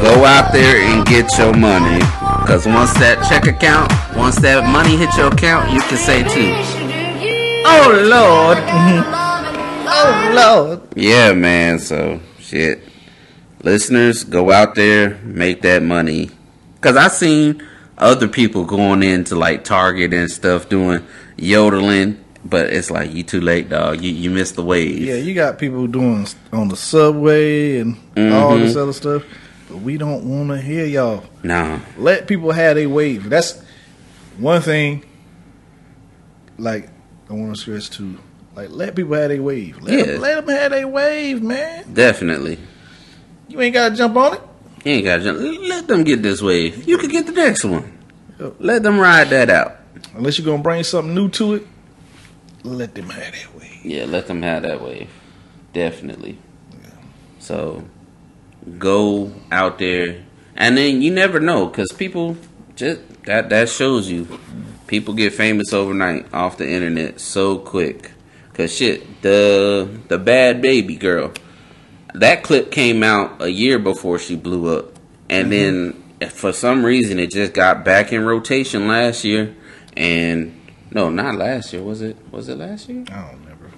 go 0.00 0.24
out 0.24 0.52
there 0.52 0.76
and 0.76 1.04
get 1.06 1.26
your 1.36 1.54
money. 1.54 2.00
Cause 2.46 2.66
once 2.66 2.92
that 2.94 3.24
check 3.28 3.46
account, 3.46 3.92
once 4.16 4.36
that 4.36 4.66
money 4.70 4.96
hit 4.96 5.14
your 5.16 5.28
account, 5.28 5.70
you 5.70 5.80
can 5.82 5.98
say 5.98 6.22
too. 6.24 6.73
Oh 7.66 7.90
Lord. 8.04 8.58
Oh 9.86 10.32
Lord. 10.34 10.82
Yeah, 10.96 11.32
man. 11.32 11.78
So 11.78 12.20
shit. 12.38 12.80
Listeners, 13.62 14.24
go 14.24 14.52
out 14.52 14.74
there, 14.74 15.16
make 15.22 15.62
that 15.62 15.82
money. 15.82 16.30
Cause 16.82 16.96
I 16.96 17.08
seen 17.08 17.62
other 17.96 18.28
people 18.28 18.66
going 18.66 19.02
into 19.02 19.36
like 19.36 19.64
Target 19.64 20.12
and 20.12 20.30
stuff 20.30 20.68
doing 20.68 21.02
yodeling, 21.38 22.22
but 22.44 22.70
it's 22.70 22.90
like 22.90 23.12
you 23.12 23.22
too 23.22 23.40
late, 23.40 23.70
dog. 23.70 24.02
You 24.02 24.12
you 24.12 24.30
missed 24.30 24.56
the 24.56 24.62
wave. 24.62 24.98
Yeah, 24.98 25.14
you 25.14 25.32
got 25.32 25.58
people 25.58 25.86
doing 25.86 26.26
on 26.52 26.68
the 26.68 26.76
subway 26.76 27.78
and 27.78 27.96
all 28.16 28.58
this 28.58 28.72
mm-hmm. 28.72 28.82
other 28.82 28.92
stuff, 28.92 29.24
but 29.70 29.78
we 29.78 29.96
don't 29.96 30.28
want 30.28 30.50
to 30.50 30.60
hear 30.60 30.84
y'all. 30.84 31.24
Nah. 31.42 31.80
Let 31.96 32.26
people 32.26 32.52
have 32.52 32.76
their 32.76 32.90
wave. 32.90 33.30
That's 33.30 33.62
one 34.36 34.60
thing. 34.60 35.04
Like 36.58 36.90
I 37.28 37.32
want 37.32 37.54
to 37.54 37.60
stress 37.60 37.88
too. 37.88 38.18
Like 38.54 38.70
let 38.70 38.94
people 38.94 39.14
have 39.14 39.28
their 39.30 39.42
wave. 39.42 39.80
Let, 39.82 39.98
Yeah. 39.98 40.04
them, 40.12 40.20
let 40.20 40.46
them 40.46 40.56
have 40.56 40.70
their 40.70 40.88
wave, 40.88 41.42
man. 41.42 41.92
Definitely. 41.92 42.58
You 43.48 43.60
ain't 43.60 43.74
got 43.74 43.90
to 43.90 43.94
jump 43.96 44.16
on 44.16 44.34
it. 44.34 44.40
You 44.84 44.92
ain't 44.92 45.04
got 45.04 45.16
to 45.18 45.24
jump. 45.24 45.38
let 45.68 45.86
them 45.88 46.04
get 46.04 46.22
this 46.22 46.40
wave. 46.42 46.86
You 46.86 46.98
could 46.98 47.10
get 47.10 47.26
the 47.26 47.32
next 47.32 47.64
one. 47.64 47.90
Let 48.58 48.82
them 48.82 48.98
ride 48.98 49.30
that 49.30 49.48
out. 49.50 49.76
Unless 50.14 50.38
you're 50.38 50.44
gonna 50.44 50.62
bring 50.62 50.82
something 50.84 51.14
new 51.14 51.28
to 51.30 51.54
it. 51.54 51.66
Let 52.62 52.94
them 52.94 53.10
have 53.10 53.32
that 53.32 53.54
wave. 53.58 53.84
Yeah, 53.84 54.04
let 54.04 54.26
them 54.26 54.42
have 54.42 54.62
that 54.62 54.80
wave. 54.82 55.08
Definitely. 55.72 56.38
Yeah. 56.82 56.90
So 57.38 57.84
go 58.78 59.32
out 59.50 59.78
there, 59.78 60.24
and 60.56 60.76
then 60.76 61.02
you 61.02 61.10
never 61.12 61.40
know 61.40 61.66
because 61.66 61.92
people 61.92 62.36
just 62.76 63.00
that 63.24 63.50
that 63.50 63.68
shows 63.68 64.08
you 64.10 64.26
people 64.86 65.14
get 65.14 65.32
famous 65.32 65.72
overnight 65.72 66.32
off 66.32 66.58
the 66.58 66.68
internet 66.68 67.20
so 67.20 67.58
quick. 67.58 68.10
Cause 68.52 68.72
shit, 68.74 69.22
the 69.22 69.88
the 70.08 70.18
Bhad 70.18 70.62
Bhabie 70.62 70.98
girl, 70.98 71.32
that 72.14 72.44
clip 72.44 72.70
came 72.70 73.02
out 73.02 73.42
a 73.42 73.50
year 73.50 73.78
before 73.78 74.18
she 74.18 74.36
blew 74.36 74.78
up, 74.78 74.92
and 75.28 75.50
then 75.50 76.04
for 76.30 76.52
some 76.52 76.84
reason 76.84 77.18
it 77.18 77.32
just 77.32 77.52
got 77.52 77.84
back 77.84 78.12
in 78.12 78.24
rotation 78.24 78.86
last 78.86 79.24
year, 79.24 79.56
and 79.96 80.60
no, 80.92 81.10
not 81.10 81.34
last 81.34 81.72
year. 81.72 81.82
Was 81.82 82.00
it? 82.00 82.16
Was 82.30 82.48
it 82.48 82.58
last 82.58 82.88
year? 82.88 83.04
I 83.10 83.22
don't 83.22 83.40
remember. 83.40 83.70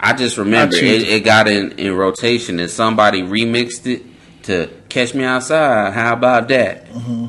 I 0.00 0.12
just 0.12 0.36
remember 0.36 0.76
I 0.76 0.80
it, 0.80 1.02
it 1.02 1.24
got 1.24 1.46
in, 1.46 1.72
in 1.78 1.94
rotation 1.94 2.58
and 2.58 2.68
somebody 2.68 3.22
remixed 3.22 3.86
it 3.86 4.02
to 4.42 4.68
Catch 4.88 5.14
Me 5.14 5.24
Outside. 5.24 5.92
How 5.92 6.12
about 6.14 6.48
that? 6.48 6.88
Mm-hmm. 6.88 7.26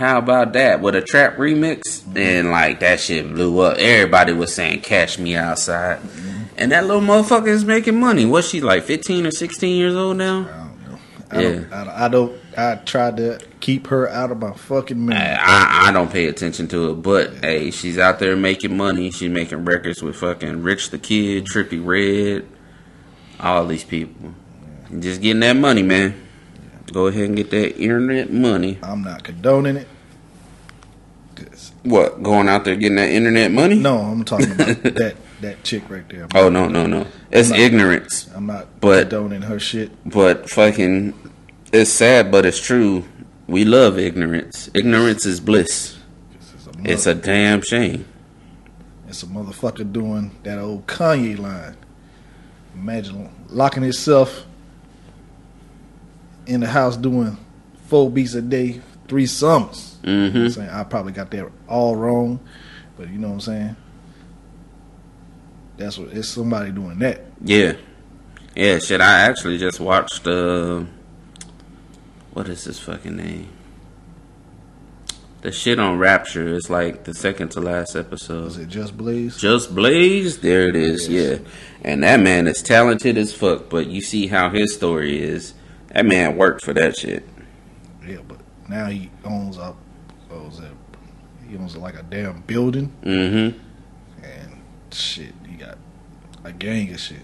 How 0.00 0.16
about 0.16 0.54
that? 0.54 0.80
With 0.80 0.94
a 0.94 1.02
trap 1.02 1.36
remix? 1.36 2.02
And 2.16 2.50
like 2.50 2.80
that 2.80 3.00
shit 3.00 3.28
blew 3.28 3.58
up. 3.60 3.76
Everybody 3.76 4.32
was 4.32 4.54
saying 4.54 4.80
Catch 4.80 5.18
Me 5.18 5.36
Outside. 5.36 6.00
And 6.56 6.72
that 6.72 6.86
little 6.86 7.02
motherfucker 7.02 7.48
is 7.48 7.66
making 7.66 8.00
money. 8.00 8.24
What's 8.24 8.48
she 8.48 8.62
like 8.62 8.84
15 8.84 9.26
or 9.26 9.30
16 9.30 9.76
years 9.76 9.94
old 9.94 10.16
now? 10.16 10.48
I 10.50 10.56
don't 10.56 10.88
know. 10.88 10.98
I 11.30 11.42
don't. 11.42 11.72
I, 11.74 11.84
don't- 11.84 11.88
I 11.94 12.08
don't. 12.08 12.40
I 12.56 12.74
tried 12.76 13.18
to 13.18 13.40
keep 13.60 13.88
her 13.88 14.08
out 14.08 14.30
of 14.32 14.38
my 14.38 14.54
fucking 14.54 15.04
memory. 15.04 15.22
I, 15.22 15.34
I, 15.84 15.88
I 15.88 15.92
don't 15.92 16.10
pay 16.10 16.28
attention 16.28 16.66
to 16.68 16.92
it, 16.92 16.94
but 16.94 17.34
hey, 17.44 17.70
she's 17.70 17.98
out 17.98 18.20
there 18.20 18.34
making 18.36 18.74
money. 18.78 19.10
She's 19.10 19.28
making 19.30 19.66
records 19.66 20.02
with 20.02 20.16
fucking 20.16 20.62
Rich 20.62 20.90
the 20.90 20.98
Kid, 20.98 21.44
Trippie 21.44 21.84
Redd, 21.84 22.48
all 23.38 23.66
these 23.66 23.84
people. 23.84 24.32
Just 24.98 25.20
getting 25.20 25.40
that 25.40 25.56
money, 25.56 25.82
man. 25.82 26.26
Go 26.92 27.06
ahead 27.06 27.24
and 27.24 27.36
get 27.36 27.50
that 27.50 27.76
internet 27.78 28.32
money. 28.32 28.78
I'm 28.82 29.02
not 29.02 29.22
condoning 29.22 29.76
it. 29.76 29.88
What? 31.82 32.22
Going 32.22 32.48
out 32.48 32.64
there 32.64 32.76
getting 32.76 32.96
that 32.96 33.08
internet 33.10 33.50
money? 33.50 33.76
No, 33.76 33.98
I'm 33.98 34.24
talking 34.24 34.50
about 34.52 34.66
that 34.82 35.16
that 35.40 35.64
chick 35.64 35.88
right 35.88 36.06
there. 36.08 36.26
Oh 36.34 36.48
no 36.50 36.68
no 36.68 36.86
no! 36.86 37.06
It's 37.30 37.50
I'm 37.50 37.56
not- 37.56 37.60
ignorance, 37.64 38.28
I'm 38.34 38.46
not 38.46 38.80
But- 38.80 39.08
condoning 39.08 39.42
her 39.42 39.58
shit. 39.58 39.90
but 40.04 40.50
fucking, 40.50 41.14
it's 41.72 41.90
sad, 41.90 42.30
but 42.30 42.44
it's 42.44 42.60
true. 42.60 43.04
We 43.46 43.64
love 43.64 43.98
ignorance. 43.98 44.68
Ignorance 44.74 45.24
is 45.26 45.40
bliss. 45.40 45.96
It's 46.34 46.66
a, 46.66 46.70
It's 46.92 47.06
a 47.06 47.14
damn 47.14 47.62
shame. 47.62 48.04
it's 49.08 49.22
a 49.22 49.26
motherfucker 49.26 49.90
doing 49.90 50.32
that 50.42 50.58
old 50.58 50.86
Kanye 50.86 51.38
line. 51.38 51.76
Imagine 52.74 53.30
locking 53.48 53.82
himself 53.82 54.44
in 56.46 56.60
the 56.60 56.66
house 56.66 56.96
doing 56.96 57.36
four 57.86 58.10
beats 58.10 58.34
a 58.34 58.42
day, 58.42 58.80
three 59.08 59.26
summers. 59.26 59.98
You 60.02 60.12
know 60.12 60.22
what 60.22 60.36
I'm 60.36 60.42
hmm 60.42 60.48
saying? 60.48 60.70
I 60.70 60.84
probably 60.84 61.12
got 61.12 61.30
that 61.32 61.50
all 61.68 61.96
wrong, 61.96 62.40
but 62.96 63.08
you 63.08 63.18
know 63.18 63.28
what 63.28 63.34
I'm 63.34 63.40
saying? 63.40 63.76
That's 65.76 65.98
what 65.98 66.08
it's 66.12 66.28
somebody 66.28 66.72
doing 66.72 66.98
that. 67.00 67.22
Yeah, 67.42 67.74
yeah. 68.54 68.78
Shit, 68.78 69.00
I 69.00 69.20
actually 69.20 69.58
just 69.58 69.80
watched. 69.80 70.26
Uh, 70.26 70.84
what 72.32 72.48
is 72.48 72.64
this 72.64 72.78
fucking 72.78 73.16
name? 73.16 73.48
The 75.42 75.52
shit 75.52 75.78
on 75.80 75.98
Rapture 75.98 76.48
is 76.54 76.68
like 76.68 77.04
the 77.04 77.14
second 77.14 77.48
to 77.52 77.60
last 77.60 77.96
episode. 77.96 78.46
Is 78.48 78.58
it 78.58 78.68
Just 78.68 78.96
Blaze? 78.96 79.38
Just 79.38 79.74
Blaze, 79.74 80.38
there 80.40 80.68
it 80.68 80.76
is. 80.76 81.08
Yeah, 81.08 81.38
and 81.82 82.02
that 82.02 82.20
man 82.20 82.46
is 82.46 82.62
talented 82.62 83.16
as 83.16 83.32
fuck. 83.32 83.70
But 83.70 83.86
you 83.86 84.02
see 84.02 84.26
how 84.26 84.50
his 84.50 84.74
story 84.74 85.18
is. 85.22 85.54
That 85.92 86.06
man 86.06 86.36
worked 86.36 86.62
for 86.64 86.72
that 86.74 86.96
shit. 86.96 87.26
Yeah, 88.06 88.18
but 88.26 88.38
now 88.68 88.86
he 88.86 89.10
owns 89.24 89.58
up. 89.58 89.76
What 90.28 90.44
was 90.44 90.58
that? 90.60 90.70
He 91.48 91.56
owns 91.56 91.76
like 91.76 91.96
a 91.96 92.02
damn 92.04 92.42
building 92.42 92.92
Mm-hmm. 93.02 93.58
and 94.24 94.62
shit. 94.92 95.34
He 95.48 95.54
got 95.56 95.78
a 96.44 96.52
gang 96.52 96.92
of 96.94 97.00
shit. 97.00 97.22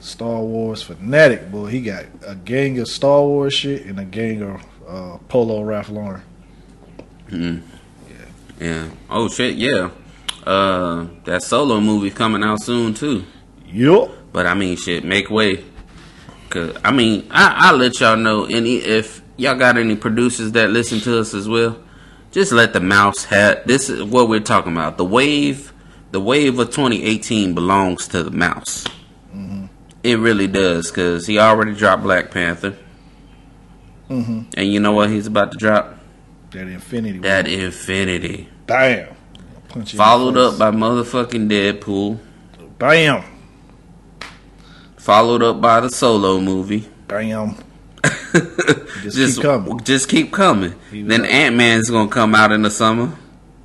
Star 0.00 0.40
Wars 0.40 0.82
fanatic 0.82 1.50
boy. 1.50 1.66
He 1.66 1.80
got 1.82 2.04
a 2.26 2.34
gang 2.36 2.78
of 2.78 2.88
Star 2.88 3.20
Wars 3.22 3.52
shit 3.52 3.84
and 3.86 3.98
a 4.00 4.04
gang 4.04 4.42
of 4.42 4.62
uh, 4.88 5.18
Polo 5.28 5.62
Ralph 5.62 5.90
Lauren. 5.90 6.22
Mm. 7.28 7.62
Yeah. 8.08 8.14
Yeah. 8.66 8.88
Oh 9.10 9.28
shit. 9.28 9.56
Yeah. 9.56 9.90
Uh, 10.46 11.06
that 11.24 11.42
solo 11.42 11.80
movie 11.80 12.10
coming 12.10 12.42
out 12.42 12.62
soon 12.62 12.94
too. 12.94 13.24
Yup. 13.66 14.10
But 14.32 14.46
I 14.46 14.54
mean, 14.54 14.76
shit, 14.76 15.04
make 15.04 15.28
way. 15.30 15.64
Cause 16.50 16.76
I 16.84 16.90
mean, 16.92 17.26
I 17.30 17.68
I 17.70 17.72
let 17.72 18.00
y'all 18.00 18.16
know 18.16 18.44
any 18.44 18.76
if 18.76 19.22
y'all 19.36 19.54
got 19.56 19.78
any 19.78 19.96
producers 19.96 20.52
that 20.52 20.70
listen 20.70 21.00
to 21.00 21.18
us 21.20 21.32
as 21.32 21.48
well. 21.48 21.78
just 22.32 22.52
let 22.52 22.72
the 22.72 22.80
mouse 22.80 23.24
have. 23.24 23.66
This 23.66 23.88
is 23.88 24.02
what 24.02 24.28
we're 24.28 24.40
talking 24.40 24.72
about. 24.72 24.98
The 24.98 25.04
wave, 25.04 25.72
the 26.10 26.20
wave 26.20 26.58
of 26.58 26.68
2018 26.70 27.54
belongs 27.54 28.08
to 28.08 28.22
the 28.22 28.30
mouse. 28.30 28.84
It 30.02 30.18
really 30.18 30.46
does 30.46 30.90
because 30.90 31.26
he 31.26 31.38
already 31.38 31.74
dropped 31.74 32.02
Black 32.02 32.30
Panther, 32.30 32.74
Mm-hmm. 34.08 34.40
and 34.56 34.72
you 34.72 34.80
know 34.80 34.92
what 34.92 35.10
he's 35.10 35.26
about 35.28 35.52
to 35.52 35.58
drop? 35.58 35.96
That 36.50 36.66
Infinity. 36.66 37.18
That 37.20 37.46
Infinity, 37.46 38.48
Bam. 38.66 39.14
In 39.76 39.84
followed 39.84 40.36
up 40.36 40.58
by 40.58 40.70
motherfucking 40.72 41.48
Deadpool, 41.48 42.18
Bam. 42.78 43.22
Followed 45.10 45.42
up 45.42 45.60
by 45.60 45.80
the 45.80 45.90
Solo 45.90 46.38
movie. 46.38 46.88
Bam. 47.08 47.56
just, 49.02 49.16
Just 49.16 49.36
keep 49.38 49.42
coming. 49.42 49.80
Just 49.80 50.08
keep 50.08 50.32
coming. 50.32 50.74
He 50.88 51.02
Then 51.02 51.24
Ant 51.24 51.56
Man's 51.56 51.90
gonna 51.90 52.08
come 52.08 52.32
out 52.32 52.52
in 52.52 52.62
the 52.62 52.70
summer. 52.70 53.12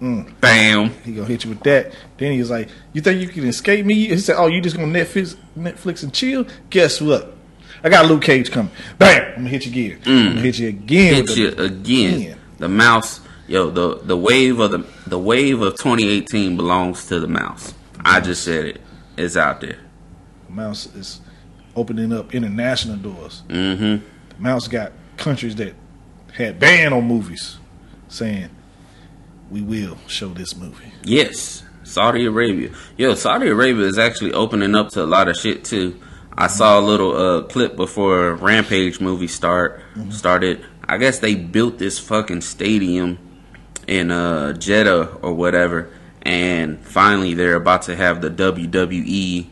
Mm. 0.01 0.41
Bam. 0.41 0.89
He 1.03 1.11
gonna 1.11 1.27
hit 1.27 1.43
you 1.43 1.51
with 1.51 1.61
that. 1.61 1.93
Then 2.17 2.31
he 2.31 2.39
was 2.39 2.49
like, 2.49 2.69
"You 2.93 3.01
think 3.03 3.21
you 3.21 3.27
can 3.27 3.45
escape 3.45 3.85
me?" 3.85 4.07
He 4.07 4.17
said, 4.17 4.37
"Oh, 4.39 4.47
you 4.47 4.59
just 4.59 4.75
gonna 4.75 4.91
Netflix, 4.91 5.35
Netflix 5.55 6.01
and 6.01 6.11
chill? 6.11 6.47
Guess 6.71 6.99
what? 6.99 7.35
I 7.83 7.89
got 7.89 8.07
Luke 8.07 8.23
Cage 8.23 8.49
coming. 8.49 8.71
Bam! 8.97 9.21
I'm 9.21 9.35
gonna 9.35 9.49
hit 9.49 9.67
you 9.67 9.71
again. 9.71 10.01
I'm 10.03 10.29
gonna 10.29 10.41
hit 10.41 10.57
you 10.57 10.69
again. 10.69 11.13
Mm. 11.13 11.27
Hit 11.27 11.37
you 11.37 11.51
the- 11.51 11.63
again. 11.65 12.39
The 12.57 12.69
mouse, 12.69 13.21
yo, 13.47 13.69
the 13.69 13.99
the 13.99 14.17
wave 14.17 14.59
of 14.59 14.71
the 14.71 14.83
the 15.05 15.19
wave 15.19 15.61
of 15.61 15.73
2018 15.73 16.57
belongs 16.57 17.05
to 17.09 17.19
the 17.19 17.27
mouse. 17.27 17.75
I 18.03 18.19
just 18.19 18.43
said 18.43 18.65
it. 18.65 18.81
It's 19.15 19.37
out 19.37 19.61
there. 19.61 19.77
Mouse 20.49 20.87
is 20.95 21.21
opening 21.75 22.13
up 22.13 22.33
international 22.33 22.97
doors. 22.97 23.43
Mm-hmm. 23.47 24.05
Mouse 24.41 24.67
got 24.67 24.93
countries 25.17 25.55
that 25.55 25.75
had 26.33 26.59
ban 26.59 26.93
on 26.93 27.05
movies, 27.05 27.57
saying, 28.07 28.49
"We 29.49 29.61
will 29.61 29.97
show 30.07 30.29
this 30.29 30.55
movie." 30.55 30.91
Yes, 31.03 31.63
Saudi 31.83 32.25
Arabia. 32.25 32.71
Yo, 32.97 33.13
Saudi 33.15 33.47
Arabia 33.47 33.85
is 33.85 33.97
actually 33.97 34.33
opening 34.33 34.75
up 34.75 34.89
to 34.89 35.03
a 35.03 35.05
lot 35.05 35.27
of 35.27 35.37
shit 35.37 35.63
too. 35.63 35.99
I 36.37 36.47
saw 36.47 36.79
a 36.79 36.81
little 36.81 37.15
uh, 37.15 37.41
clip 37.43 37.77
before 37.77 38.35
Rampage 38.35 38.99
movie 38.99 39.27
start 39.27 39.81
started. 40.09 40.65
I 40.87 40.97
guess 40.97 41.19
they 41.19 41.35
built 41.35 41.77
this 41.77 41.97
fucking 41.97 42.41
stadium 42.41 43.17
in 43.87 44.11
uh, 44.11 44.53
Jeddah 44.53 45.19
or 45.21 45.33
whatever, 45.33 45.89
and 46.23 46.79
finally 46.79 47.33
they're 47.33 47.55
about 47.55 47.83
to 47.83 47.95
have 47.95 48.21
the 48.21 48.29
WWE 48.29 49.47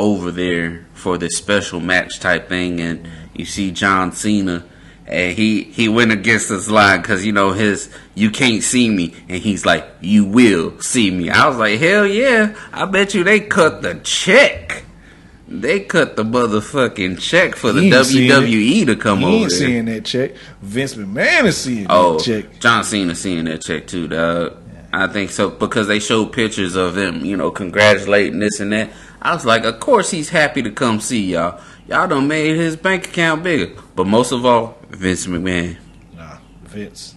over 0.00 0.30
there 0.30 0.86
for 0.94 1.18
this 1.18 1.36
special 1.36 1.78
match 1.80 2.18
type 2.20 2.48
thing, 2.48 2.80
and 2.80 3.06
you 3.34 3.44
see 3.44 3.70
John 3.70 4.12
Cena. 4.12 4.64
And 5.06 5.36
he, 5.36 5.64
he 5.64 5.88
went 5.88 6.12
against 6.12 6.50
this 6.50 6.70
line 6.70 7.02
because 7.02 7.26
you 7.26 7.32
know 7.32 7.50
his 7.50 7.92
you 8.14 8.30
can't 8.30 8.62
see 8.62 8.88
me 8.88 9.12
and 9.28 9.42
he's 9.42 9.66
like 9.66 9.84
you 10.00 10.24
will 10.24 10.78
see 10.80 11.10
me. 11.10 11.28
I 11.30 11.48
was 11.48 11.56
like 11.56 11.80
hell 11.80 12.06
yeah! 12.06 12.54
I 12.72 12.84
bet 12.84 13.12
you 13.12 13.24
they 13.24 13.40
cut 13.40 13.82
the 13.82 13.94
check. 14.04 14.84
They 15.48 15.80
cut 15.80 16.14
the 16.14 16.22
motherfucking 16.22 17.18
check 17.20 17.56
for 17.56 17.72
the 17.72 17.80
He 17.82 17.92
ain't 17.92 18.06
seeing 18.06 18.30
WWE 18.30 18.86
to 18.86 18.94
come 18.94 19.18
he 19.18 19.24
over 19.24 19.34
ain't 19.34 19.50
there. 19.50 19.58
seeing 19.58 19.84
that 19.86 20.04
check. 20.04 20.30
Vince 20.62 20.94
McMahon 20.94 21.44
is 21.46 21.56
seeing 21.56 21.86
Oh, 21.90 22.18
that 22.18 22.24
check. 22.24 22.60
John 22.60 22.84
Cena 22.84 23.16
seeing 23.16 23.46
that 23.46 23.62
check 23.62 23.88
too, 23.88 24.06
dog. 24.06 24.59
I 24.92 25.06
think 25.06 25.30
so 25.30 25.50
because 25.50 25.86
they 25.86 26.00
showed 26.00 26.32
pictures 26.32 26.74
of 26.74 26.94
them, 26.94 27.24
you 27.24 27.36
know, 27.36 27.50
congratulating 27.50 28.40
this 28.40 28.60
and 28.60 28.72
that. 28.72 28.90
I 29.22 29.34
was 29.34 29.44
like, 29.44 29.64
of 29.64 29.78
course 29.78 30.10
he's 30.10 30.30
happy 30.30 30.62
to 30.62 30.70
come 30.70 31.00
see 31.00 31.32
y'all. 31.32 31.60
Y'all 31.86 32.08
done 32.08 32.26
made 32.26 32.56
his 32.56 32.76
bank 32.76 33.08
account 33.08 33.42
bigger. 33.42 33.80
But 33.94 34.06
most 34.06 34.32
of 34.32 34.44
all, 34.44 34.78
Vince 34.88 35.26
McMahon. 35.26 35.76
Nah, 36.14 36.38
Vince. 36.62 37.14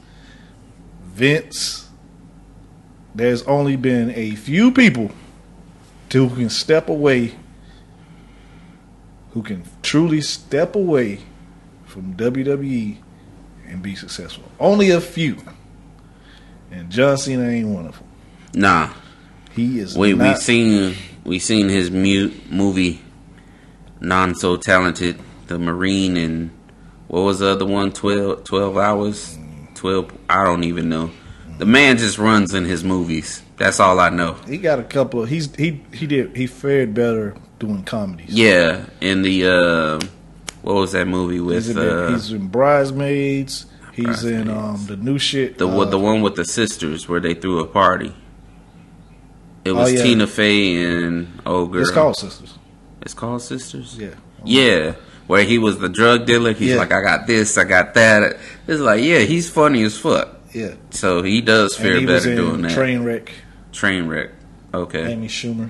Vince. 1.02 1.90
There's 3.16 3.44
only 3.44 3.76
been 3.76 4.12
a 4.12 4.36
few 4.36 4.72
people 4.72 5.12
who 6.12 6.30
can 6.30 6.50
step 6.50 6.90
away, 6.90 7.36
who 9.32 9.42
can 9.42 9.64
truly 9.82 10.22
step 10.22 10.76
away 10.76 11.20
from 11.86 12.16
WWE 12.16 12.98
and 13.68 13.82
be 13.82 13.96
successful. 13.96 14.44
Only 14.60 14.92
a 14.92 15.02
few. 15.02 15.38
And 16.74 16.90
John 16.90 17.18
Cena 17.18 17.48
ain't 17.48 17.68
one 17.68 17.86
of 17.86 17.98
them. 18.00 18.08
Nah, 18.56 18.90
He 19.52 19.80
is 19.80 19.98
we 19.98 20.14
we 20.14 20.20
not. 20.20 20.40
seen 20.40 20.96
we 21.24 21.40
seen 21.40 21.70
his 21.70 21.90
mute 21.92 22.52
movie, 22.52 23.02
non 24.00 24.36
so 24.36 24.58
talented, 24.58 25.20
the 25.48 25.58
Marine 25.60 26.18
and 26.18 26.50
what 27.08 27.22
was 27.22 27.40
the 27.40 27.50
other 27.50 27.66
one? 27.66 27.92
12, 27.92 28.44
12 28.44 28.78
hours, 28.78 29.38
twelve. 29.76 30.12
I 30.30 30.44
don't 30.44 30.64
even 30.64 30.90
know. 30.90 31.12
The 31.60 31.66
man 31.66 31.98
just 31.98 32.18
runs 32.18 32.54
in 32.56 32.66
his 32.66 32.84
movies. 32.84 33.44
That's 33.58 33.80
all 33.80 34.00
I 34.00 34.10
know. 34.10 34.34
he 34.48 34.58
got 34.58 34.80
a 34.80 34.84
couple 34.84 35.22
of. 35.24 35.30
He's 35.30 35.56
he 35.56 35.84
he 35.94 36.08
did 36.08 36.36
he 36.36 36.48
fared 36.48 36.94
better 36.96 37.36
doing 37.60 37.84
comedies. 37.84 38.30
Yeah, 38.34 38.86
in 39.00 39.22
the 39.22 39.46
uh, 39.48 40.08
what 40.64 40.74
was 40.76 40.92
that 40.94 41.08
movie 41.08 41.36
He's 41.36 41.68
with 41.68 41.70
in, 41.70 41.76
the- 41.76 42.06
uh, 42.08 42.10
he's 42.12 42.32
in 42.32 42.48
Bridesmaids. 42.48 43.68
He's 43.94 44.24
in 44.24 44.50
um 44.50 44.86
the 44.88 44.98
new 44.98 45.18
shit. 45.20 45.58
the 45.58 45.68
uh, 45.68 45.86
the 45.86 46.00
one 46.00 46.22
with 46.22 46.36
the 46.36 46.46
sisters 46.46 47.08
where 47.08 47.20
they 47.20 47.34
threw 47.34 47.60
a 47.60 47.68
party? 47.68 48.14
It 49.66 49.72
was 49.72 49.90
Oh, 49.92 49.96
yeah. 49.96 50.04
Tina 50.04 50.28
Fey 50.28 50.84
and 50.84 51.42
oh 51.46 51.68
girl. 51.68 51.82
It's 51.82 51.92
called 51.92 52.18
Sisters. 52.18 52.58
It's 53.02 53.14
called 53.14 53.42
Sisters. 53.42 53.98
Yeah. 53.98 54.16
Yeah, 54.46 54.96
where 55.28 55.44
he 55.44 55.58
was 55.58 55.80
the 55.80 55.88
drug 55.90 56.26
dealer. 56.26 56.52
He's 56.54 56.72
Yeah. 56.72 56.76
like, 56.78 56.92
I 56.92 57.02
got 57.02 57.28
this, 57.28 57.58
I 57.58 57.64
got 57.64 57.94
that. 57.94 58.38
It's 58.68 58.82
like, 58.82 59.02
yeah, 59.02 59.20
he's 59.20 59.50
funny 59.50 59.84
as 59.84 59.98
fuck. 59.98 60.38
Yeah. 60.54 60.74
So 60.90 61.22
he 61.22 61.40
does 61.42 61.76
And 61.78 61.84
fare 61.88 62.00
he 62.00 62.06
was 62.06 62.24
better 62.24 62.32
in 62.32 62.38
doing 62.38 62.62
that. 62.64 62.74
Train 62.74 63.04
Wreck. 63.04 63.32
Train 63.72 64.08
wreck. 64.08 64.30
Okay, 64.74 65.12
Amy 65.14 65.28
Schumer. 65.28 65.70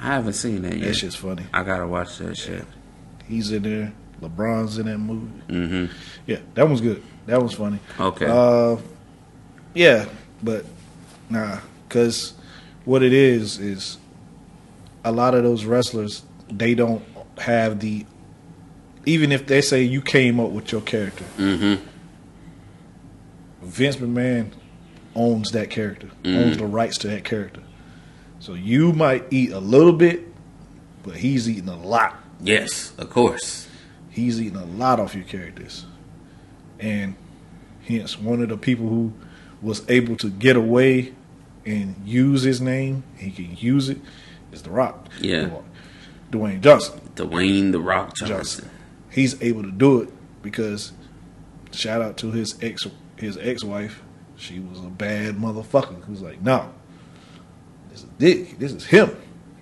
I 0.00 0.06
haven't 0.06 0.34
seen 0.34 0.62
that 0.62 0.72
yet. 0.74 0.80
That 0.80 0.86
yet. 0.86 0.96
shit's 0.96 1.16
funny. 1.16 1.44
I 1.52 1.62
gotta 1.64 1.86
watch 1.86 2.16
that 2.18 2.36
shit. 2.36 2.64
He's 3.26 3.50
in 3.50 3.62
there. 3.62 3.92
LeBron's 4.22 4.78
in 4.78 4.86
that 4.86 4.98
movie. 4.98 5.40
hmm 5.48 5.86
Yeah, 6.26 6.38
that 6.54 6.66
one's 6.68 6.80
good. 6.80 7.02
That 7.26 7.42
was 7.42 7.54
funny. 7.54 7.78
Okay. 7.98 8.26
Uh, 8.28 8.76
yeah, 9.74 10.06
but 10.42 10.64
nah, 11.30 11.58
because 11.88 12.34
what 12.84 13.02
it 13.02 13.12
is 13.12 13.58
is 13.58 13.98
a 15.04 15.12
lot 15.12 15.34
of 15.34 15.42
those 15.42 15.64
wrestlers 15.64 16.22
they 16.50 16.74
don't 16.74 17.02
have 17.38 17.80
the. 17.80 18.04
Even 19.06 19.32
if 19.32 19.46
they 19.46 19.60
say 19.60 19.82
you 19.82 20.00
came 20.00 20.38
up 20.40 20.50
with 20.50 20.72
your 20.72 20.80
character, 20.80 21.24
hmm 21.36 21.74
Vince 23.62 23.96
McMahon 23.96 24.52
owns 25.14 25.50
that 25.52 25.70
character, 25.70 26.08
Mm-hmm. 26.22 26.36
owns 26.36 26.56
the 26.58 26.66
rights 26.66 26.98
to 26.98 27.08
that 27.08 27.24
character. 27.24 27.62
So 28.40 28.54
you 28.54 28.92
might 28.92 29.24
eat 29.30 29.52
a 29.52 29.58
little 29.58 29.92
bit, 29.92 30.26
but 31.02 31.16
he's 31.16 31.48
eating 31.48 31.68
a 31.68 31.76
lot. 31.76 32.16
Yes, 32.40 32.92
of 32.98 33.08
course. 33.10 33.68
He's 34.10 34.40
eating 34.40 34.58
a 34.58 34.64
lot 34.66 35.00
off 35.00 35.14
your 35.14 35.24
characters. 35.24 35.86
And 36.78 37.16
hence, 37.86 38.18
one 38.18 38.42
of 38.42 38.48
the 38.48 38.56
people 38.56 38.88
who 38.88 39.12
was 39.62 39.88
able 39.88 40.16
to 40.16 40.30
get 40.30 40.56
away 40.56 41.14
and 41.64 41.96
use 42.04 42.42
his 42.42 42.60
name, 42.60 43.04
he 43.16 43.30
can 43.30 43.56
use 43.56 43.88
it, 43.88 43.98
is 44.52 44.62
The 44.62 44.70
Rock. 44.70 45.08
Yeah. 45.20 45.50
Dwayne 46.30 46.60
Johnson. 46.60 47.00
Dwayne 47.14 47.72
the 47.72 47.80
Rock 47.80 48.16
Johnson. 48.16 48.36
Johnson. 48.36 48.70
He's 49.10 49.40
able 49.40 49.62
to 49.62 49.70
do 49.70 50.02
it 50.02 50.08
because 50.42 50.92
shout 51.70 52.02
out 52.02 52.16
to 52.18 52.32
his 52.32 52.56
ex 52.60 52.86
his 53.16 53.38
ex 53.38 53.62
wife. 53.62 54.02
She 54.36 54.58
was 54.58 54.80
a 54.80 54.88
bad 54.88 55.36
motherfucker 55.36 56.02
who's 56.04 56.20
like, 56.22 56.42
no, 56.42 56.72
this 57.90 58.00
is 58.00 58.08
Dick. 58.18 58.58
This 58.58 58.72
is 58.72 58.86
him. 58.86 59.16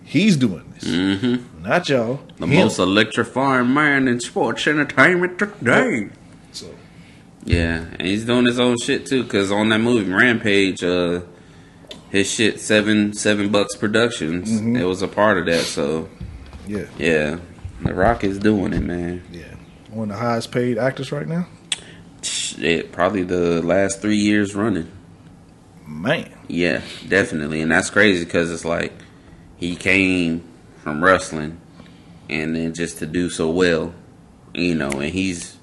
He's 0.05 0.37
doing 0.37 0.73
this, 0.75 0.85
hmm 0.85 1.37
not 1.63 1.89
y'all. 1.89 2.21
The 2.39 2.47
him. 2.47 2.65
most 2.65 2.79
electrifying 2.79 3.73
man 3.73 4.09
in 4.09 4.19
sports 4.21 4.67
entertainment 4.67 5.39
today. 5.39 6.09
Yeah, 7.45 7.85
and 7.99 8.03
he's 8.09 8.25
doing 8.25 8.47
his 8.47 8.61
own 8.61 8.77
shit 8.79 9.07
too. 9.07 9.25
Cause 9.25 9.51
on 9.51 9.69
that 9.71 9.81
movie 9.81 10.11
Rampage, 10.13 10.83
uh, 10.85 11.23
his 12.11 12.31
shit 12.31 12.61
seven 12.61 13.13
seven 13.15 13.51
bucks 13.51 13.75
productions. 13.77 14.61
Mhm. 14.61 14.79
It 14.79 14.85
was 14.85 15.03
a 15.03 15.09
part 15.09 15.39
of 15.39 15.47
that. 15.47 15.63
So 15.65 16.09
yeah, 16.69 16.85
yeah, 16.99 17.39
The 17.83 17.95
Rock 17.95 18.23
is 18.25 18.39
doing 18.39 18.73
it, 18.73 18.83
man. 18.83 19.23
yeah. 19.33 19.43
One 19.91 20.11
of 20.11 20.17
the 20.17 20.23
highest 20.23 20.53
paid 20.53 20.79
actors 20.79 21.11
right 21.13 21.27
now. 21.27 21.47
Shit, 22.23 22.93
probably 22.93 23.25
the 23.25 23.61
last 23.63 24.01
three 24.01 24.17
years 24.17 24.55
running. 24.55 24.89
Man, 25.87 26.31
Yeah, 26.49 26.81
definitely, 27.09 27.61
and 27.61 27.71
that's 27.73 27.91
crazy 27.91 28.25
because 28.25 28.51
it's 28.51 28.65
like 28.65 28.93
he 29.57 29.75
came 29.77 30.43
from 30.83 31.03
wrestling, 31.05 31.59
and 32.31 32.55
then 32.57 32.73
just 32.73 32.99
to 33.01 33.07
do 33.07 33.29
so 33.29 33.51
well, 33.51 33.93
you 34.55 34.75
know, 34.77 34.89
and 34.91 35.13
he's 35.13 35.57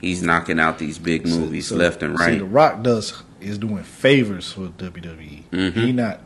he's 0.00 0.22
knocking 0.22 0.58
out 0.60 0.78
these 0.78 0.98
big 0.98 1.26
movies 1.26 1.68
So- 1.68 1.76
left 1.76 2.02
and 2.02 2.18
See, 2.18 2.24
right. 2.24 2.38
the 2.38 2.44
Rock 2.44 2.82
does 2.82 3.22
is 3.40 3.58
doing 3.58 3.82
favors 3.82 4.52
for 4.52 4.68
WWE. 4.68 5.44
Mhm. 5.52 5.72
He 5.74 5.92
not. 5.92 6.20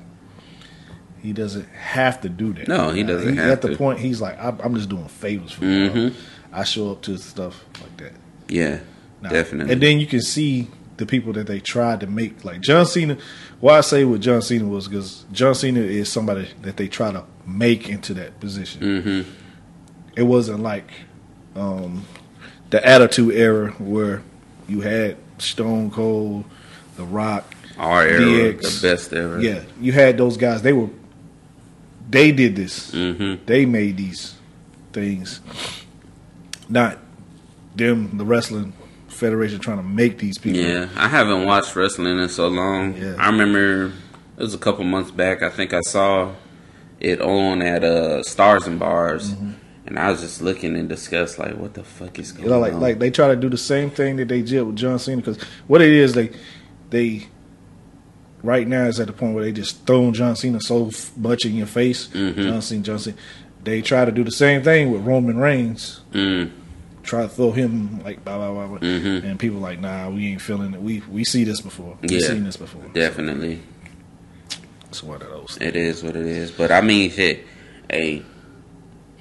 He 1.23 1.33
doesn't 1.33 1.69
have 1.71 2.21
to 2.21 2.29
do 2.29 2.53
that. 2.55 2.69
No, 2.69 2.91
he 2.91 3.03
doesn't 3.03 3.31
He- 3.33 3.37
have 3.39 3.51
at 3.51 3.63
the 3.63 3.71
to. 3.71 3.77
point 3.77 3.99
he's 3.99 4.21
like, 4.21 4.39
I'm, 4.43 4.59
I'm 4.63 4.75
just 4.77 4.89
doing 4.89 5.09
favors 5.09 5.51
for 5.53 5.65
Mhm. 5.65 6.13
I 6.53 6.63
show 6.65 6.93
up 6.93 7.03
to 7.03 7.17
stuff 7.19 7.65
like 7.81 7.97
that. 7.99 8.13
yeah, 8.49 8.79
Now, 9.21 9.31
definitely. 9.31 9.73
And 9.73 9.83
then 9.83 9.99
you 10.01 10.07
can 10.07 10.23
see 10.23 10.69
the 10.97 11.07
people 11.07 11.33
that 11.35 11.47
they 11.49 11.59
tried 11.61 12.01
to 12.01 12.07
make 12.07 12.45
like 12.45 12.61
John 12.61 12.87
Cena. 12.87 13.17
Why 13.61 13.79
I 13.79 13.81
say 13.83 14.05
what 14.05 14.21
John 14.21 14.43
Cena 14.43 14.65
was 14.67 14.87
because 14.89 15.25
John 15.33 15.55
Cena 15.57 15.81
is 15.81 16.09
somebody 16.09 16.49
that 16.63 16.77
they 16.77 16.87
try 16.89 17.11
to 17.13 17.25
make 17.47 17.89
into 17.89 18.15
that 18.15 18.39
position. 18.41 18.81
Mm-hmm. 18.81 19.31
It 20.17 20.23
wasn't 20.23 20.61
like 20.61 20.89
um, 21.57 22.05
the 22.71 22.85
Attitude 22.87 23.35
Era 23.35 23.71
where 23.73 24.23
you 24.69 24.81
had 24.81 25.17
Stone 25.39 25.91
Cold, 25.91 26.45
The 26.97 27.05
Rock. 27.05 27.55
Our 27.79 28.03
era, 28.03 28.21
DX. 28.21 28.81
the 28.81 28.89
best 28.89 29.13
ever. 29.13 29.41
Yeah, 29.41 29.63
you 29.81 29.93
had 29.93 30.19
those 30.19 30.37
guys. 30.37 30.63
They 30.63 30.73
were. 30.73 30.89
They 32.11 32.33
did 32.33 32.57
this. 32.57 32.91
Mm-hmm. 32.91 33.45
They 33.47 33.67
made 33.67 33.97
these 33.97 34.35
things. 34.93 35.41
Not 36.69 36.99
them, 37.77 38.19
the 38.19 38.25
wrestling 38.25 38.73
federation, 39.07 39.61
trying 39.61 39.77
to 39.77 39.83
make 39.83 40.19
these 40.19 40.39
people. 40.39 40.61
Yeah, 40.61 40.89
I 40.97 41.09
haven't 41.09 41.45
watched 41.45 41.77
wrestling 41.77 42.19
in 42.19 42.29
so 42.29 42.49
long. 42.49 42.97
Yeah. 42.97 43.15
I 43.19 43.27
remember 43.27 43.93
it 44.37 44.43
was 44.43 44.55
a 44.55 44.59
couple 44.59 44.85
months 44.85 45.11
back. 45.11 45.43
I 45.43 45.51
think 45.51 45.73
I 45.73 45.81
saw 45.83 46.33
it 47.01 47.21
on 47.21 47.63
at 47.63 47.85
uh, 47.85 48.23
Stars 48.25 48.67
and 48.67 48.79
Bars, 48.79 49.35
and 49.89 49.99
I 49.99 50.11
was 50.11 50.21
just 50.21 50.41
looking 50.43 50.77
in 50.77 50.87
disgust, 50.87 51.39
like, 51.39 51.57
what 51.57 51.75
the 51.75 51.83
fuck 51.83 52.19
is 52.19 52.31
going 52.33 52.45
You 52.45 52.51
know, 52.51 52.61
like 52.61 52.75
on? 52.75 52.81
like 52.81 52.99
they 53.01 53.11
try 53.11 53.29
to 53.29 53.37
do 53.37 53.49
the 53.49 53.57
same 53.59 53.91
thing 53.91 54.17
that 54.17 54.29
they 54.29 54.43
did 54.43 54.63
with 54.63 54.77
John 54.77 54.99
Cena 55.01 55.17
because 55.17 55.43
what 55.67 55.83
it 55.83 55.91
is 55.91 56.13
they 56.15 56.31
they 56.91 57.27
right 58.43 58.69
now 58.69 58.85
is 58.85 59.01
at 59.01 59.07
the 59.09 59.13
point 59.13 59.35
where 59.35 59.43
they 59.45 59.53
just 59.53 59.85
throwing 59.87 60.13
John 60.13 60.37
Cena 60.37 60.61
so 60.61 60.91
much 61.17 61.45
in 61.45 61.55
your 61.57 61.67
face. 61.67 62.07
Mhm. 62.09 62.37
John 62.37 62.63
Cena, 62.63 62.83
John 62.83 62.99
Cena. 63.01 63.17
They 63.65 63.83
try 63.83 64.05
to 64.05 64.13
do 64.13 64.23
the 64.23 64.31
same 64.31 64.63
thing 64.63 64.93
with 64.93 65.03
Roman 65.03 65.39
Reigns. 65.39 66.01
mm, 66.13 66.51
Try 67.03 67.23
to 67.23 67.29
throw 67.29 67.53
him 67.53 68.01
like 68.05 68.23
blah 68.25 68.37
blah 68.37 68.53
blah, 68.53 68.67
blah. 68.67 68.79
Mhm. 68.81 69.25
and 69.25 69.39
people 69.39 69.59
like 69.61 69.81
nah, 69.81 70.11
we 70.11 70.27
ain't 70.29 70.43
feeling 70.43 70.75
it. 70.75 70.83
We 70.83 71.03
we 71.11 71.25
see 71.25 71.43
this 71.45 71.61
before. 71.63 71.97
We 72.03 72.11
Yeah. 72.19 72.27
seen 72.29 72.45
this 72.45 72.57
before. 72.59 72.83
definitely, 72.93 73.61
It's 74.91 75.03
one 75.03 75.23
of 75.23 75.29
those. 75.29 75.57
it 75.61 75.75
is 75.75 76.03
what 76.03 76.17
it 76.17 76.27
is. 76.27 76.51
But 76.51 76.71
I 76.71 76.81
mean, 76.83 77.11
shit, 77.11 77.47
hey, 77.91 78.23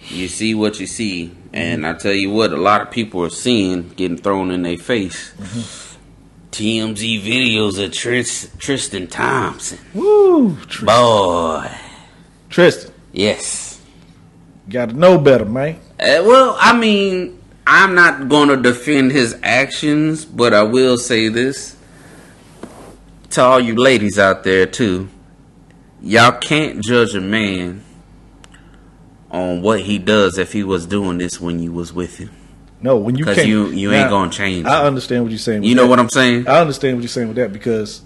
you 0.10 0.28
see 0.28 0.53
what 0.55 0.80
you 0.80 0.88
see, 0.88 1.32
and 1.53 1.86
I 1.86 1.93
tell 1.93 2.14
you 2.14 2.32
what, 2.32 2.51
a 2.51 2.58
lot 2.58 2.82
of 2.82 2.91
people 2.91 3.24
are 3.24 3.30
seeing 3.30 3.89
getting 3.89 4.18
thrown 4.18 4.51
in 4.51 4.64
their 4.64 4.78
face. 4.78 5.34
TMZ 6.51 7.22
videos 7.22 7.84
of 7.84 7.91
Tris, 7.91 8.49
Tristan 8.58 9.08
Thompson. 9.08 9.78
Woo, 9.93 10.55
Tr- 10.66 10.86
Boy, 10.86 11.70
Tristan, 12.49 12.93
yes. 13.12 13.82
got 14.70 14.89
to 14.89 14.95
know 14.95 15.18
better, 15.20 15.45
man. 15.45 15.76
Uh, 15.99 16.24
well, 16.26 16.55
I 16.60 16.78
mean, 16.78 17.41
I'm 17.66 17.93
not 17.95 18.30
going 18.30 18.49
to 18.49 18.58
defend 18.58 19.12
his 19.12 19.38
actions, 19.43 20.26
but 20.26 20.53
I 20.53 20.64
will 20.64 20.97
say 20.97 21.28
this 21.30 21.76
to 23.32 23.41
all 23.41 23.60
you 23.60 23.76
ladies 23.76 24.18
out 24.18 24.43
there 24.43 24.66
too. 24.66 25.10
Y'all 26.01 26.32
can't 26.39 26.82
judge 26.84 27.14
a 27.16 27.22
man 27.22 27.84
on 29.32 29.61
what 29.61 29.82
he 29.82 29.97
does 29.97 30.38
if 30.38 30.53
he 30.53 30.63
was 30.63 30.86
doing 30.86 31.17
this 31.17 31.39
when 31.41 31.59
you 31.59 31.71
was 31.71 31.91
with 31.93 32.17
him, 32.17 32.30
No, 32.82 32.97
when 32.97 33.15
you 33.15 33.25
because 33.25 33.45
you 33.45 33.67
you 33.67 33.91
ain't 33.91 34.09
gonna 34.09 34.32
change. 34.32 34.65
I 34.65 34.86
understand 34.86 35.23
what 35.23 35.32
you're 35.32 35.39
saying. 35.39 35.63
You 35.63 35.75
know 35.75 35.84
that. 35.84 35.89
what 35.89 35.99
I'm 35.99 36.09
saying? 36.09 36.47
I 36.47 36.59
understand 36.61 36.95
what 36.97 37.01
you're 37.01 37.09
saying 37.09 37.28
with 37.28 37.38
that 37.38 37.51
because 37.53 38.01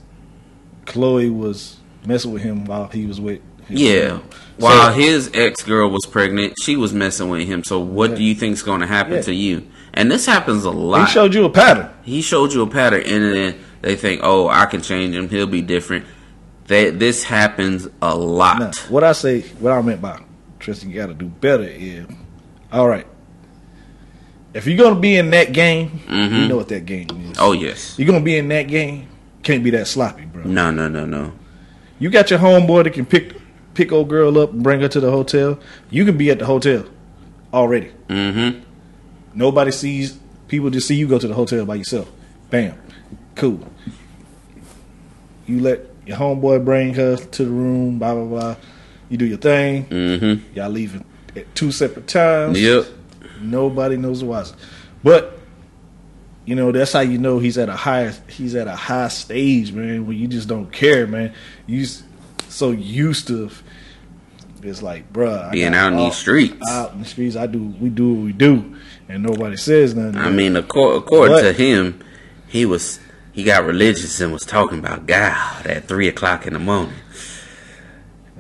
Khloé 0.86 1.34
was 1.36 1.78
messing 2.05 2.32
with 2.32 2.41
him 2.41 2.65
while 2.65 2.88
he 2.88 3.05
was 3.05 3.19
with. 3.22 3.41
His 3.67 3.82
Yeah. 3.82 4.07
So- 4.17 4.24
While 4.57 4.93
his 4.93 5.32
ex 5.34 5.63
girl 5.63 5.89
was 5.89 6.05
pregnant, 6.05 6.53
she 6.61 6.76
was 6.76 6.93
messing 6.93 7.30
with 7.30 7.47
him. 7.47 7.63
So 7.63 7.80
what 7.80 8.15
do 8.15 8.24
you 8.24 8.36
think's 8.36 8.61
going 8.61 8.82
to 8.82 8.88
happen 8.88 9.13
Yeah. 9.13 9.22
to 9.22 9.34
you? 9.34 9.63
And 9.93 10.11
this 10.11 10.26
happens 10.26 10.65
a 10.65 10.72
lot. 10.72 11.07
he 11.07 11.11
showed 11.13 11.34
you 11.34 11.45
a 11.45 11.49
pattern. 11.49 11.89
he 12.03 12.22
showed 12.22 12.53
you 12.53 12.61
a 12.61 12.67
pattern 12.67 13.01
and 13.05 13.34
then 13.34 13.55
they 13.82 13.95
think 13.95 14.22
oh 14.24 14.47
i 14.47 14.65
can 14.67 14.82
change 14.82 15.13
him 15.15 15.28
he'll 15.28 15.47
be 15.47 15.61
different 15.61 16.05
that 16.67 16.97
this 16.99 17.24
happens 17.24 17.88
a 18.01 18.15
lot 18.15 18.59
Now, 18.59 18.72
what 18.89 19.03
I 19.03 19.11
say, 19.13 19.41
what 19.59 19.74
I 19.74 19.82
meant 19.82 20.01
by 20.01 20.19
Tristan, 20.62 20.89
you 20.89 20.95
got 20.95 21.07
to 21.07 21.14
do 21.14 21.26
better 21.28 21.64
is, 21.64 22.05
all 22.72 22.88
right. 22.88 23.07
If 24.53 24.68
you're 24.68 24.78
gonna 24.78 24.99
be 24.99 25.16
in 25.16 25.30
that 25.32 25.53
game, 25.53 26.01
you 26.09 26.14
Mhm. 26.16 26.49
know 26.49 26.57
what 26.57 26.68
that 26.70 26.86
game 26.86 27.07
is. 27.32 27.38
oh 27.39 27.53
yes 27.53 27.95
you're 27.97 28.05
gonna 28.05 28.20
be 28.20 28.38
in 28.38 28.47
that 28.49 28.64
game. 28.68 29.07
Can't 29.43 29.64
be 29.64 29.70
that 29.72 29.88
sloppy, 29.88 30.26
bro. 30.26 30.43
no 30.43 30.72
no 30.72 30.88
no 30.89 31.05
no 31.05 31.32
You 31.99 32.09
got 32.09 32.30
your 32.30 32.39
homeboy 32.39 32.84
that 32.84 32.93
can 32.93 33.05
pick 33.05 33.34
pick 33.76 33.91
old 33.93 34.09
girl 34.09 34.38
up 34.38 34.51
and 34.51 34.62
bring 34.62 34.82
her 34.82 34.89
to 34.89 34.99
the 34.99 35.09
hotel. 35.09 35.57
You 35.89 36.03
can 36.03 36.18
be 36.18 36.30
at 36.32 36.39
the 36.39 36.45
hotel 36.45 36.84
already. 37.53 37.91
mm-hmm 38.09 38.59
Nobody 39.34 39.72
sees. 39.72 40.18
People 40.49 40.70
just 40.70 40.86
see 40.88 40.95
you 40.95 41.07
go 41.07 41.18
to 41.18 41.28
the 41.30 41.34
hotel 41.34 41.66
by 41.66 41.76
yourself. 41.76 42.12
Bam, 42.49 42.74
cool. 43.36 43.62
You 45.47 45.62
let 45.62 45.80
your 46.05 46.18
homeboy 46.18 46.66
bring 46.66 46.93
her 46.95 47.16
to 47.16 47.45
the 47.45 47.49
room. 47.49 47.99
Blah 47.99 48.16
blah 48.16 48.26
blah. 48.26 48.55
You 49.12 49.18
do 49.18 49.26
your 49.26 49.38
thing. 49.38 49.86
mm-hmm 49.86 50.55
Y'all 50.57 50.70
leaving 50.70 51.05
at 51.36 51.53
two 51.53 51.72
separate 51.72 52.07
times. 52.07 52.59
yep 52.59 52.86
Nobody 53.39 53.97
knows 53.97 54.24
why. 54.24 54.45
But 55.03 55.38
you 56.45 56.55
know 56.55 56.72
that's 56.72 56.93
how 56.93 57.01
you 57.01 57.18
know 57.18 57.38
he's 57.39 57.57
at 57.57 57.70
a 57.70 57.76
high. 57.76 58.12
He's 58.30 58.55
at 58.55 58.68
a 58.68 58.76
high 58.76 59.09
stage, 59.09 59.72
man. 59.72 60.07
When 60.07 60.18
you 60.18 60.28
just 60.28 60.47
don't 60.47 60.72
care, 60.72 61.05
man. 61.07 61.34
You 61.68 61.86
so 62.47 62.72
used 62.72 63.28
to. 63.28 63.49
It's 64.64 64.84
like, 64.84 65.12
bruh, 65.12 65.47
I 65.47 65.51
Being 65.51 65.74
out 65.74 65.91
in 65.93 65.97
these 65.97 66.16
streets. 66.16 66.70
Out 66.70 66.93
in 66.93 66.99
the 66.99 67.05
streets, 67.05 67.36
I 67.36 67.47
do. 67.47 67.64
We 67.80 67.89
do 67.89 68.14
what 68.14 68.24
we 68.26 68.32
do, 68.32 68.76
and 69.09 69.24
nobody 69.24 69.57
says 69.57 69.95
nothing. 69.95 70.20
i 70.22 70.30
mean 70.30 70.55
according, 70.55 71.01
according 71.01 71.36
But- 71.36 71.41
to 71.43 71.53
him 71.53 71.99
he 72.47 72.66
was 72.66 72.99
he 73.32 73.43
got 73.43 73.66
religious 73.66 74.20
and 74.22 74.32
was 74.34 74.43
talking 74.43 74.78
about 74.78 75.07
god 75.07 75.66
at 75.66 75.88
three 75.88 76.07
o'clock 76.07 76.45
in 76.45 76.53
the 76.53 76.59
morning 76.59 76.93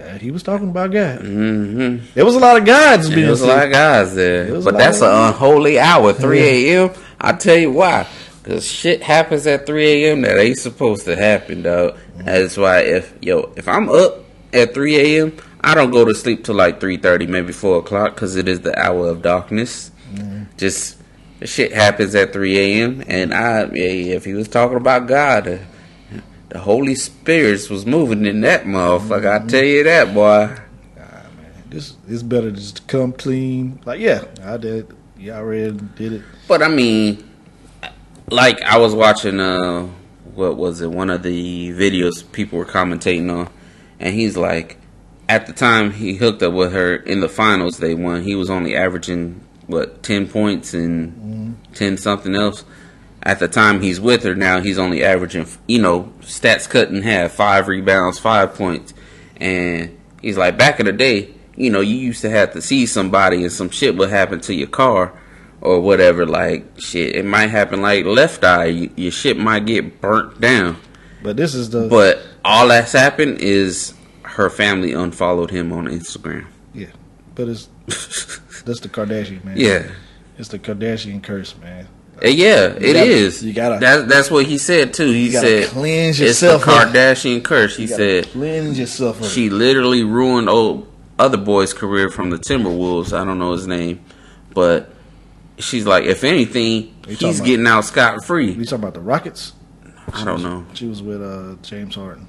Uh, 0.01 0.17
he 0.17 0.31
was 0.31 0.43
talking 0.43 0.69
about 0.69 0.91
God. 0.91 1.19
mm-hmm 1.19 2.05
There 2.13 2.25
was 2.25 2.35
a 2.35 2.39
lot 2.39 2.57
of 2.57 2.65
gods 2.65 3.09
being 3.09 3.21
There 3.21 3.31
was 3.31 3.41
a 3.41 3.47
lot 3.47 3.65
of 3.65 3.71
guys 3.71 4.15
There 4.15 4.45
there, 4.51 4.61
but 4.61 4.77
that's 4.77 5.01
an 5.01 5.09
unholy 5.09 5.79
hour, 5.79 6.13
3 6.13 6.39
a.m. 6.39 6.91
I 7.19 7.33
tell 7.33 7.57
you 7.57 7.71
why, 7.71 8.07
because 8.41 8.65
shit 8.65 9.03
happens 9.03 9.45
at 9.47 9.65
3 9.65 10.05
a.m. 10.05 10.21
that 10.21 10.37
ain't 10.37 10.57
supposed 10.57 11.05
to 11.05 11.15
happen, 11.15 11.61
dog. 11.63 11.97
That's 12.17 12.57
why 12.57 12.79
if 12.79 13.13
yo, 13.21 13.53
if 13.55 13.67
I'm 13.67 13.89
up 13.89 14.25
at 14.53 14.73
3 14.73 14.95
a.m., 14.97 15.37
I 15.61 15.75
don't 15.75 15.91
go 15.91 16.03
to 16.05 16.15
sleep 16.15 16.43
till 16.43 16.55
like 16.55 16.79
3:30, 16.79 17.27
maybe 17.27 17.53
4 17.53 17.79
o'clock, 17.79 18.15
because 18.15 18.35
it 18.35 18.47
is 18.47 18.61
the 18.61 18.77
hour 18.77 19.07
of 19.09 19.21
darkness. 19.21 19.91
Just 20.57 20.97
shit 21.43 21.73
happens 21.73 22.15
at 22.15 22.33
3 22.33 22.57
a.m. 22.57 23.03
And 23.07 23.33
I, 23.33 23.65
yeah, 23.65 24.15
if 24.15 24.25
he 24.25 24.33
was 24.33 24.47
talking 24.47 24.77
about 24.77 25.07
God, 25.07 25.59
the 26.51 26.59
Holy 26.59 26.95
Spirit 26.95 27.69
was 27.69 27.85
moving 27.85 28.25
in 28.25 28.41
that 28.41 28.65
motherfucker. 28.65 29.41
I 29.41 29.47
tell 29.47 29.63
you 29.63 29.85
that, 29.85 30.13
boy. 30.13 30.53
Nah, 30.97 31.03
man. 31.37 31.53
This 31.69 31.95
it's 32.09 32.23
better 32.23 32.51
just 32.51 32.75
to 32.75 32.81
come 32.83 33.13
clean. 33.13 33.79
Like, 33.85 34.01
yeah, 34.01 34.25
I 34.43 34.57
did. 34.57 34.93
Yeah, 35.17 35.37
I 35.37 35.41
read, 35.41 35.95
did 35.95 36.11
it. 36.13 36.21
But 36.49 36.61
I 36.61 36.67
mean, 36.67 37.23
like 38.29 38.61
I 38.63 38.77
was 38.77 38.93
watching 38.93 39.39
uh 39.39 39.83
what 40.35 40.57
was 40.57 40.81
it? 40.81 40.91
One 40.91 41.09
of 41.09 41.23
the 41.23 41.71
videos 41.71 42.29
people 42.33 42.59
were 42.59 42.65
commentating 42.65 43.31
on, 43.33 43.49
and 44.01 44.13
he's 44.13 44.35
like, 44.35 44.77
at 45.29 45.47
the 45.47 45.53
time 45.53 45.91
he 45.91 46.15
hooked 46.15 46.43
up 46.43 46.53
with 46.53 46.73
her 46.73 46.97
in 46.97 47.21
the 47.21 47.29
finals, 47.29 47.77
they 47.77 47.95
won. 47.95 48.23
He 48.23 48.35
was 48.35 48.49
only 48.49 48.75
averaging 48.75 49.41
what 49.67 50.03
ten 50.03 50.27
points 50.27 50.73
and 50.73 51.57
ten 51.73 51.95
something 51.95 52.35
else. 52.35 52.65
At 53.23 53.39
the 53.39 53.47
time 53.47 53.81
he's 53.81 53.99
with 54.01 54.23
her 54.23 54.33
now, 54.33 54.61
he's 54.61 54.79
only 54.79 55.03
averaging 55.03 55.45
you 55.67 55.79
know 55.81 56.11
stats 56.21 56.67
cut 56.69 56.89
in 56.89 57.03
half, 57.03 57.31
five 57.31 57.67
rebounds, 57.67 58.17
five 58.17 58.55
points, 58.55 58.93
and 59.37 59.97
he's 60.21 60.37
like 60.37 60.57
back 60.57 60.79
in 60.79 60.85
the 60.85 60.91
day. 60.91 61.33
You 61.55 61.69
know, 61.69 61.81
you 61.81 61.95
used 61.95 62.21
to 62.21 62.29
have 62.29 62.53
to 62.53 62.61
see 62.61 62.85
somebody 62.85 63.43
and 63.43 63.51
some 63.51 63.69
shit 63.69 63.95
would 63.97 64.09
happen 64.09 64.39
to 64.41 64.53
your 64.53 64.69
car 64.69 65.13
or 65.59 65.79
whatever. 65.81 66.25
Like 66.25 66.65
shit, 66.79 67.15
it 67.15 67.25
might 67.25 67.47
happen 67.47 67.81
like 67.81 68.05
left 68.05 68.43
eye. 68.43 68.65
You, 68.65 68.91
your 68.95 69.11
shit 69.11 69.37
might 69.37 69.65
get 69.65 70.01
burnt 70.01 70.41
down. 70.41 70.77
But 71.21 71.37
this 71.37 71.53
is 71.53 71.69
the 71.69 71.87
But 71.87 72.23
all 72.43 72.69
that's 72.69 72.93
happened 72.93 73.39
is 73.39 73.93
her 74.23 74.49
family 74.49 74.93
unfollowed 74.93 75.51
him 75.51 75.71
on 75.71 75.85
Instagram. 75.85 76.47
yeah. 76.73 76.87
But 77.35 77.47
it's 77.49 77.69
that's 78.65 78.79
the 78.79 78.89
Kardashian 78.89 79.43
man. 79.43 79.57
Yeah, 79.57 79.87
it's 80.37 80.49
the 80.49 80.59
Kardashian 80.59 81.21
curse, 81.21 81.55
man. 81.57 81.87
Uh, 82.23 82.27
yeah, 82.27 82.67
it 82.67 82.95
is. 82.95 83.35
gotta- 83.37 83.47
you 83.47 83.53
gotta- 83.53 83.79
That's 83.79 84.03
that's 84.13 84.31
what 84.31 84.45
he 84.45 84.57
said 84.57 84.93
too. 84.93 85.09
He 85.11 85.31
said 85.31 85.67
cleanse 85.69 86.19
it's 86.21 86.39
the 86.39 86.47
yourself 86.47 86.67
up. 86.67 86.87
Kardashian 86.89 87.43
curse. 87.43 87.75
He 87.77 87.87
said 87.87 88.27
cleanse 88.27 88.77
yourself. 88.77 89.21
Up. 89.23 89.29
she 89.29 89.49
literally 89.49 90.03
ruined 90.03 90.49
old 90.49 90.87
other 91.17 91.37
boy's 91.37 91.73
career 91.73 92.09
from 92.09 92.29
the 92.29 92.37
Timberwolves. 92.37 93.11
I 93.17 93.23
don't 93.25 93.39
know 93.39 93.51
his 93.53 93.65
name, 93.67 94.01
but 94.53 94.91
she's 95.57 95.85
like, 95.85 96.03
if 96.05 96.23
anything, 96.23 96.93
he's 97.07 97.21
about- 97.39 97.45
getting 97.45 97.67
out 97.67 97.85
scot 97.85 98.23
free. 98.25 98.51
You 98.51 98.65
talking 98.65 98.83
about 98.83 98.93
the 98.93 99.01
Rockets? 99.01 99.53
I 100.13 100.23
don't 100.25 100.43
know. 100.43 100.65
She 100.73 100.87
was 100.87 101.01
with 101.01 101.21
uh, 101.23 101.55
James 101.61 101.95
Harden. 101.95 102.27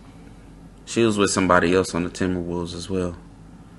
She 0.87 1.03
was 1.05 1.17
with 1.19 1.31
somebody 1.31 1.75
else 1.75 1.95
on 1.95 2.05
the 2.05 2.11
Timberwolves 2.11 2.75
as 2.75 2.89
well. 2.91 3.17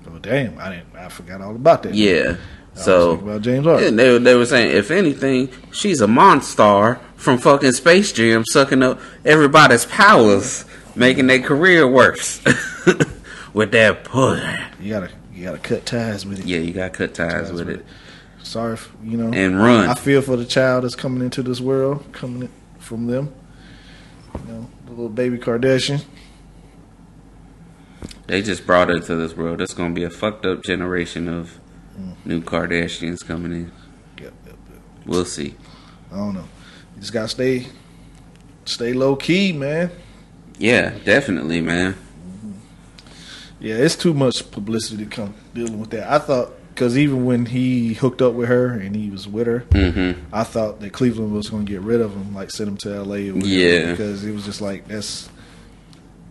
Oh 0.06 0.18
damn! 0.18 0.58
I 0.58 0.70
didn't. 0.70 0.94
I 0.96 1.08
forgot 1.08 1.40
all 1.40 1.54
about 1.54 1.82
that. 1.84 1.94
Yeah, 1.94 2.36
So 2.74 3.12
about 3.12 3.42
James 3.42 3.64
Harden. 3.66 3.96
Yeah, 3.96 4.04
they 4.04 4.18
they 4.18 4.34
were 4.34 4.46
saying 4.46 4.76
if 4.76 4.90
anything, 4.90 5.48
she's 5.72 6.00
a 6.00 6.08
monster 6.08 7.00
from 7.16 7.38
fucking 7.38 7.72
Space 7.72 8.12
Jam, 8.12 8.44
sucking 8.44 8.82
up 8.82 9.00
everybody's 9.24 9.86
powers, 9.86 10.64
making 10.94 11.28
their 11.28 11.40
career 11.40 11.86
worse 11.86 12.42
with 13.54 13.70
that 13.72 14.04
pussy. 14.04 14.46
You 14.80 14.90
gotta 14.90 15.10
you 15.32 15.44
gotta 15.44 15.58
cut 15.58 15.86
ties 15.86 16.26
with 16.26 16.40
it. 16.40 16.46
Yeah, 16.46 16.58
you 16.58 16.72
got 16.72 16.92
to 16.92 16.98
cut 16.98 17.14
ties 17.14 17.52
with 17.52 17.68
it 17.68 17.84
Sorry, 18.42 18.74
f 18.74 18.92
you 19.02 19.16
know. 19.16 19.32
and 19.32 19.58
run. 19.58 19.88
I 19.88 19.94
feel 19.94 20.20
for 20.20 20.36
the 20.36 20.44
child 20.44 20.84
that's 20.84 20.94
coming 20.94 21.22
into 21.22 21.42
this 21.42 21.60
world, 21.60 22.04
coming 22.12 22.50
from 22.78 23.06
them. 23.06 23.32
You 24.34 24.52
know, 24.52 24.70
the 24.84 24.90
little 24.90 25.08
baby 25.08 25.38
Kardashian. 25.38 26.04
They 28.26 28.42
just 28.42 28.66
brought 28.66 28.88
her 28.88 28.98
to 28.98 29.16
this 29.16 29.36
world. 29.36 29.60
It's 29.60 29.74
gonna 29.74 29.94
be 29.94 30.04
a 30.04 30.10
fucked 30.10 30.44
up 30.44 30.62
generation 30.62 31.28
of 31.28 31.58
new 32.24 32.40
Kardashians 32.42 33.24
coming 33.26 33.52
in. 33.52 33.72
Yep, 34.20 34.32
yep, 34.46 34.56
yep. 34.70 34.80
We'll 35.06 35.24
see. 35.24 35.54
I 36.12 36.16
don't 36.16 36.34
know. 36.34 36.48
You 36.94 37.00
just 37.00 37.12
gotta 37.12 37.28
stay, 37.28 37.66
stay 38.64 38.92
low 38.92 39.16
key, 39.16 39.52
man. 39.52 39.90
Yeah, 40.58 40.94
definitely, 41.04 41.60
man. 41.60 41.96
Yeah, 43.60 43.76
it's 43.76 43.96
too 43.96 44.14
much 44.14 44.50
publicity 44.50 45.04
to 45.04 45.10
come 45.10 45.34
dealing 45.54 45.80
with 45.80 45.90
that. 45.90 46.10
I 46.10 46.18
thought 46.18 46.52
because 46.68 46.98
even 46.98 47.24
when 47.24 47.46
he 47.46 47.94
hooked 47.94 48.20
up 48.20 48.34
with 48.34 48.48
her 48.48 48.68
and 48.72 48.94
he 48.96 49.08
was 49.10 49.26
with 49.28 49.46
her, 49.46 49.60
hmm 49.72 50.12
I 50.32 50.44
thought 50.44 50.80
that 50.80 50.92
Cleveland 50.92 51.32
was 51.32 51.48
going 51.48 51.64
to 51.66 51.72
get 51.72 51.80
rid 51.82 52.00
of 52.00 52.12
him, 52.14 52.34
like 52.34 52.50
send 52.50 52.68
him 52.68 52.76
to 52.78 52.94
L.A. 52.94 53.28
Or 53.30 53.34
whatever, 53.34 53.46
Yeah. 53.48 53.90
because 53.92 54.24
it 54.24 54.32
was 54.32 54.44
just 54.44 54.60
like 54.60 54.88
that's 54.88 55.28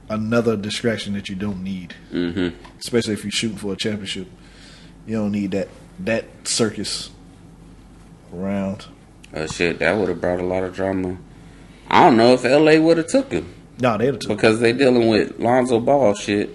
another 0.10 0.56
distraction 0.58 1.14
that 1.14 1.30
you 1.30 1.36
don't 1.36 1.64
need, 1.64 1.94
hmm 2.12 2.50
especially 2.80 3.14
if 3.14 3.24
you're 3.24 3.32
shooting 3.32 3.58
for 3.58 3.74
a 3.74 3.76
championship. 3.78 4.28
You 5.08 5.18
don't 5.18 5.32
need 5.32 5.52
that 5.52 5.68
that 6.00 6.26
circus 6.48 7.12
around. 8.34 8.86
Oh 9.34 9.48
shit, 9.48 9.80
that 9.80 9.98
would 9.98 10.10
have 10.10 10.22
brought 10.22 10.40
a 10.40 10.44
lot 10.46 10.64
of 10.64 10.76
drama. 10.76 11.18
I 11.90 12.04
don't 12.04 12.18
know 12.18 12.34
if 12.34 12.44
LA 12.44 12.80
would 12.84 12.98
have 12.98 13.08
took 13.08 13.32
him 13.32 13.54
No, 13.80 13.98
they'd 13.98 14.08
have 14.08 14.20
took. 14.20 14.30
because 14.38 14.60
they 14.60 14.74
dealing 14.74 15.10
with 15.10 15.40
Lonzo 15.40 15.80
Ball 15.80 16.14
shit. 16.16 16.50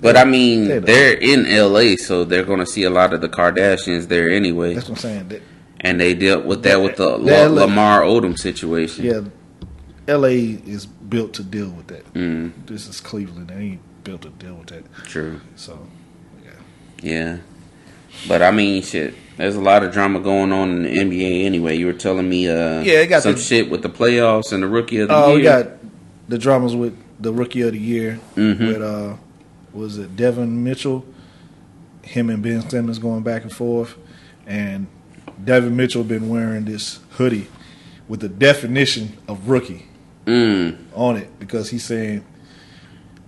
But 0.00 0.16
I 0.16 0.24
mean, 0.24 0.68
they 0.68 0.78
they're 0.78 1.14
in 1.14 1.44
LA, 1.44 1.96
so 1.96 2.24
they're 2.24 2.44
gonna 2.44 2.66
see 2.66 2.84
a 2.84 2.90
lot 2.90 3.12
of 3.12 3.20
the 3.20 3.28
Kardashians 3.28 4.08
there 4.08 4.30
anyway. 4.30 4.74
That's 4.74 4.88
what 4.88 4.98
I'm 4.98 5.02
saying. 5.02 5.28
That, 5.28 5.42
And 5.80 6.00
they 6.00 6.14
dealt 6.14 6.44
with 6.44 6.62
that 6.62 6.80
with 6.80 6.96
the 6.96 7.18
They're 7.18 7.48
La- 7.48 7.54
LA. 7.62 7.66
Lamar 7.66 8.02
Odom 8.02 8.38
situation. 8.38 9.04
yeah, 9.04 9.20
L.A. 10.06 10.36
is 10.66 10.86
built 10.86 11.34
to 11.34 11.42
deal 11.42 11.70
with 11.70 11.88
that. 11.88 12.12
Mm, 12.14 12.52
This 12.66 12.86
is 12.88 13.00
Cleveland. 13.00 13.48
They 13.48 13.54
ain't 13.56 14.04
built 14.04 14.22
to 14.22 14.30
deal 14.30 14.54
with 14.54 14.68
that. 14.68 14.84
true. 15.04 15.40
So, 15.56 15.86
yeah. 16.44 16.50
Yeah. 17.02 17.36
But 18.26 18.42
I 18.42 18.50
mean, 18.50 18.82
shit. 18.82 19.14
There's 19.36 19.54
a 19.54 19.60
lot 19.60 19.84
of 19.84 19.92
drama 19.92 20.18
going 20.18 20.52
on 20.52 20.84
in 20.84 21.10
the 21.10 21.16
NBA 21.20 21.44
anyway. 21.44 21.76
You 21.76 21.86
were 21.86 21.92
telling 21.92 22.28
me, 22.28 22.48
uh, 22.48 22.80
Yeah, 22.82 23.04
got 23.04 23.22
some 23.22 23.34
the- 23.34 23.40
shit 23.40 23.70
with 23.70 23.82
the 23.82 23.88
playoffs 23.88 24.52
and 24.52 24.62
the 24.64 24.66
rookie 24.66 24.98
of 24.98 25.08
the 25.08 25.14
Oh, 25.14 25.26
year. 25.28 25.32
Oh, 25.32 25.36
we 25.36 25.42
got 25.42 25.68
the 26.28 26.38
dramas 26.38 26.74
with 26.74 26.94
the 27.20 27.32
rookie 27.32 27.62
of 27.62 27.72
the 27.72 27.78
year 27.78 28.18
Mhm. 28.36 28.58
with 28.66 28.82
uh, 28.82 29.14
was 29.72 29.96
it 29.98 30.16
Devin 30.16 30.64
Mitchell? 30.64 31.04
Him 32.02 32.30
and 32.30 32.42
Ben 32.42 32.68
Simmons 32.68 32.98
going 32.98 33.22
back 33.22 33.42
and 33.42 33.52
forth, 33.52 33.94
and 34.46 34.86
Devin 35.44 35.76
Mitchell 35.76 36.02
been 36.04 36.28
wearing 36.28 36.64
this 36.64 36.98
hoodie 37.10 37.46
with 38.08 38.20
the 38.20 38.28
definition 38.28 39.12
of 39.28 39.48
rookie 39.48 39.84
Mm, 40.26 40.76
on 40.94 41.16
it 41.16 41.28
because 41.38 41.70
he's 41.70 41.84
saying 41.84 42.22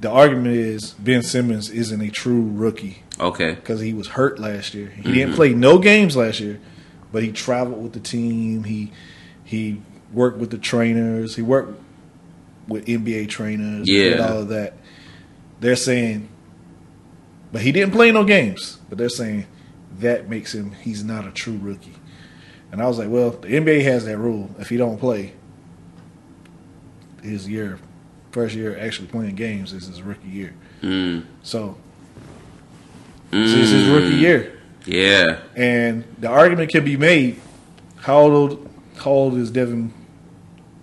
the 0.00 0.10
argument 0.10 0.54
is 0.56 0.92
Ben 0.94 1.22
Simmons 1.22 1.70
isn't 1.70 2.00
a 2.00 2.10
true 2.10 2.42
rookie 2.42 3.02
okay. 3.18 3.54
because 3.54 3.80
he 3.80 3.92
was 3.92 4.08
hurt 4.08 4.38
last 4.38 4.74
year. 4.74 4.88
He 4.88 5.02
didn't 5.02 5.28
mm-hmm. 5.28 5.34
play 5.34 5.54
no 5.54 5.78
games 5.78 6.16
last 6.16 6.40
year, 6.40 6.58
but 7.12 7.22
he 7.22 7.32
traveled 7.32 7.82
with 7.82 7.92
the 7.92 8.00
team. 8.00 8.64
He 8.64 8.92
he 9.44 9.82
worked 10.12 10.38
with 10.38 10.50
the 10.50 10.58
trainers. 10.58 11.36
He 11.36 11.42
worked 11.42 11.78
with 12.66 12.86
NBA 12.86 13.28
trainers. 13.28 13.88
Yeah. 13.88 14.26
all 14.26 14.38
of 14.38 14.48
that. 14.48 14.74
They're 15.60 15.76
saying, 15.76 16.28
but 17.52 17.60
he 17.60 17.72
didn't 17.72 17.92
play 17.92 18.10
no 18.10 18.24
games. 18.24 18.78
But 18.88 18.96
they're 18.96 19.08
saying 19.08 19.46
that 19.98 20.28
makes 20.28 20.54
him 20.54 20.72
he's 20.72 21.04
not 21.04 21.26
a 21.26 21.30
true 21.30 21.58
rookie. 21.60 21.96
And 22.72 22.80
I 22.80 22.86
was 22.86 22.98
like, 22.98 23.08
well, 23.08 23.30
the 23.30 23.48
NBA 23.48 23.82
has 23.82 24.04
that 24.04 24.16
rule. 24.16 24.50
If 24.58 24.68
he 24.68 24.76
don't 24.76 24.98
play, 24.98 25.34
his 27.22 27.48
year, 27.48 27.80
first 28.30 28.54
year 28.54 28.78
actually 28.78 29.08
playing 29.08 29.34
games 29.34 29.72
is 29.72 29.86
his 29.86 30.02
rookie 30.02 30.28
year. 30.28 30.54
Mm, 30.82 31.24
So 31.42 31.76
this 33.30 33.52
is 33.52 33.70
his 33.70 33.88
rookie 33.88 34.16
mm. 34.16 34.20
year. 34.20 34.60
Yeah. 34.86 35.40
And 35.54 36.04
the 36.18 36.28
argument 36.28 36.70
can 36.70 36.84
be 36.84 36.96
made: 36.96 37.40
How 37.96 38.20
old? 38.20 38.68
How 38.96 39.10
old 39.10 39.34
is 39.36 39.50
Devin 39.50 39.92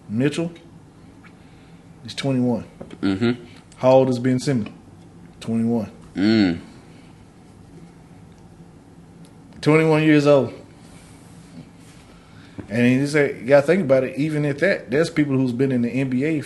Mitchell? 0.09 0.51
He's 2.03 2.15
twenty 2.15 2.39
one. 2.39 2.65
Mm-hmm. 3.01 3.43
How 3.77 3.91
old 3.91 4.09
is 4.09 4.19
Ben 4.19 4.39
Simmons? 4.39 4.69
Twenty 5.39 5.65
one. 5.65 5.91
Mm. 6.15 6.61
Twenty 9.61 9.85
one 9.85 10.03
years 10.03 10.27
old. 10.27 10.53
And 12.69 12.91
you 12.91 13.07
say 13.07 13.39
you 13.39 13.45
gotta 13.45 13.65
think 13.65 13.83
about 13.83 14.03
it. 14.03 14.17
Even 14.17 14.45
at 14.45 14.59
that, 14.59 14.91
there's 14.91 15.09
people 15.09 15.37
who's 15.37 15.51
been 15.53 15.71
in 15.71 15.81
the 15.81 15.89
NBA 15.89 16.45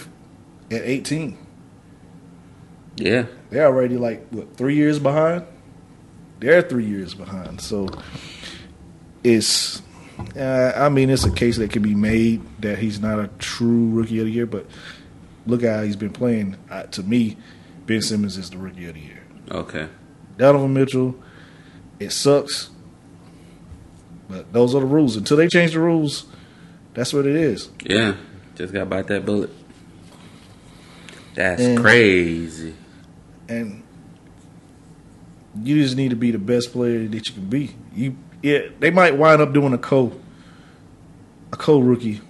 at 0.72 0.82
eighteen. 0.84 1.38
Yeah. 2.97 3.26
They're 3.49 3.65
already 3.65 3.97
like 3.97 4.28
what 4.30 4.55
three 4.55 4.76
years 4.76 4.99
behind. 4.99 5.45
They're 6.39 6.61
three 6.61 6.86
years 6.86 7.13
behind. 7.13 7.61
So 7.61 7.88
it's, 9.24 9.82
uh, 10.36 10.74
I 10.76 10.89
mean, 10.89 11.09
it's 11.09 11.26
a 11.26 11.32
case 11.32 11.57
that 11.57 11.72
can 11.72 11.84
be 11.84 11.95
made 11.95 12.41
that 12.61 12.80
he's 12.80 12.99
not 12.99 13.19
a 13.19 13.28
true 13.39 13.89
rookie 13.91 14.19
of 14.19 14.26
the 14.26 14.32
year. 14.32 14.45
But 14.45 14.65
look 15.45 15.63
at 15.63 15.76
how 15.76 15.84
he's 15.84 15.95
been 15.95 16.13
playing. 16.13 16.57
Uh, 16.69 16.84
to 16.84 17.03
me, 17.03 17.38
Ben 17.86 18.01
Simmons 18.01 18.38
is 18.38 18.49
the 18.49 18.57
rookie 18.57 18.88
of 18.88 18.95
the 18.95 19.01
year. 19.01 19.24
Okay. 19.49 19.88
Donovan 20.38 20.74
Mitchell, 20.74 21.15
it 21.99 22.11
sucks, 22.11 22.69
but 24.28 24.51
those 24.53 24.74
are 24.74 24.80
the 24.80 24.88
rules. 24.88 25.15
Until 25.15 25.38
they 25.38 25.47
change 25.47 25.74
the 25.74 25.80
rules, 25.80 26.26
that's 26.93 27.13
what 27.13 27.26
it 27.26 27.36
is. 27.36 27.69
Yeah. 27.84 28.15
Just 28.55 28.74
got 28.74 28.80
to 28.80 28.86
bite 28.86 29.07
that 29.07 29.26
bullet. 29.26 29.49
That's 31.36 31.61
And- 31.61 31.79
crazy. 31.79 32.73
and 33.47 33.84
you 35.63 35.82
just 35.82 35.95
need 35.97 36.09
to 36.09 36.15
be 36.15 36.32
the 36.32 36.38
best 36.38 36.71
player 36.71 37.07
that 37.07 37.27
you 37.27 37.34
can 37.34 37.45
be. 37.45 37.71
You, 37.95 38.15
yeah, 38.41 38.59
they 38.79 38.89
might 38.91 39.17
wind 39.17 39.41
up 39.41 39.53
doing 39.53 39.73
a 39.73 39.77
co, 39.77 40.13
a 41.51 41.57
co 41.57 41.79
rookie 41.79 42.21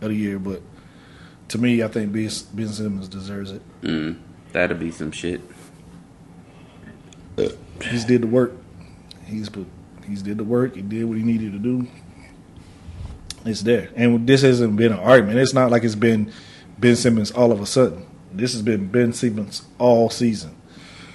of 0.00 0.08
the 0.10 0.14
year, 0.14 0.38
but 0.38 0.62
to 1.48 1.58
me, 1.58 1.82
I 1.82 1.88
think 1.88 2.12
Ben, 2.12 2.30
ben 2.54 2.68
Simmons 2.68 3.08
deserves 3.08 3.50
it. 3.52 3.62
Mm. 3.82 4.16
That'll 4.52 4.76
be 4.76 4.90
some 4.90 5.10
shit. 5.10 5.40
He's 7.82 8.04
did 8.04 8.22
the 8.22 8.26
work. 8.26 8.52
He's 9.24 9.48
put, 9.48 9.66
he's 10.06 10.22
did 10.22 10.38
the 10.38 10.44
work. 10.44 10.76
He 10.76 10.82
did 10.82 11.04
what 11.04 11.16
he 11.16 11.22
needed 11.24 11.52
to 11.52 11.58
do. 11.58 11.88
It's 13.46 13.62
there, 13.62 13.88
and 13.96 14.26
this 14.26 14.42
hasn't 14.42 14.76
been 14.76 14.92
an 14.92 14.98
argument. 14.98 15.38
It's 15.38 15.54
not 15.54 15.70
like 15.70 15.82
it's 15.82 15.94
been 15.94 16.30
Ben 16.78 16.94
Simmons 16.94 17.30
all 17.30 17.52
of 17.52 17.60
a 17.62 17.66
sudden. 17.66 18.04
This 18.32 18.52
has 18.52 18.62
been 18.62 18.88
Ben 18.88 19.12
Simmons 19.12 19.62
all 19.78 20.10
season. 20.10 20.56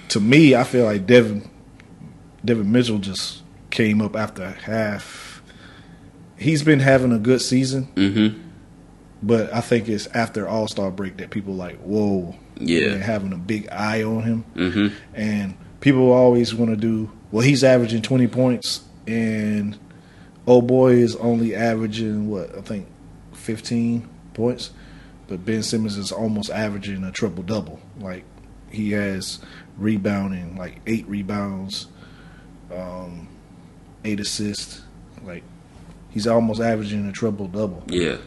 To 0.09 0.19
me, 0.19 0.55
I 0.55 0.63
feel 0.63 0.85
like 0.85 1.05
Devin 1.05 1.49
Devin 2.43 2.71
Mitchell 2.71 2.99
just 2.99 3.41
came 3.71 4.01
up 4.01 4.15
after 4.15 4.49
half. 4.51 5.41
He's 6.37 6.63
been 6.63 6.79
having 6.81 7.11
a 7.11 7.17
good 7.19 7.41
season, 7.41 7.87
Mm-hmm. 7.95 8.39
but 9.23 9.53
I 9.53 9.61
think 9.61 9.87
it's 9.89 10.07
after 10.07 10.47
All 10.47 10.67
Star 10.67 10.91
break 10.91 11.17
that 11.17 11.29
people 11.31 11.53
like, 11.55 11.77
whoa, 11.79 12.35
Yeah. 12.57 12.89
they're 12.89 12.99
having 12.99 13.33
a 13.33 13.37
big 13.37 13.67
eye 13.71 14.03
on 14.03 14.23
him 14.23 14.45
Mm-hmm. 14.55 14.95
and 15.15 15.55
people 15.79 16.11
always 16.11 16.53
want 16.53 16.71
to 16.71 16.77
do 16.77 17.11
well 17.31 17.43
he's 17.43 17.63
averaging 17.63 18.01
20 18.01 18.27
points 18.27 18.81
and 19.07 19.77
oh 20.47 20.61
boy 20.61 20.93
is 20.93 21.15
only 21.17 21.53
averaging 21.53 22.27
what 22.27 22.57
i 22.57 22.61
think 22.61 22.87
15 23.33 24.07
points 24.33 24.71
but 25.27 25.43
ben 25.45 25.63
simmons 25.63 25.97
is 25.97 26.11
almost 26.11 26.49
averaging 26.49 27.03
a 27.03 27.11
triple 27.11 27.43
double 27.43 27.79
like 27.99 28.23
he 28.69 28.91
has 28.91 29.39
rebounding 29.77 30.55
like 30.57 30.79
eight 30.87 31.07
rebounds 31.07 31.87
um 32.73 33.27
eight 34.03 34.19
assists 34.19 34.81
like 35.23 35.43
he's 36.11 36.27
almost 36.27 36.61
averaging 36.61 37.07
a 37.07 37.11
triple 37.11 37.47
double 37.47 37.83
Yeah. 37.87 38.17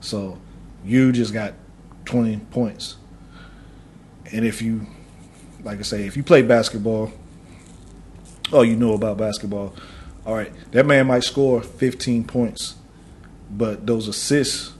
so 0.00 0.38
you 0.84 1.10
just 1.12 1.32
got 1.32 1.54
20 2.04 2.36
points. 2.52 2.96
And 4.32 4.44
if 4.46 4.62
you, 4.62 4.86
like 5.64 5.78
I 5.78 5.82
say, 5.82 6.06
if 6.06 6.16
you 6.16 6.22
play 6.22 6.40
basketball, 6.42 7.12
oh, 8.52 8.62
you 8.62 8.76
know 8.76 8.94
about 8.94 9.18
basketball, 9.18 9.74
all 10.24 10.34
right, 10.34 10.52
that 10.70 10.86
man 10.86 11.08
might 11.08 11.24
score 11.24 11.60
15 11.60 12.24
points, 12.24 12.76
but 13.50 13.86
those 13.86 14.06
assists 14.08 14.72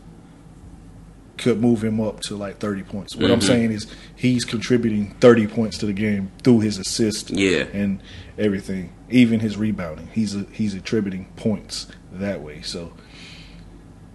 could 1.39 1.61
move 1.61 1.83
him 1.83 2.01
up 2.01 2.21
to 2.21 2.37
like 2.37 2.59
30 2.59 2.83
points. 2.83 3.17
What 3.17 3.31
I'm 3.31 3.39
mm-hmm. 3.39 3.47
saying 3.47 3.73
is 3.73 3.87
he's 4.17 4.45
contributing 4.45 5.15
30 5.21 5.47
points 5.47 5.79
to 5.79 5.87
the 5.87 5.93
game 5.93 6.31
through 6.43 6.61
his 6.61 6.79
assist 6.79 7.31
Yeah. 7.31 7.65
and 7.73 8.03
everything, 8.37 8.93
even 9.09 9.41
his 9.41 9.57
rebounding. 9.57 10.09
He's 10.09 10.35
a, 10.35 10.45
he's 10.53 10.75
attributing 10.75 11.27
points 11.37 11.87
that 12.13 12.43
way. 12.43 12.63
So 12.63 12.93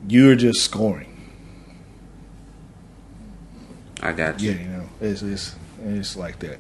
you're 0.08 0.36
just 0.36 0.62
scoring. 0.62 1.10
I 4.02 4.12
got 4.12 4.42
you. 4.42 4.52
Yeah, 4.52 4.62
you 4.62 4.68
know, 4.68 4.90
it's 5.00 5.22
it's 5.22 5.56
it's 5.86 6.18
like 6.18 6.40
that. 6.40 6.60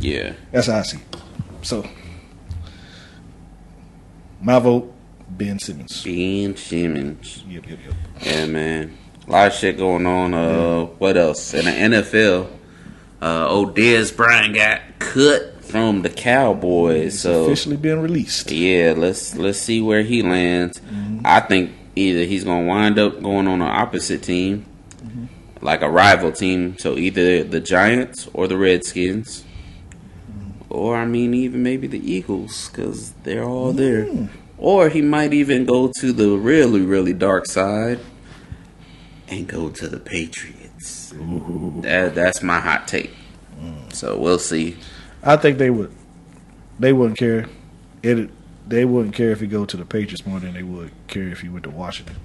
Yeah. 0.00 0.34
That's 0.52 0.68
how 0.68 0.78
I 0.78 0.82
see. 0.82 0.98
It. 0.98 1.16
So 1.62 1.84
my 4.40 4.58
vote, 4.60 4.94
Ben 5.28 5.58
Simmons. 5.58 6.04
Ben 6.04 6.56
Simmons. 6.56 7.44
Yep, 7.48 7.68
yep, 7.68 7.78
yep. 7.84 7.94
Yeah, 8.22 8.46
man. 8.46 8.96
A 9.28 9.30
lot 9.30 9.46
of 9.48 9.52
shit 9.52 9.76
going 9.76 10.06
on. 10.06 10.32
Uh, 10.32 10.86
what 10.86 11.18
else? 11.18 11.52
In 11.52 11.66
the 11.66 11.70
NFL, 11.70 12.48
uh, 13.20 13.48
Dez 13.48 14.16
Bryant 14.16 14.54
got 14.54 14.80
cut 14.98 15.62
from 15.62 16.00
the 16.00 16.08
Cowboys. 16.08 17.20
So 17.20 17.44
Officially 17.44 17.76
been 17.76 18.00
released. 18.00 18.50
yeah, 18.50 18.94
let's 18.96 19.36
let's 19.36 19.58
see 19.58 19.82
where 19.82 20.02
he 20.02 20.22
lands. 20.22 20.80
I 21.26 21.40
think 21.40 21.72
either 21.94 22.24
he's 22.24 22.44
gonna 22.44 22.66
wind 22.66 22.98
up 22.98 23.22
going 23.22 23.46
on 23.48 23.60
an 23.60 23.68
opposite 23.68 24.22
team, 24.22 24.64
like 25.60 25.82
a 25.82 25.90
rival 25.90 26.32
team. 26.32 26.78
So 26.78 26.96
either 26.96 27.44
the 27.44 27.60
Giants 27.60 28.30
or 28.32 28.48
the 28.48 28.56
Redskins, 28.56 29.44
or 30.70 30.96
I 30.96 31.04
mean 31.04 31.34
even 31.34 31.62
maybe 31.62 31.86
the 31.86 32.00
Eagles 32.12 32.70
because 32.70 33.10
they're 33.24 33.44
all 33.44 33.74
there. 33.74 34.08
Or 34.56 34.88
he 34.88 35.02
might 35.02 35.34
even 35.34 35.66
go 35.66 35.92
to 36.00 36.12
the 36.14 36.30
really 36.38 36.80
really 36.80 37.12
dark 37.12 37.44
side 37.44 38.00
and 39.30 39.46
go 39.46 39.68
to 39.70 39.88
the 39.88 39.98
Patriots. 40.00 41.12
That 41.82 42.14
that's 42.14 42.42
my 42.42 42.60
hot 42.60 42.88
take. 42.88 43.10
So 43.92 44.18
we'll 44.18 44.38
see. 44.38 44.76
I 45.22 45.36
think 45.36 45.58
they 45.58 45.70
would. 45.70 45.92
They 46.78 46.92
wouldn't 46.92 47.18
care. 47.18 47.46
It. 48.02 48.30
They 48.68 48.84
wouldn't 48.84 49.14
care 49.14 49.30
if 49.30 49.40
he 49.40 49.46
go 49.46 49.64
to 49.64 49.76
the 49.76 49.84
Patriots 49.84 50.26
more 50.26 50.38
than 50.40 50.52
they 50.54 50.62
would 50.62 50.90
care 51.08 51.28
if 51.28 51.40
he 51.40 51.48
went 51.48 51.64
to 51.64 51.70
Washington. 51.70 52.16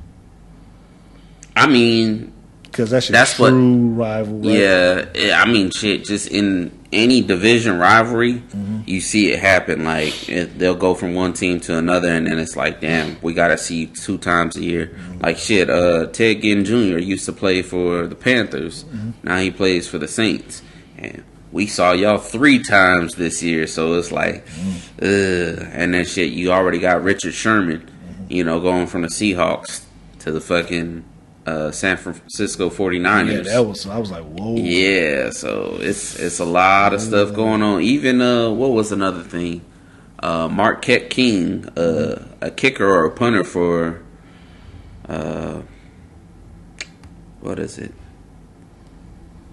I 1.56 1.68
mean, 1.68 2.34
Because 2.64 2.90
that's 2.90 3.08
That's 3.08 3.38
what- 3.40 3.52
rival. 3.52 4.40
right? 4.40 4.58
Yeah, 4.58 5.06
yeah, 5.16 5.42
I 5.42 5.46
mean, 5.46 5.70
shit. 5.72 6.06
Just 6.06 6.28
in 6.30 6.72
any 6.94 7.22
division 7.22 7.78
rivalry, 7.80 8.34
Mm-hmm. 8.36 8.82
you 8.86 9.02
see 9.02 9.32
it 9.32 9.40
happen. 9.40 9.84
Like 9.84 10.30
it, 10.30 10.58
they'll 10.60 10.76
go 10.76 10.94
from 10.94 11.14
one 11.16 11.34
team 11.34 11.60
to 11.62 11.78
another, 11.78 12.10
and 12.10 12.28
then 12.28 12.40
it's 12.40 12.56
like, 12.56 12.80
damn, 12.82 13.18
we 13.22 13.34
got 13.34 13.48
to 13.50 13.58
see 13.58 13.88
two 13.88 14.18
times 14.18 14.56
a 14.58 14.64
year. 14.64 14.88
Mm-hmm. 14.88 15.20
Like 15.20 15.38
shit. 15.38 15.70
Uh, 15.70 16.08
Ted 16.08 16.42
Ginn 16.42 16.64
Jr. 16.66 17.00
used 17.00 17.26
to 17.26 17.34
play 17.34 17.62
for 17.62 18.08
the 18.08 18.16
Panthers. 18.16 18.84
Mm-hmm. 18.86 19.12
Now 19.28 19.38
he 19.38 19.52
plays 19.52 19.88
for 19.88 19.98
the 19.98 20.08
Saints, 20.08 20.62
and 20.98 21.24
we 21.52 21.68
saw 21.68 21.92
y'all 21.94 22.18
three 22.18 22.62
times 22.64 23.16
this 23.16 23.42
year. 23.44 23.68
So 23.68 23.94
it's 23.96 24.12
like, 24.12 24.46
Mm-hmm. 24.48 25.60
ugh. 25.62 25.68
And 25.74 25.94
then 25.94 26.06
shit, 26.06 26.32
you 26.34 26.52
already 26.52 26.80
got 26.80 27.04
Richard 27.04 27.34
Sherman. 27.34 27.82
Mm-hmm. 27.82 28.32
You 28.32 28.44
know, 28.44 28.60
going 28.60 28.88
from 28.88 29.02
the 29.04 29.08
Seahawks 29.10 29.86
to 30.20 30.32
the 30.32 30.42
fucking 30.42 31.04
uh, 31.46 31.72
San 31.72 31.98
Francisco 31.98 32.70
49ers. 32.70 33.46
Yeah, 33.46 33.54
that 33.54 33.66
was. 33.66 33.86
I 33.88 33.98
was 33.98 34.12
like, 34.12 34.24
whoa. 34.24 34.56
Yeah, 34.56 35.30
so 35.32 35.78
it's 35.80 36.20
it's 36.20 36.40
a 36.40 36.46
lot 36.46 36.94
of 36.94 37.02
stuff 37.02 37.34
going 37.34 37.62
on. 37.62 37.82
Even 37.82 38.22
uh, 38.22 38.50
what 38.50 38.72
was 38.72 38.92
another 38.92 39.24
thing? 39.24 39.62
Uh, 40.20 40.48
Marquette 40.48 41.10
King, 41.10 41.66
uh, 41.78 42.26
a 42.40 42.50
kicker 42.50 42.88
or 42.88 43.06
a 43.06 43.12
punter 43.12 43.44
for, 43.44 44.02
uh, 45.10 45.62
what 47.42 47.60
is 47.60 47.78
it? 47.78 47.94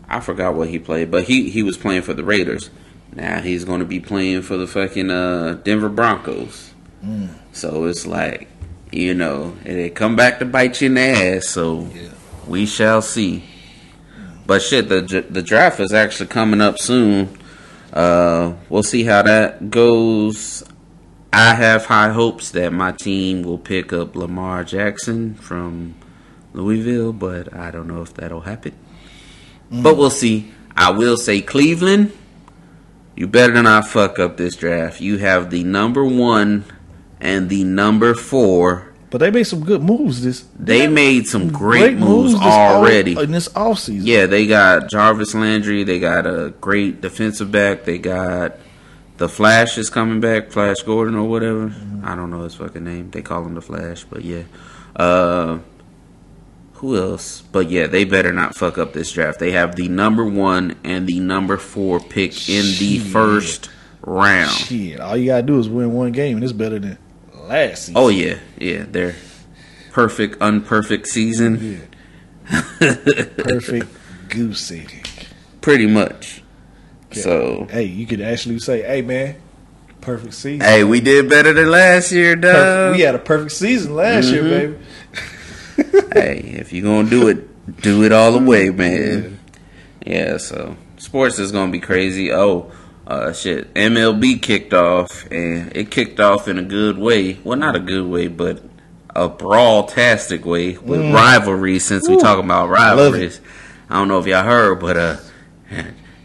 I 0.09 0.21
forgot 0.21 0.55
what 0.55 0.69
he 0.69 0.79
played, 0.79 1.11
but 1.11 1.25
he 1.25 1.51
he 1.51 1.63
was 1.63 1.77
playing 1.77 2.03
for 2.03 2.15
the 2.15 2.23
Raiders. 2.25 2.71
Now 3.13 3.41
he's 3.41 3.65
going 3.65 3.81
to 3.81 3.87
be 3.87 3.99
playing 3.99 4.43
for 4.43 4.57
the 4.57 4.69
fucking 4.69 5.11
uh, 5.11 5.55
Denver 5.65 5.89
Broncos. 5.89 6.73
So 7.53 7.87
it's 7.87 8.07
like, 8.07 8.49
you 8.93 9.15
know, 9.15 9.57
it 9.65 9.95
come 9.95 10.17
back 10.17 10.39
to 10.41 10.45
bite 10.45 10.81
you 10.81 10.87
in 10.87 10.95
the 10.95 11.01
ass. 11.01 11.49
So 11.49 11.89
Yeah. 11.95 12.09
we 12.47 12.67
shall 12.67 13.03
see. 13.03 13.45
But 14.47 14.63
shit, 14.63 14.89
the 14.89 15.25
the 15.29 15.43
draft 15.43 15.79
is 15.81 15.93
actually 15.93 16.27
coming 16.27 16.61
up 16.61 16.79
soon. 16.79 17.29
Uh, 17.93 18.55
we'll 18.69 18.83
see 18.83 19.05
how 19.05 19.23
that 19.23 19.71
goes. 19.71 20.65
I 21.33 21.55
have 21.55 21.87
high 21.87 22.11
hopes 22.11 22.51
that 22.51 22.73
my 22.73 22.91
team 22.93 23.43
will 23.43 23.59
pick 23.59 23.93
up 23.93 24.17
Lamar 24.17 24.65
Jackson 24.65 25.35
from 25.35 25.95
Louisville, 26.53 27.13
but 27.13 27.55
I 27.55 27.71
don't 27.71 27.87
know 27.87 28.03
if 28.03 28.15
that'll 28.15 28.41
happen. 28.41 28.73
But 29.71 29.97
we'll 29.97 30.11
see. 30.11 30.53
I 30.77 30.91
will 30.91 31.17
say 31.17 31.41
Cleveland, 31.41 32.13
you 33.15 33.29
better 33.29 33.63
not 33.63 33.87
fuck 33.87 34.19
up 34.19 34.37
this 34.37 34.57
draft. 34.57 35.01
You 35.01 35.19
have 35.19 35.51
the 35.51 35.63
number 35.63 36.05
one 36.05 36.65
and 37.21 37.49
the 37.49 37.65
number 37.65 38.15
four. 38.15 38.87
But 39.11 39.19
they 39.19 39.31
made 39.33 39.45
some 39.45 39.65
good 39.65 39.83
moves. 39.83 40.23
This 40.23 40.45
They 40.59 40.87
made 40.87 41.27
some 41.27 41.51
great, 41.51 41.97
moves, 41.97 42.33
this 42.35 42.43
already. 42.43 43.17
off- 43.17 43.25
in 43.25 43.33
this 43.33 43.49
offseason. 43.49 44.03
Yeah, 44.05 44.27
they 44.27 44.47
got 44.47 44.89
Jarvis 44.89 45.35
Landry. 45.35 45.83
They 45.83 45.99
got 45.99 46.27
a 46.27 46.53
great 46.61 47.01
defensive 47.01 47.51
back. 47.51 47.85
They 47.85 47.99
got 47.99 48.57
the 49.19 49.29
Flash 49.29 49.77
is 49.79 49.91
coming 49.91 50.21
back, 50.21 50.51
Flash 50.53 50.83
Gordon 50.83 51.17
or 51.17 51.29
whatever. 51.29 51.75
I 52.05 52.15
don't 52.15 52.31
know 52.31 52.43
his 52.43 52.55
fucking 52.55 52.85
name. 52.85 53.11
They 53.11 53.21
call 53.21 53.45
him 53.45 53.55
the 53.55 53.61
Flash, 53.61 54.05
but 54.05 54.25
yeah. 54.25 54.43
Uh, 54.95 55.59
who 56.75 56.97
else? 56.97 57.43
But 57.53 57.69
yeah, 57.69 57.87
they 57.89 58.05
better 58.05 58.33
not 58.33 58.55
fuck 58.57 58.79
up 58.79 58.93
this 58.93 59.13
draft. 59.13 59.39
They 59.41 59.51
have 59.53 59.77
the 59.77 59.89
number 59.89 60.25
one 60.25 60.77
and 60.85 61.07
the 61.07 61.21
number 61.21 61.57
four 61.59 62.01
pick 62.01 62.49
in 62.49 62.65
the 62.79 62.99
first 62.99 63.71
round. 64.03 64.51
Shit, 64.53 65.01
all 65.01 65.17
you 65.17 65.27
gotta 65.27 65.43
do 65.43 65.59
is 65.59 65.69
win 65.69 65.93
one 65.93 66.13
game, 66.13 66.37
and 66.37 66.45
it's 66.45 66.53
better 66.55 66.79
than 66.79 66.97
last 67.51 67.79
season. 67.87 67.95
Oh 67.97 68.09
yeah, 68.09 68.39
yeah. 68.59 68.85
They're 68.89 69.15
perfect, 69.93 70.39
unperfect 70.41 71.07
season. 71.07 71.89
perfect 72.79 73.87
goose 74.29 74.71
egg. 74.73 75.07
Pretty 75.61 75.87
much. 75.87 76.43
So 77.13 77.67
Hey, 77.71 77.85
you 77.85 78.07
could 78.07 78.21
actually 78.21 78.59
say, 78.61 78.83
"Hey, 78.83 79.03
man, 79.03 79.37
perfect 80.01 80.35
season." 80.35 80.61
Hey, 80.61 80.85
we 80.85 81.01
did 81.01 81.29
better 81.29 81.53
than 81.53 81.71
last 81.71 82.13
year, 82.13 82.37
dog. 82.37 82.95
we 82.95 83.01
had 83.03 83.15
a 83.15 83.19
perfect 83.19 83.53
season 83.53 83.95
last 83.95 84.29
year, 84.31 84.43
Mm-hmm. 84.43 85.83
baby. 85.83 86.09
hey, 86.13 86.39
if 86.59 86.73
you're 86.73 86.85
gonna 86.85 87.09
do 87.11 87.29
it, 87.29 87.81
do 87.83 88.05
it 88.05 88.13
all 88.13 88.33
the 88.33 88.39
way, 88.39 88.71
man. 88.71 89.39
Yeah, 90.07 90.37
so 90.39 90.77
sports 90.99 91.39
is 91.39 91.53
gonna 91.53 91.73
be 91.73 91.81
crazy. 91.81 92.33
Oh, 92.33 92.71
uh, 93.11 93.33
shit, 93.33 93.73
MLB 93.75 94.41
kicked 94.41 94.73
off, 94.73 95.27
and 95.31 95.75
it 95.77 95.91
kicked 95.91 96.21
off 96.21 96.49
in 96.49 96.59
a 96.59 96.63
good 96.63 96.97
way. 96.99 97.39
Well, 97.45 97.59
not 97.59 97.75
a 97.77 97.81
good 97.81 98.07
way, 98.07 98.29
but 98.29 98.63
a 99.15 99.29
brawl-tastic 99.29 100.45
way 100.45 100.77
with 100.79 101.01
rivalry. 101.13 101.79
Since 101.81 102.09
we 102.09 102.19
talking 102.19 102.45
about 102.45 102.69
Mm. 102.69 102.79
love 102.79 102.97
rivalries, 102.99 103.41
I 103.89 103.95
don't 103.99 104.09
know 104.09 104.19
if 104.21 104.27
y'all 104.27 104.45
heard, 104.45 104.79
but 104.81 104.97
uh, 104.97 105.17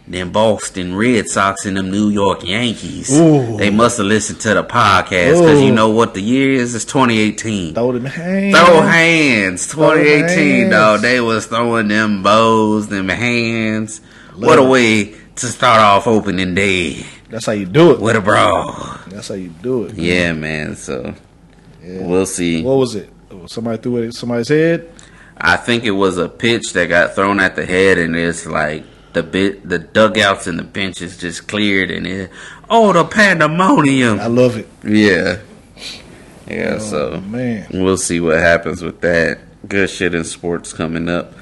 them 0.08 0.32
Boston 0.32 0.96
Red 0.96 1.28
Sox 1.28 1.66
and 1.66 1.76
them 1.78 1.90
New 1.90 2.10
York 2.10 2.46
Yankees, 2.46 3.12
Ooh. 3.20 3.58
they 3.58 3.72
must 3.72 3.98
have 3.98 4.06
listened 4.06 4.40
to 4.42 4.54
the 4.54 4.64
podcast 4.64 5.40
because 5.40 5.62
you 5.64 5.72
know 5.72 5.90
what 5.90 6.14
the 6.14 6.22
year 6.22 6.52
is? 6.52 6.76
It's 6.76 6.86
2018. 6.86 7.74
Throw 7.74 7.92
them 7.94 8.06
hands. 8.06 8.56
Throw 8.56 8.82
hands, 8.82 9.68
2018, 9.68 10.60
hands. 10.60 10.72
dog. 10.72 11.02
They 11.02 11.20
was 11.20 11.48
throwing 11.48 11.88
them 11.88 12.22
bows, 12.22 12.88
them 12.90 13.10
hands. 13.10 14.00
what 14.36 14.60
a 14.60 14.62
Love 14.62 14.70
way 14.70 15.16
to 15.36 15.48
start 15.48 15.80
off 15.82 16.08
opening 16.08 16.56
day 16.56 17.06
That's 17.30 17.46
how 17.46 17.52
you 17.54 17.66
do 17.66 17.92
it. 17.92 18.00
with 18.00 18.16
a 18.16 18.22
brawl. 18.22 18.74
That's 19.08 19.28
how 19.28 19.36
you 19.36 19.50
do 19.50 19.86
it. 19.86 19.96
Yeah, 19.96 20.34
man. 20.34 20.76
So 20.76 21.14
Yeah. 21.84 22.06
we'll 22.06 22.26
see. 22.26 22.64
What 22.64 22.78
was 22.78 22.96
it? 22.96 23.10
Somebody 23.48 23.78
threw 23.82 23.98
it 24.04 24.08
at 24.08 24.14
somebody's 24.14 24.48
head. 24.50 24.90
I 25.38 25.58
think 25.58 25.84
it 25.84 25.92
was 25.92 26.18
a 26.18 26.30
pitch 26.30 26.72
that 26.74 26.88
got 26.88 27.14
thrown 27.16 27.40
at 27.42 27.56
the 27.58 27.66
head, 27.66 27.98
and 27.98 28.16
it's 28.16 28.46
like 28.46 28.86
the 29.14 29.22
bit, 29.22 29.68
the 29.68 29.78
dugouts 29.80 30.48
and 30.48 30.58
the 30.58 30.64
benches 30.64 31.18
just 31.18 31.48
cleared, 31.48 31.92
and 31.92 32.08
it, 32.08 32.30
oh, 32.70 32.94
the 32.94 33.04
pandemonium. 33.04 34.20
I 34.22 34.28
love 34.28 34.56
it. 34.58 34.68
Yeah, 34.84 35.40
yeah. 36.48 36.78
Oh, 36.78 36.80
so 36.80 37.22
man, 37.22 37.68
We'll 37.74 37.98
see 37.98 38.20
what 38.22 38.38
happens 38.40 38.82
with 38.82 39.02
that. 39.02 39.40
Good 39.68 39.90
shit 39.90 40.16
in 40.16 40.24
sports 40.24 40.72
coming 40.74 41.10
up. 41.10 41.34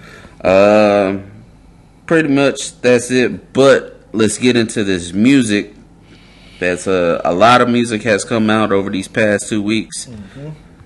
Um, 0.44 1.26
pretty 2.14 2.30
much 2.30 2.80
that's 2.82 3.10
it. 3.10 3.54
But 3.54 4.00
let's 4.12 4.38
get 4.38 4.56
into 4.56 4.84
this 4.84 5.14
music. 5.14 5.74
That's 6.60 6.86
a 6.86 7.20
a 7.26 7.34
lot 7.34 7.62
of 7.62 7.70
music 7.70 8.04
has 8.04 8.24
come 8.24 8.52
out 8.52 8.72
over 8.72 8.92
these 8.92 9.08
past 9.08 9.50
two 9.50 9.64
weeks. 9.64 10.08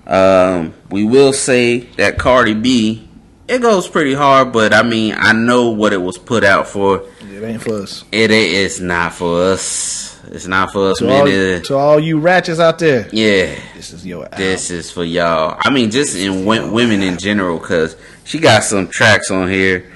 Um, 0.06 0.72
we 0.90 1.04
will 1.04 1.34
say 1.34 1.80
that 1.98 2.18
Cardi 2.18 2.54
B, 2.54 3.06
it 3.46 3.60
goes 3.60 3.86
pretty 3.86 4.14
hard, 4.14 4.52
but 4.54 4.72
I 4.72 4.82
mean, 4.82 5.14
I 5.18 5.34
know 5.34 5.68
what 5.70 5.92
it 5.92 6.00
was 6.00 6.16
put 6.16 6.44
out 6.44 6.66
for. 6.66 7.04
it 7.20 7.42
ain't 7.42 7.60
for 7.62 7.74
us. 7.82 8.04
It 8.10 8.30
is 8.30 8.80
not 8.80 9.12
for 9.12 9.42
us. 9.52 10.18
It's 10.30 10.46
not 10.46 10.72
for 10.72 10.90
us 10.92 10.98
To 10.98 11.10
all, 11.10 11.24
men. 11.26 11.62
to 11.64 11.74
all 11.76 12.00
you 12.00 12.20
ratchets 12.20 12.58
out 12.58 12.78
there, 12.78 13.06
yeah, 13.12 13.54
this 13.74 13.92
is 13.92 14.06
your 14.06 14.24
album. 14.24 14.38
this 14.38 14.70
is 14.70 14.90
for 14.90 15.04
y'all. 15.04 15.56
I 15.60 15.68
mean, 15.70 15.90
just 15.90 16.16
in 16.16 16.44
women 16.46 17.02
in 17.02 17.18
general, 17.18 17.58
because 17.58 17.94
she 18.24 18.38
got 18.38 18.62
some 18.64 18.88
tracks 18.88 19.30
on 19.30 19.48
here 19.48 19.90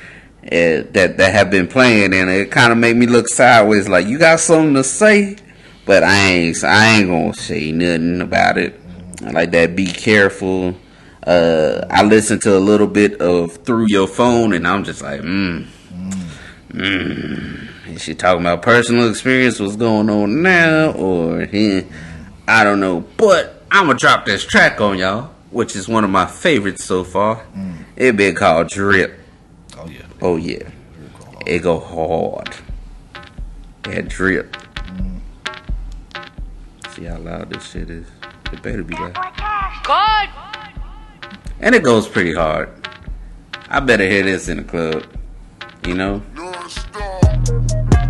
uh, 0.45 0.83
that 0.91 1.17
that 1.19 1.33
have 1.33 1.51
been 1.51 1.69
playing, 1.69 2.13
and 2.13 2.29
it 2.29 2.51
kind 2.51 2.73
of 2.73 2.79
made 2.79 2.97
me 2.97 3.07
look 3.07 3.29
sideways. 3.29 3.89
Like 3.89 4.07
you 4.07 4.19
got 4.19 4.41
something 4.41 4.75
to 4.75 4.85
say, 4.85 5.37
but 5.87 6.03
I 6.03 6.17
ain't. 6.17 6.65
I 6.65 6.99
ain't 6.99 7.09
gonna 7.09 7.35
say 7.35 7.71
nothing 7.73 8.21
about 8.21 8.59
it. 8.59 8.81
Like 9.21 9.53
that. 9.53 9.77
Be 9.77 9.87
careful. 9.87 10.77
Uh, 11.25 11.87
I 11.89 12.03
listened 12.03 12.43
to 12.43 12.57
a 12.57 12.59
little 12.59 12.89
bit 12.89 13.21
of 13.21 13.57
through 13.59 13.87
your 13.89 14.09
phone, 14.09 14.53
and 14.53 14.67
I'm 14.67 14.83
just 14.83 15.03
like, 15.03 15.21
mm, 15.21 15.67
mm. 16.71 17.69
Is 17.87 18.03
she 18.03 18.15
talking 18.15 18.41
about 18.41 18.63
personal 18.63 19.09
experience? 19.09 19.61
What's 19.61 19.77
going 19.77 20.11
on 20.11 20.43
now, 20.43 20.93
or 20.93 21.43
eh, 21.53 21.83
I 22.49 22.65
don't 22.65 22.81
know. 22.81 23.05
But 23.17 23.63
I'm 23.71 23.87
gonna 23.87 23.99
drop 23.99 24.25
this 24.25 24.45
track 24.45 24.81
on 24.81 24.99
y'all, 24.99 25.31
which 25.51 25.77
is 25.77 25.89
one 25.89 26.03
of 26.03 26.11
my 26.11 26.27
favorites 26.27 26.85
so 26.85 27.05
far. 27.05 27.47
It 27.97 28.17
been 28.17 28.35
called 28.35 28.69
Drip. 28.69 29.22
Oh 30.25 30.37
yeah. 30.37 30.71
It 31.47 31.65
go 31.65 31.81
hard. 31.81 32.55
That 33.83 34.07
drip. 34.07 34.57
See 36.91 37.05
how 37.05 37.19
loud 37.19 37.51
this 37.51 37.69
shit 37.69 37.91
is. 37.91 38.07
It 38.53 38.63
better 38.63 38.85
be 38.85 38.95
loud. 38.95 39.15
God. 39.83 40.29
And 41.59 41.75
it 41.75 41.83
goes 41.83 42.07
pretty 42.07 42.33
hard. 42.33 42.69
I 43.69 43.81
better 43.81 44.09
hear 44.09 44.23
this 44.23 44.49
in 44.49 44.59
the 44.59 44.63
club. 44.63 45.05
You 45.89 45.95
know? 45.95 46.23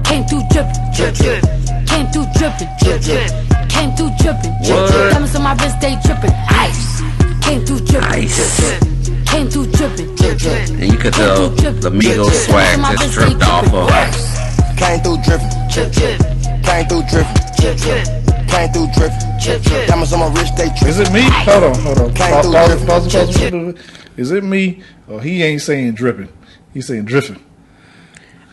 Came 0.04 0.26
through 0.26 0.42
drippin', 0.50 0.92
drip, 0.94 1.14
drip. 1.14 1.42
Came 1.88 2.06
through 2.12 2.26
drippin', 2.36 2.68
drip, 2.82 3.00
drip. 3.00 3.30
Came 3.70 3.96
through 3.96 4.10
drippin', 4.20 4.52
drip, 4.62 4.90
drip. 4.90 5.12
Diamonds 5.12 5.34
on 5.34 5.42
my 5.44 5.54
wrist, 5.54 5.80
they 5.80 5.96
drippin', 6.04 6.34
ice. 6.50 7.00
Came 7.40 7.64
through 7.64 7.80
drippin', 7.86 8.04
Ice. 8.04 8.58
drip, 8.60 8.80
drip. 8.80 8.91
Came 9.32 9.48
through 9.48 9.66
drippin', 9.72 10.14
drip, 10.16 10.38
drip. 10.38 10.68
And 10.68 10.92
you 10.92 10.98
could 10.98 11.14
tell 11.14 11.48
the 11.48 11.90
Migos 11.90 12.46
swag 12.46 12.78
just 12.98 13.14
dripped 13.14 13.42
off 13.42 13.64
of 13.72 13.88
her. 13.88 14.76
Came 14.76 15.00
through 15.00 15.16
drippin', 15.24 15.48
Drip, 15.72 15.90
drip, 15.90 16.20
came 16.62 16.84
through 16.86 17.02
drippin', 17.08 17.40
drip, 17.56 17.76
drip, 17.78 18.04
came 18.48 18.68
through 18.72 18.88
drippin'. 18.92 19.40
drip, 19.42 19.62
drip. 19.62 19.88
Diamonds 19.88 20.12
on 20.12 20.20
my 20.20 20.28
wrist, 20.38 20.56
they 20.56 20.66
Is 20.86 20.98
it 21.00 21.10
me? 21.12 21.22
Hold 21.24 21.64
on, 21.64 21.74
hold 21.80 21.98
on. 21.98 22.14
Can't 22.14 22.32
Pause, 22.34 22.46
do 22.46 22.52
pause, 22.52 22.68
dripping. 22.68 22.86
pause, 22.86 23.12
pause, 23.14 23.36
pause, 23.38 23.50
pause. 23.50 24.08
Is 24.18 24.30
it 24.32 24.44
me? 24.44 24.82
Or 25.08 25.20
he 25.22 25.42
ain't 25.42 25.62
saying 25.62 25.94
dripping. 25.94 26.28
He's 26.74 26.86
saying 26.86 27.06
dripping. 27.06 27.42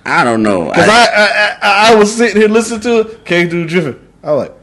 I 0.06 0.24
don't 0.24 0.42
know. 0.42 0.66
Because 0.70 0.88
I, 0.88 1.04
I, 1.04 1.26
I, 1.26 1.58
I, 1.62 1.92
I 1.92 1.96
was 1.96 2.16
sitting 2.16 2.38
here 2.38 2.48
listening 2.50 2.80
to 2.82 3.00
it, 3.02 3.26
came 3.26 3.50
through 3.50 3.68
dripping. 3.68 4.00
I 4.24 4.32
was 4.32 4.48
like, 4.48 4.58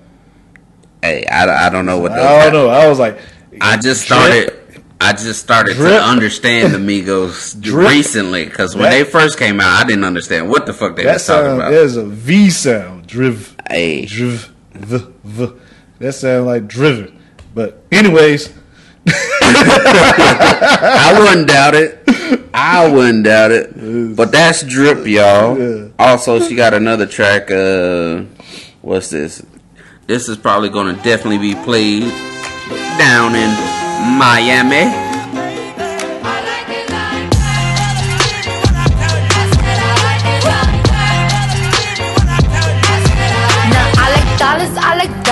hey, 1.02 1.26
I, 1.26 1.66
I 1.66 1.68
don't 1.68 1.84
know 1.84 1.98
what 1.98 2.12
the 2.12 2.20
I 2.22 2.44
don't 2.44 2.52
know. 2.54 2.68
I 2.70 2.88
was 2.88 2.98
like, 2.98 3.18
I 3.60 3.76
just 3.76 4.06
Drip. 4.06 4.18
started. 4.20 4.62
I 5.00 5.12
just 5.12 5.40
started 5.42 5.76
Drip. 5.76 5.90
to 5.92 6.02
understand 6.02 6.72
the 6.72 6.78
Migos 6.78 7.60
Drip. 7.60 7.88
recently 7.90 8.44
because 8.46 8.74
when 8.74 8.84
That- 8.84 8.90
they 8.92 9.04
first 9.04 9.38
came 9.38 9.60
out, 9.60 9.84
I 9.84 9.86
didn't 9.86 10.04
understand 10.04 10.48
what 10.48 10.64
the 10.66 10.72
fuck 10.72 10.96
they 10.96 11.04
was 11.06 11.26
talking 11.26 11.56
about. 11.56 11.70
there's 11.70 11.96
a 11.96 12.04
V 12.04 12.48
sound. 12.50 13.06
Driv. 13.06 13.54
Hey. 13.68 14.06
Driv. 14.06 14.50
V. 14.74 14.98
V. 15.24 15.48
That 15.98 16.12
sounds 16.14 16.46
like 16.46 16.66
driven. 16.66 17.18
But, 17.54 17.82
anyways, 17.92 18.52
I 19.08 21.16
wouldn't 21.18 21.48
doubt 21.48 21.74
it. 21.74 22.02
I 22.52 22.88
wouldn't 22.88 23.24
doubt 23.24 23.50
it. 23.52 24.16
But 24.16 24.32
that's 24.32 24.62
drip, 24.62 25.06
y'all. 25.06 25.58
Yeah. 25.58 25.88
Also, 25.98 26.40
she 26.40 26.54
got 26.54 26.74
another 26.74 27.06
track. 27.06 27.50
Uh, 27.50 28.22
what's 28.82 29.08
this? 29.10 29.42
This 30.06 30.28
is 30.28 30.36
probably 30.36 30.68
going 30.68 30.94
to 30.94 31.02
definitely 31.02 31.38
be 31.38 31.54
played 31.54 32.02
down 32.98 33.34
in 33.34 33.48
Miami. 34.00 35.05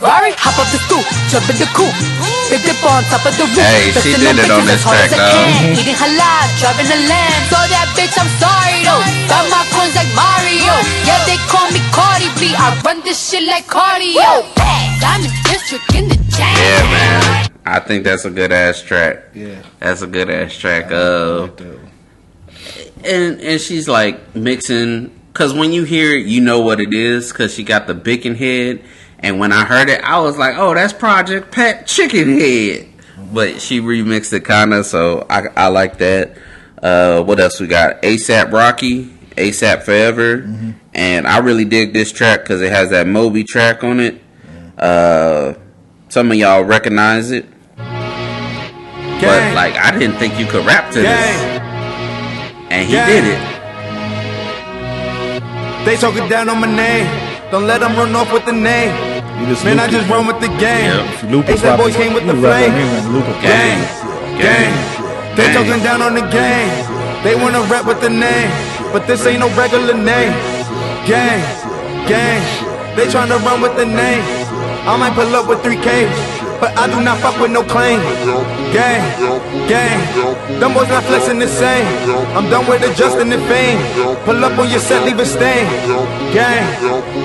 Ferrari, 0.00 0.32
hop 0.32 0.56
up 0.56 0.64
the 0.72 0.80
stoop, 0.80 1.04
jump 1.28 1.44
in 1.52 1.60
the 1.60 1.68
coupe, 1.76 1.92
big 2.48 2.64
dip 2.64 2.80
on 2.80 3.04
top 3.12 3.20
of 3.20 3.36
the 3.36 3.44
roof. 3.44 3.60
Hey, 3.60 3.92
she 4.00 4.16
did 4.16 4.32
it 4.40 4.48
on 4.48 4.64
this 4.64 4.80
track, 4.80 5.12
as 5.12 5.12
I 5.12 5.20
though. 5.20 5.76
Eating 5.76 5.92
halal, 5.92 6.48
driving 6.56 6.88
a 6.88 6.98
lamb. 7.04 7.40
So 7.52 7.60
that 7.68 7.84
bitch, 7.92 8.16
I'm 8.16 8.32
sorry 8.40 8.80
though. 8.80 9.04
Got 9.28 9.44
my 9.52 9.60
coins 9.68 9.92
like 9.92 10.08
Mario. 10.16 10.72
Yeah, 11.04 11.20
they 11.28 11.36
call 11.52 11.68
me 11.68 11.84
Cardi 11.92 12.32
B. 12.40 12.56
I 12.56 12.80
run 12.80 13.04
this 13.04 13.20
shit 13.20 13.44
like 13.44 13.68
cardio. 13.68 14.48
Diamond 15.04 15.36
District 15.44 15.84
in 15.92 16.08
the 16.08 16.16
jam. 16.32 16.48
Yeah, 16.48 16.80
man. 16.88 17.52
I 17.68 17.78
think 17.80 18.04
that's 18.04 18.24
a 18.24 18.30
good 18.32 18.52
ass 18.56 18.80
track. 18.80 19.36
yeah. 19.36 19.60
That's 19.80 20.00
a 20.00 20.08
good 20.08 20.30
ass 20.30 20.56
track. 20.56 20.90
Uh, 20.90 21.52
and 23.04 23.36
and 23.40 23.60
she's 23.60 23.84
like 23.84 24.34
mixing 24.34 25.12
because 25.28 25.52
when 25.52 25.72
you 25.72 25.84
hear 25.84 26.16
it, 26.16 26.24
you 26.24 26.40
know 26.40 26.60
what 26.60 26.80
it 26.80 26.92
is 26.94 27.32
because 27.32 27.52
she 27.52 27.64
got 27.64 27.86
the 27.86 27.94
Bickenhead. 27.94 28.80
And 29.22 29.38
when 29.38 29.52
I 29.52 29.64
heard 29.64 29.88
it, 29.90 30.02
I 30.02 30.18
was 30.20 30.36
like, 30.38 30.56
"Oh, 30.56 30.72
that's 30.74 30.92
Project 30.94 31.50
Pat 31.52 31.86
Chicken 31.86 32.38
Head." 32.38 32.86
But 33.32 33.60
she 33.60 33.80
remixed 33.80 34.32
it 34.32 34.40
kind 34.40 34.72
of, 34.74 34.86
so 34.86 35.26
I 35.28 35.42
I 35.56 35.66
like 35.68 35.98
that. 35.98 36.36
Uh, 36.82 37.22
what 37.22 37.38
else 37.38 37.60
we 37.60 37.66
got? 37.66 38.00
ASAP 38.02 38.50
Rocky, 38.50 39.04
ASAP 39.36 39.82
Forever, 39.82 40.48
and 40.94 41.26
I 41.28 41.38
really 41.38 41.66
dig 41.66 41.92
this 41.92 42.10
track 42.12 42.40
because 42.40 42.62
it 42.62 42.72
has 42.72 42.88
that 42.90 43.06
Moby 43.06 43.44
track 43.44 43.84
on 43.84 44.00
it. 44.00 44.20
Uh, 44.78 45.52
some 46.08 46.30
of 46.32 46.38
y'all 46.38 46.62
recognize 46.64 47.30
it, 47.30 47.44
but 47.76 49.54
like 49.54 49.74
I 49.76 49.90
didn't 49.96 50.16
think 50.16 50.38
you 50.38 50.46
could 50.46 50.64
rap 50.64 50.90
to 50.94 51.02
this, 51.02 51.10
and 52.70 52.86
he 52.88 52.94
Gang. 52.94 53.06
did 53.08 53.24
it. 53.26 53.40
they 55.84 55.96
talking 55.96 56.26
down 56.28 56.48
on 56.48 56.58
my 56.60 56.74
name. 56.74 57.06
Don't 57.50 57.66
let 57.66 57.80
them 57.80 57.94
run 57.96 58.14
off 58.16 58.32
with 58.32 58.46
the 58.46 58.52
name. 58.52 59.09
Man, 59.40 59.80
I 59.80 59.88
just 59.88 60.08
run 60.08 60.26
with 60.26 60.38
the 60.40 60.52
game. 60.60 60.92
You 61.24 61.40
loop 61.40 61.46
ASAP 61.46 61.76
boys 61.76 61.96
came 61.96 62.12
with 62.12 62.26
the 62.26 62.34
flame. 62.34 62.72
him 62.72 62.88
and 62.92 63.12
loop 63.12 63.24
it 63.24 63.40
Gang, 63.40 63.80
gang. 64.36 64.72
They 65.34 65.52
talking 65.52 65.82
down 65.82 66.02
on 66.02 66.14
the 66.14 66.26
game. 66.28 66.70
They 67.24 67.34
wanna 67.34 67.62
rap 67.72 67.86
with 67.86 68.00
the 68.00 68.10
name, 68.10 68.50
but 68.92 69.06
this 69.06 69.26
ain't 69.26 69.40
no 69.40 69.48
regular 69.56 69.94
name. 69.94 70.32
Gang, 71.08 71.40
gang. 72.06 72.42
They 72.96 73.06
tryna 73.08 73.40
run 73.40 73.60
with 73.60 73.76
the 73.76 73.86
name. 73.86 74.22
I 74.84 74.96
might 74.96 75.14
pull 75.14 75.34
up 75.34 75.48
with 75.48 75.60
3K, 75.64 75.88
but 76.60 76.76
I 76.76 76.86
do 76.86 77.00
not 77.00 77.18
fuck 77.18 77.40
with 77.40 77.50
no 77.50 77.64
claim. 77.64 77.98
Gang, 78.70 79.02
gang. 79.66 79.98
Them 80.60 80.76
boys 80.76 80.88
not 80.92 81.02
flexing 81.08 81.40
the 81.40 81.48
same. 81.48 81.88
I'm 82.36 82.46
done 82.52 82.68
with 82.68 82.84
adjusting 82.84 83.30
the 83.32 83.40
fame. 83.48 83.80
Pull 84.28 84.44
up 84.44 84.54
on 84.60 84.68
your 84.68 84.78
set, 84.78 85.02
leave 85.08 85.18
a 85.18 85.24
stain. 85.24 85.64
Gang, 86.36 86.62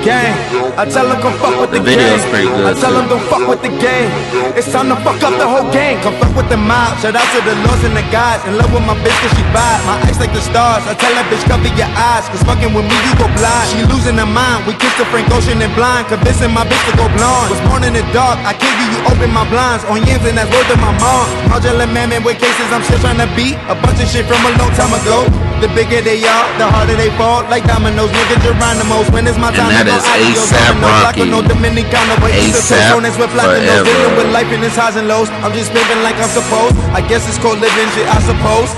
gang. 0.07 0.33
I 0.79 0.87
tell 0.87 1.05
them 1.07 1.19
come 1.19 1.35
fuck 1.37 1.59
with 1.59 1.71
the, 1.75 1.79
The 1.83 1.99
good, 1.99 2.65
I 2.65 2.73
tell 2.79 2.95
them 2.95 3.11
don't 3.11 3.21
fuck 3.27 3.43
with 3.45 3.61
the 3.61 3.69
game. 3.83 4.09
It's 4.55 4.71
time 4.71 4.87
to 4.87 4.97
fuck 5.03 5.19
up 5.19 5.35
the 5.35 5.47
whole 5.47 5.67
gang. 5.75 5.99
Come 6.01 6.15
fuck 6.17 6.33
with 6.33 6.47
the 6.47 6.57
mob. 6.57 6.95
Shout 7.03 7.13
out 7.19 7.27
to 7.35 7.39
the 7.43 7.55
lords 7.67 7.83
and 7.83 7.93
the 7.93 8.05
gods. 8.09 8.41
In 8.47 8.55
love 8.55 8.71
with 8.71 8.87
my 8.87 8.95
bitch 9.03 9.15
cause 9.19 9.35
she 9.35 9.43
vibe. 9.51 9.81
My 9.85 9.99
eyes 10.07 10.17
like 10.17 10.31
the 10.31 10.41
stars. 10.41 10.87
I 10.87 10.95
tell 10.95 11.11
that 11.13 11.27
bitch 11.27 11.43
cover 11.45 11.69
your 11.75 11.91
eyes. 11.91 12.25
Cause 12.31 12.41
fucking 12.47 12.71
with 12.71 12.87
me 12.87 12.95
you 12.95 13.13
go 13.19 13.27
blind. 13.35 13.67
She 13.69 13.83
losing 13.85 14.15
her 14.15 14.29
mind. 14.29 14.63
We 14.63 14.73
kissed 14.79 14.97
the 14.97 15.05
Frank 15.11 15.27
Ocean 15.35 15.59
and 15.59 15.73
blind. 15.75 16.07
Convincing 16.07 16.55
my 16.55 16.63
bitch 16.63 16.83
to 16.87 16.93
go 16.95 17.05
blonde. 17.19 17.51
Was 17.51 17.61
born 17.67 17.83
in 17.83 17.93
the 17.93 18.05
dark. 18.15 18.39
I 18.47 18.55
can't 18.55 18.75
give 18.79 18.89
you 18.95 19.01
open 19.11 19.24
my 19.31 19.45
blinds. 19.49 19.83
On 19.89 19.97
yams 20.05 20.25
and 20.25 20.37
that's 20.37 20.49
word 20.51 20.65
to 20.73 20.77
my 20.81 20.91
mom. 20.99 21.25
Modular 21.49 21.87
man 21.91 22.09
with 22.23 22.37
cases 22.37 22.67
I'm 22.73 22.83
still 22.83 22.99
trying 22.99 23.21
to 23.21 23.29
beat. 23.37 23.55
A 23.71 23.75
bunch 23.79 24.01
of 24.01 24.07
shit 24.09 24.25
from 24.29 24.41
a 24.45 24.51
long 24.59 24.71
time 24.75 24.93
ago. 24.93 25.25
The 25.63 25.71
bigger 25.71 26.03
they 26.03 26.19
are, 26.27 26.45
the 26.59 26.67
harder 26.67 26.95
they 26.99 27.09
fall. 27.15 27.41
Like 27.47 27.63
dominoes, 27.63 28.11
nigga 28.11 28.37
Geronimo's. 28.43 29.07
When 29.15 29.23
it's 29.25 29.39
my 29.39 29.49
And 29.49 29.57
time 29.57 29.71
that 29.71 29.87
to 29.87 29.91
go 29.91 29.97
is 29.97 30.05
adios. 30.05 30.51
A$AP 30.51 30.75
Dominoes, 30.75 30.99
like 31.05 31.15
Rocky. 31.15 31.31
no 31.31 31.39
Dominicano, 31.41 32.13
but 32.19 32.31
East 32.35 32.67
Coast 32.67 32.71
A$AP 32.75 32.95
on 32.99 33.03
this 33.07 33.17
with 33.17 33.31
platinum. 33.31 33.63
forever. 33.63 33.87
Dealing 33.87 34.15
with 34.19 34.29
life 34.35 34.49
in 34.51 34.59
its 34.63 34.75
highs 34.75 34.95
and 34.99 35.07
lows. 35.07 35.29
I'm 35.41 35.53
just 35.55 35.71
living 35.73 35.99
like 36.03 36.17
I'm 36.19 36.29
supposed. 36.33 36.75
I 36.91 36.99
guess 37.07 37.23
it's 37.29 37.39
called 37.39 37.59
living 37.63 37.89
shit, 37.95 38.07
I 38.11 38.19
suppose. 38.25 38.69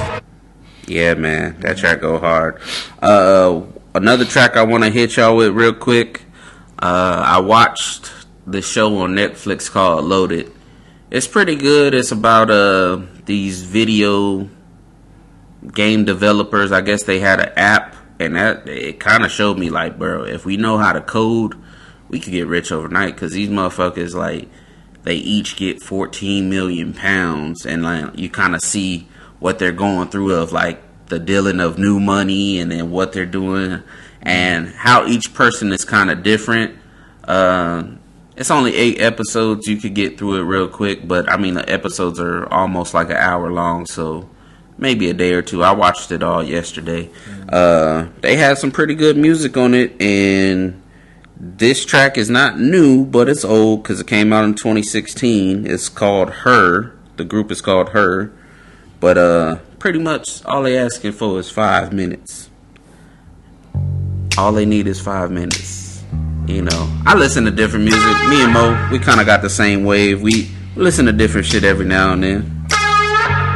Yeah, 0.87 1.15
man, 1.15 1.59
that 1.61 1.77
track 1.77 1.99
go 2.01 2.17
hard. 2.17 2.61
Uh, 3.01 3.61
another 3.93 4.23
track 4.23 4.55
I 4.55 4.63
want 4.63 4.83
to 4.85 4.89
hit 4.89 5.17
y'all 5.17 5.35
with 5.35 5.51
real 5.51 5.73
quick. 5.73 6.21
Uh, 6.79 7.23
I 7.25 7.39
watched 7.41 8.05
the 8.47 8.61
show 8.61 8.97
on 8.99 9.11
Netflix 9.11 9.69
called 9.69 10.05
Loaded, 10.05 10.51
It's 11.11 11.27
pretty 11.27 11.55
good. 11.55 11.93
It's 11.93 12.11
about 12.11 12.49
uh 12.49 13.01
these 13.25 13.61
video 13.61 14.49
game 15.73 16.05
developers. 16.05 16.71
I 16.71 16.81
guess 16.81 17.03
they 17.03 17.19
had 17.19 17.41
an 17.41 17.51
app, 17.57 17.95
and 18.19 18.35
that 18.35 18.67
it 18.67 18.99
kind 18.99 19.25
of 19.25 19.31
showed 19.31 19.59
me 19.59 19.69
like, 19.69 19.99
bro, 19.99 20.23
if 20.23 20.45
we 20.45 20.55
know 20.55 20.77
how 20.77 20.93
to 20.93 21.01
code, 21.01 21.55
we 22.07 22.19
could 22.19 22.31
get 22.31 22.47
rich 22.47 22.71
overnight. 22.71 23.15
Because 23.15 23.33
these 23.33 23.49
motherfuckers 23.49 24.15
like 24.15 24.47
they 25.03 25.15
each 25.15 25.57
get 25.57 25.83
14 25.83 26.49
million 26.49 26.93
pounds, 26.93 27.65
and 27.65 27.83
like 27.83 28.17
you 28.17 28.29
kind 28.29 28.55
of 28.55 28.61
see 28.61 29.09
what 29.39 29.59
they're 29.59 29.71
going 29.73 30.07
through 30.07 30.33
of 30.33 30.53
like 30.53 30.81
the 31.07 31.19
dealing 31.19 31.59
of 31.59 31.77
new 31.77 31.99
money 31.99 32.59
and 32.59 32.71
then 32.71 32.91
what 32.91 33.13
they're 33.13 33.25
doing 33.25 33.81
and 34.21 34.67
how 34.67 35.05
each 35.05 35.33
person 35.33 35.71
is 35.71 35.85
kind 35.85 36.09
of 36.09 36.23
different. 36.23 36.77
Uh, 37.23 37.83
it's 38.37 38.51
only 38.51 38.75
eight 38.75 39.01
episodes. 39.01 39.67
You 39.67 39.77
could 39.77 39.95
get 39.95 40.17
through 40.17 40.35
it 40.35 40.43
real 40.43 40.67
quick, 40.67 41.07
but 41.07 41.29
I 41.29 41.37
mean 41.37 41.55
the 41.55 41.67
episodes 41.69 42.19
are 42.19 42.47
almost 42.53 42.93
like 42.93 43.09
an 43.09 43.17
hour 43.17 43.51
long, 43.51 43.87
so 43.87 44.29
maybe 44.77 45.09
a 45.09 45.13
day 45.13 45.33
or 45.33 45.41
two. 45.41 45.63
I 45.63 45.71
watched 45.71 46.11
it 46.11 46.21
all 46.21 46.43
yesterday. 46.43 47.09
Uh, 47.49 48.07
they 48.21 48.37
had 48.37 48.59
some 48.59 48.71
pretty 48.71 48.93
good 48.93 49.17
music 49.17 49.57
on 49.57 49.73
it, 49.73 49.99
and 49.99 50.79
this 51.35 51.83
track 51.83 52.15
is 52.15 52.29
not 52.29 52.59
new, 52.59 53.05
but 53.05 53.27
it's 53.27 53.43
old 53.43 53.81
because 53.81 53.99
it 53.99 54.07
came 54.07 54.31
out 54.31 54.45
in 54.45 54.53
2016. 54.53 55.65
It's 55.65 55.89
called 55.89 56.29
Her. 56.29 56.95
The 57.15 57.25
group 57.25 57.51
is 57.51 57.61
called 57.61 57.89
Her, 57.89 58.31
but 58.99 59.17
uh, 59.17 59.55
pretty 59.79 59.99
much 59.99 60.45
all 60.45 60.61
they 60.61 60.77
asking 60.77 61.13
for 61.13 61.39
is 61.39 61.49
five 61.49 61.91
minutes. 61.91 62.51
All 64.37 64.51
they 64.51 64.67
need 64.67 64.85
is 64.85 65.01
five 65.01 65.31
minutes. 65.31 65.86
You 66.47 66.61
know, 66.61 66.89
I 67.05 67.13
listen 67.15 67.43
to 67.43 67.51
different 67.51 67.83
music. 67.83 68.15
Me 68.29 68.41
and 68.41 68.53
Mo, 68.53 68.89
we 68.89 68.99
kind 68.99 69.19
of 69.19 69.25
got 69.25 69.41
the 69.41 69.49
same 69.49 69.83
wave. 69.83 70.21
We 70.21 70.49
listen 70.77 71.05
to 71.07 71.11
different 71.11 71.45
shit 71.45 71.65
every 71.65 71.85
now 71.85 72.13
and 72.13 72.23
then. 72.23 72.65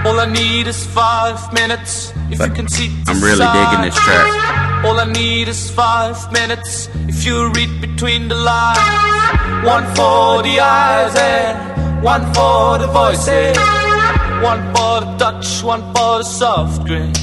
All 0.05 0.19
I 0.19 0.25
need 0.25 0.67
is 0.67 0.85
five 0.87 1.53
minutes. 1.53 2.11
If 2.29 2.39
But 2.39 2.49
you 2.49 2.55
can 2.55 2.67
see 2.67 2.91
I'm 3.07 3.23
really 3.23 3.45
digging 3.45 3.81
this 3.81 3.95
track. 3.95 4.83
All 4.83 4.99
I 4.99 5.05
need 5.05 5.47
is 5.47 5.69
five 5.71 6.17
minutes. 6.33 6.89
If 7.07 7.25
you 7.25 7.49
read 7.51 7.79
between 7.79 8.27
the 8.27 8.35
lines, 8.35 9.65
one 9.65 9.85
for 9.95 10.43
the 10.43 10.59
eyes 10.59 11.15
and 11.15 12.03
one 12.03 12.25
for 12.33 12.77
the 12.77 12.87
voices, 12.87 13.55
one 14.43 14.63
for 14.75 15.01
the 15.01 15.15
touch, 15.17 15.63
one 15.63 15.81
for 15.93 16.17
the 16.17 16.23
soft 16.23 16.85
grin, 16.85 17.13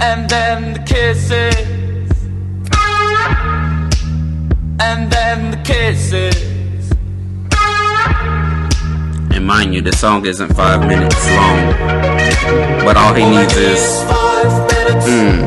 and 0.00 0.28
then 0.28 0.74
the 0.74 0.80
kisses, 0.80 1.56
and 4.80 5.10
then 5.10 5.50
the 5.50 5.56
kisses. 5.58 6.90
And 9.34 9.46
mind 9.46 9.74
you, 9.74 9.82
the 9.82 9.92
song 9.92 10.24
isn't 10.26 10.54
five 10.54 10.80
minutes 10.86 11.28
long, 11.30 11.72
but 12.84 12.96
all 12.96 13.12
he 13.14 13.22
All 13.22 13.30
needs 13.30 13.54
need 13.56 13.62
is 13.62 14.02
five 14.04 14.52
minutes. 14.72 15.06
mm, 15.06 15.38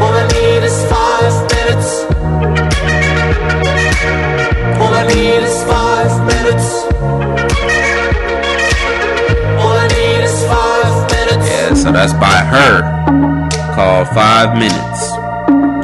All 0.00 0.12
I 0.12 0.26
need 0.36 0.62
is 0.70 0.78
five 0.94 1.34
minutes. 1.52 1.88
All 4.80 4.94
I 4.94 5.06
need 5.12 5.42
is 5.48 5.62
five 5.64 6.12
minutes. 6.30 6.66
All 9.62 9.76
I 9.84 9.86
need 9.88 10.22
is 10.30 10.38
five 10.46 10.94
minutes. 11.10 11.46
yeah. 11.50 11.74
So 11.74 11.92
that's 11.92 12.12
by 12.14 12.38
her, 12.54 12.72
called 13.74 14.08
Five 14.08 14.56
Minutes. 14.58 14.95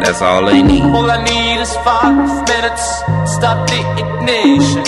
That's 0.05 0.21
all 0.23 0.47
they 0.47 0.63
need. 0.63 0.83
All 0.83 1.11
I 1.11 1.23
need 1.25 1.61
is 1.61 1.75
five 1.79 2.17
minutes. 2.49 2.85
Stop 3.35 3.69
the 3.69 3.79
ignition. 4.03 4.85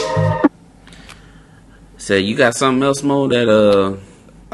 So 1.99 2.17
you 2.17 2.37
got 2.37 2.55
something 2.55 2.83
else, 2.83 3.03
Mo? 3.03 3.29
That 3.29 3.49
uh, 3.49 3.97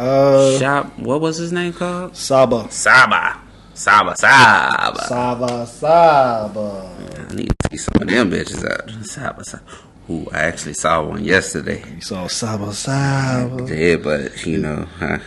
Uh, 0.00 0.58
shop. 0.58 0.98
What 0.98 1.20
was 1.20 1.36
his 1.38 1.52
name 1.52 1.72
called? 1.72 2.16
Saba. 2.16 2.70
Saba. 2.70 3.40
Saba. 3.74 4.16
Saba. 4.16 5.04
Saba, 5.06 5.66
Saba. 5.66 6.96
I 7.30 7.34
need 7.34 7.48
to 7.48 7.68
see 7.70 7.76
some 7.78 8.02
of 8.02 8.08
them 8.08 8.30
bitches 8.30 8.64
out. 8.70 9.04
Saba. 9.06 9.44
Saba. 9.44 9.64
Ooh, 10.10 10.28
I 10.32 10.38
actually 10.40 10.74
saw 10.74 11.02
one 11.04 11.24
yesterday. 11.24 11.82
You 11.94 12.00
saw 12.00 12.26
Saba, 12.26 12.72
Saba. 12.72 13.66
Yeah, 13.74 13.96
but 13.96 14.44
you 14.46 14.58
know, 14.58 14.86
huh? 14.98 15.18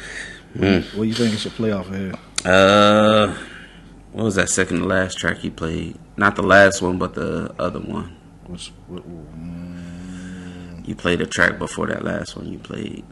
Mm. 0.56 0.84
What 0.96 1.04
do 1.04 1.08
you 1.10 1.14
think 1.16 1.34
it 1.34 1.40
should 1.40 1.54
play 1.54 1.72
off 1.72 1.88
of 1.88 1.96
here? 1.96 2.14
Uh, 2.46 3.36
what 4.14 4.24
was 4.24 4.36
that 4.36 4.50
second 4.50 4.80
to 4.80 4.86
last 4.86 5.18
track 5.18 5.38
he 5.40 5.50
played? 5.50 5.98
Not 6.18 6.36
the 6.36 6.44
last 6.44 6.82
one, 6.82 6.98
but 6.98 7.16
the 7.16 7.54
other 7.60 7.80
one. 7.80 8.16
Which, 8.46 8.72
what, 8.88 9.04
mm, 9.08 10.88
You 10.88 10.96
played 10.96 11.20
a 11.22 11.26
track 11.26 11.58
before 11.58 11.88
that 11.88 12.04
last 12.04 12.36
one 12.38 12.48
you 12.48 12.60
played. 12.60 13.04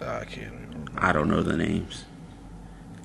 I 0.00 0.24
can't 0.24 0.52
remember. 0.52 0.92
I 0.98 1.12
don't 1.12 1.28
know 1.28 1.42
the 1.42 1.56
names. 1.56 2.04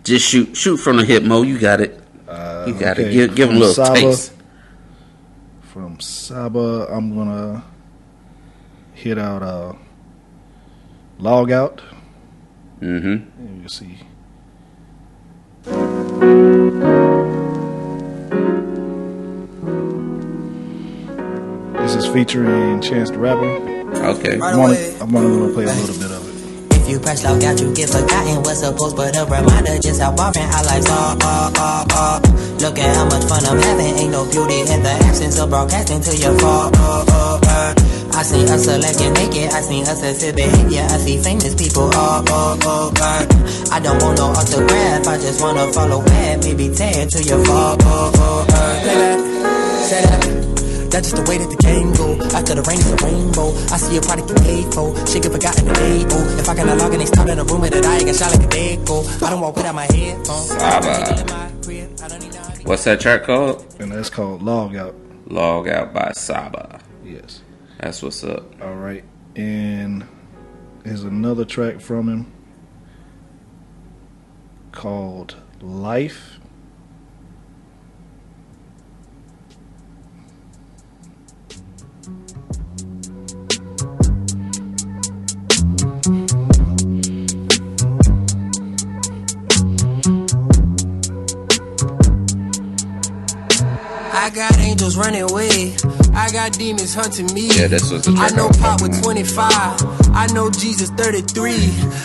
Just 0.04 0.28
shoot, 0.28 0.56
shoot 0.58 0.78
from 0.78 0.98
the 0.98 1.06
hip, 1.06 1.24
Mo. 1.24 1.44
You 1.44 1.58
got 1.60 1.80
it. 1.80 2.02
Uh, 2.28 2.66
You 2.68 2.74
got 2.74 2.98
it. 3.00 3.12
Give, 3.12 3.36
give 3.36 3.50
him 3.50 3.58
a 3.58 3.60
little 3.60 3.74
Saba, 3.74 4.00
taste. 4.00 4.34
From 5.62 6.00
Saba, 6.00 6.88
I'm 6.90 7.16
gonna 7.16 7.64
hit 8.94 9.18
out 9.18 9.44
uh, 9.44 9.74
Log 11.20 11.52
Out. 11.52 11.82
Mm-hmm. 12.82 13.40
And 13.40 13.62
you 13.64 13.70
see. 13.70 14.00
This 21.82 21.96
is 21.96 22.08
featuring 22.08 22.82
Chance 22.82 23.12
the 23.12 23.20
Rapper. 23.20 23.44
Okay. 23.44 24.40
I'm 24.40 24.60
only, 24.60 24.96
I'm 25.02 25.12
gonna 25.12 25.54
play 25.54 25.66
a 25.66 25.68
little 25.68 25.98
bit 26.00 26.12
of 26.12 26.24
it. 26.24 26.76
If 26.82 26.90
you 26.90 27.00
press 27.00 27.24
log 27.26 27.44
out, 27.44 27.60
you 27.60 27.74
get 27.76 27.90
forgotten 27.90 28.44
what's 28.44 28.62
supposed, 28.62 28.96
but 28.96 29.18
a 29.18 29.26
reminder 29.26 29.78
just 29.80 30.02
how 30.02 30.16
boring 30.16 30.48
our 30.48 30.64
lives 30.64 30.90
are. 30.90 31.18
are, 31.22 31.52
are, 31.58 31.86
are. 31.92 32.22
Look 32.60 32.80
at 32.80 32.96
how 32.96 33.06
much 33.06 33.26
fun 33.26 33.46
I'm 33.46 33.62
having. 33.62 33.98
Ain't 33.98 34.12
no 34.12 34.24
beauty 34.32 34.62
in 34.62 34.84
the 34.84 34.96
absence 35.04 35.38
of 35.38 35.50
broadcasting 35.50 36.00
to 36.02 36.16
your 36.16 36.38
fall. 36.40 36.72
I 38.18 38.24
see 38.24 38.44
us 38.50 38.66
selecting 38.66 39.14
naked. 39.14 39.54
I 39.54 39.62
see 39.62 39.82
us 39.84 40.02
as 40.02 40.34
behavior. 40.34 40.82
I 40.90 40.98
see 40.98 41.22
famous 41.22 41.54
people 41.54 41.94
all 41.94 42.26
over. 42.26 43.14
I 43.70 43.80
don't 43.80 44.02
want 44.02 44.18
no 44.18 44.34
autograph. 44.34 45.06
I 45.06 45.18
just 45.22 45.40
wanna 45.40 45.72
follow 45.72 46.04
bad. 46.04 46.44
Maybe 46.44 46.74
tag 46.74 47.10
to 47.12 47.24
your 47.24 47.46
fall. 47.46 47.78
Uh. 47.80 48.82
Say 48.82 48.96
that. 48.98 49.20
Say 49.86 50.02
that. 50.02 50.90
That's 50.90 51.12
just 51.12 51.16
the 51.16 51.30
way 51.30 51.38
that 51.38 51.48
the 51.48 51.58
game 51.62 51.94
go. 51.94 52.18
After 52.36 52.56
the 52.56 52.64
rain 52.64 52.80
is 52.80 52.92
a 52.92 52.98
rainbow. 53.06 53.54
I 53.70 53.78
see 53.78 53.98
a 53.98 54.02
product 54.02 54.30
you 54.30 54.36
paid 54.42 54.74
for. 54.74 54.98
She 55.06 55.20
get 55.20 55.32
forgotten 55.32 55.66
the 55.66 55.74
day. 55.76 56.04
Oh, 56.10 56.40
if 56.40 56.50
I 56.50 56.56
can 56.56 56.76
log 56.76 56.94
in, 56.94 57.00
they 57.00 57.06
start 57.06 57.30
in 57.30 57.38
a 57.38 57.44
room 57.44 57.62
that 57.62 57.86
I 57.86 58.00
get 58.02 58.16
shot 58.16 58.34
like 58.34 58.42
a 58.42 58.50
deco. 58.50 59.06
I 59.22 59.30
don't 59.30 59.42
walk 59.42 59.58
without 59.58 59.76
my 59.76 59.86
headphones. 59.94 60.58
Saba. 60.58 61.38
What's 62.66 62.84
that 62.86 63.00
track 63.00 63.26
called? 63.26 63.64
And 63.80 63.92
that's 63.92 64.10
called 64.10 64.42
Log 64.42 64.76
Out. 64.76 64.96
Log 65.28 65.68
Out 65.68 65.94
by 65.94 66.14
Saba. 66.14 66.82
Yes. 67.06 67.42
That's 67.80 68.02
what's 68.02 68.24
up. 68.24 68.62
All 68.62 68.76
right. 68.76 69.04
And 69.36 70.08
there's 70.84 71.04
another 71.04 71.46
track 71.46 71.80
from 71.80 72.10
him 72.10 72.34
called 74.72 75.36
Life. 75.62 76.40
I 94.28 94.30
got 94.30 94.60
angels 94.60 94.98
running 94.98 95.22
away. 95.22 95.74
I 96.14 96.30
got 96.34 96.52
demons 96.52 96.94
hunting 96.94 97.34
me. 97.34 97.48
Yeah, 97.48 97.68
that's 97.68 97.90
was 97.90 98.04
the 98.04 98.12
I 98.12 98.28
track 98.28 98.34
I 98.34 98.36
know 98.36 98.48
was 98.48 98.58
Pop 98.58 98.82
with 98.82 99.02
25. 99.02 99.48
I 100.12 100.28
know 100.34 100.52
Jesus 100.52 100.90
33. 100.90 101.54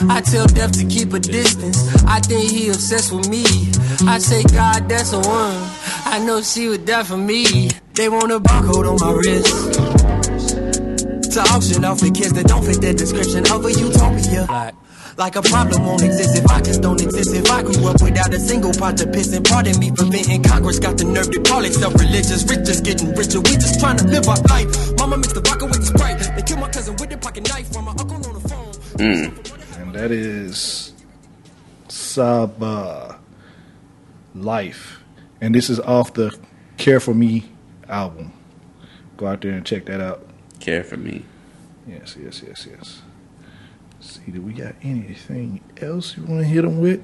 I 0.08 0.20
tell 0.20 0.46
death 0.46 0.70
to 0.78 0.86
keep 0.86 1.12
a 1.14 1.18
distance. 1.18 1.82
I 2.04 2.20
think 2.20 2.48
he 2.48 2.68
obsessed 2.68 3.10
with 3.10 3.28
me. 3.28 3.42
I 4.06 4.18
say, 4.18 4.44
God, 4.54 4.88
that's 4.88 5.12
a 5.12 5.18
one. 5.18 5.58
I 6.06 6.22
know 6.24 6.40
she 6.42 6.68
would 6.68 6.84
die 6.84 7.02
for 7.02 7.16
me. 7.16 7.70
They 7.94 8.08
want 8.08 8.30
a 8.30 8.38
barcode 8.38 8.86
on 8.86 9.00
my 9.02 9.12
wrist. 9.18 9.74
To 11.34 11.40
auction 11.50 11.84
off 11.84 11.98
the 11.98 12.12
kids 12.14 12.34
that 12.34 12.46
don't 12.46 12.64
fit 12.64 12.80
the 12.80 12.94
description 12.94 13.50
of 13.50 13.64
a 13.66 13.72
utopia. 13.72 14.72
Like 15.16 15.36
a 15.36 15.43
problem 15.43 15.84
won't 15.84 16.02
exist 16.02 16.36
if 16.36 16.47
I 16.51 16.60
just 16.60 16.80
don't 16.80 17.01
exist. 17.01 17.34
If 17.34 17.51
I 17.51 17.62
grew 17.62 17.86
up 17.86 18.01
without 18.02 18.32
a 18.32 18.40
single 18.40 18.72
pot 18.72 18.97
to 18.98 19.06
piss 19.06 19.32
and 19.34 19.44
pardon 19.44 19.78
me 19.78 19.90
preventing 19.90 20.43
Congress 20.43 20.78
got 20.78 20.97
the 20.97 21.05
nerve 21.05 21.30
to 21.30 21.40
call 21.43 21.64
itself 21.64 21.94
religious. 21.94 22.44
Rich 22.48 22.66
just 22.66 22.84
getting 22.84 23.14
richer. 23.14 23.40
We 23.40 23.52
just 23.56 23.78
trying 23.78 23.98
to 23.98 24.06
live 24.06 24.28
our 24.28 24.40
life. 24.48 24.68
Mama 24.97 25.18
mixed 25.18 25.34
the 25.34 25.40
vodka 25.40 25.66
with 25.66 25.80
the 25.80 25.86
sprite. 25.86 26.18
They 26.36 26.43
killed 26.43 26.60
my 26.60 26.70
cousin 26.70 26.97
with 26.97 27.09
their 27.10 27.18
pocket 27.18 27.48
knife 27.48 27.72
from 27.72 27.84
my 27.84 27.93
uncle 27.93 28.14
on 28.14 28.22
the 28.22 28.48
phone. 28.48 28.72
Mm. 28.97 29.82
And 29.82 29.94
that 29.94 30.10
is 30.10 30.93
Saba 31.89 33.18
Life. 34.34 35.01
And 35.40 35.55
this 35.55 35.68
is 35.68 35.78
off 35.80 36.14
the 36.14 36.36
Care 36.78 37.01
For 37.01 37.14
Me 37.14 37.44
album. 37.89 38.32
Go 39.16 39.26
out 39.26 39.43
there 39.43 39.52
and 39.52 39.66
check 39.66 39.84
that 39.86 40.01
out. 40.01 40.26
Care 40.60 40.84
for 40.84 40.97
me. 40.97 41.24
Yes, 41.86 42.16
yes, 42.18 42.43
yes, 42.47 42.66
yes. 42.70 43.02
See, 44.02 44.32
do 44.32 44.42
we 44.42 44.52
got 44.52 44.74
anything 44.82 45.60
else 45.80 46.16
you 46.16 46.24
want 46.24 46.40
to 46.40 46.46
hit 46.46 46.62
them 46.62 46.80
with? 46.80 47.00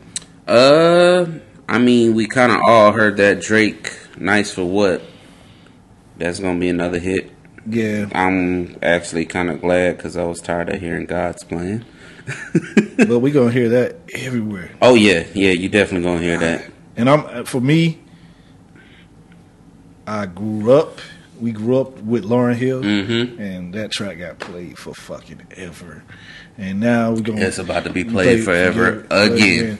Uh, 0.49 1.27
I 1.69 1.79
mean, 1.79 2.15
we 2.15 2.27
kind 2.27 2.51
of 2.51 2.61
all 2.67 2.91
heard 2.93 3.17
that 3.19 3.41
Drake 3.41 3.93
"Nice 4.19 4.53
for 4.53 4.65
What." 4.65 5.03
That's 6.17 6.41
gonna 6.41 6.59
be 6.59 6.69
another 6.69 6.99
hit. 6.99 7.31
Yeah, 7.71 8.09
I'm 8.13 8.77
actually 8.83 9.27
kind 9.27 9.49
of 9.49 9.61
glad 9.61 9.97
because 9.97 10.17
I 10.17 10.25
was 10.25 10.41
tired 10.41 10.71
of 10.71 10.81
hearing 10.81 11.07
God's 11.07 11.45
plan. 11.45 11.85
but 12.97 13.21
we 13.21 13.31
gonna 13.31 13.53
hear 13.53 13.69
that 13.69 13.97
everywhere. 14.15 14.73
Oh 14.83 14.95
yeah, 14.95 15.25
yeah, 15.35 15.53
you 15.53 15.69
definitely 15.69 16.05
gonna 16.09 16.21
hear 16.23 16.39
that. 16.39 16.69
And 16.97 17.09
I'm 17.09 17.45
for 17.45 17.61
me, 17.61 18.01
I 20.07 20.27
grew 20.27 20.73
up. 20.73 20.99
We 21.41 21.53
grew 21.53 21.81
up 21.81 22.01
with 22.01 22.25
Lauryn 22.25 22.57
Hill, 22.57 22.83
Mm-hmm. 22.83 23.41
and 23.41 23.73
that 23.75 23.93
track 23.93 24.19
got 24.19 24.41
played 24.41 24.77
for 24.77 24.93
fucking 24.93 25.47
ever. 25.57 26.03
And 26.59 26.81
now 26.81 27.13
we're 27.13 27.21
gonna 27.21 27.41
It's 27.43 27.59
about 27.59 27.85
to 27.85 27.91
be 27.91 28.03
played 28.05 28.43
forever 28.45 29.07
again. 29.11 29.79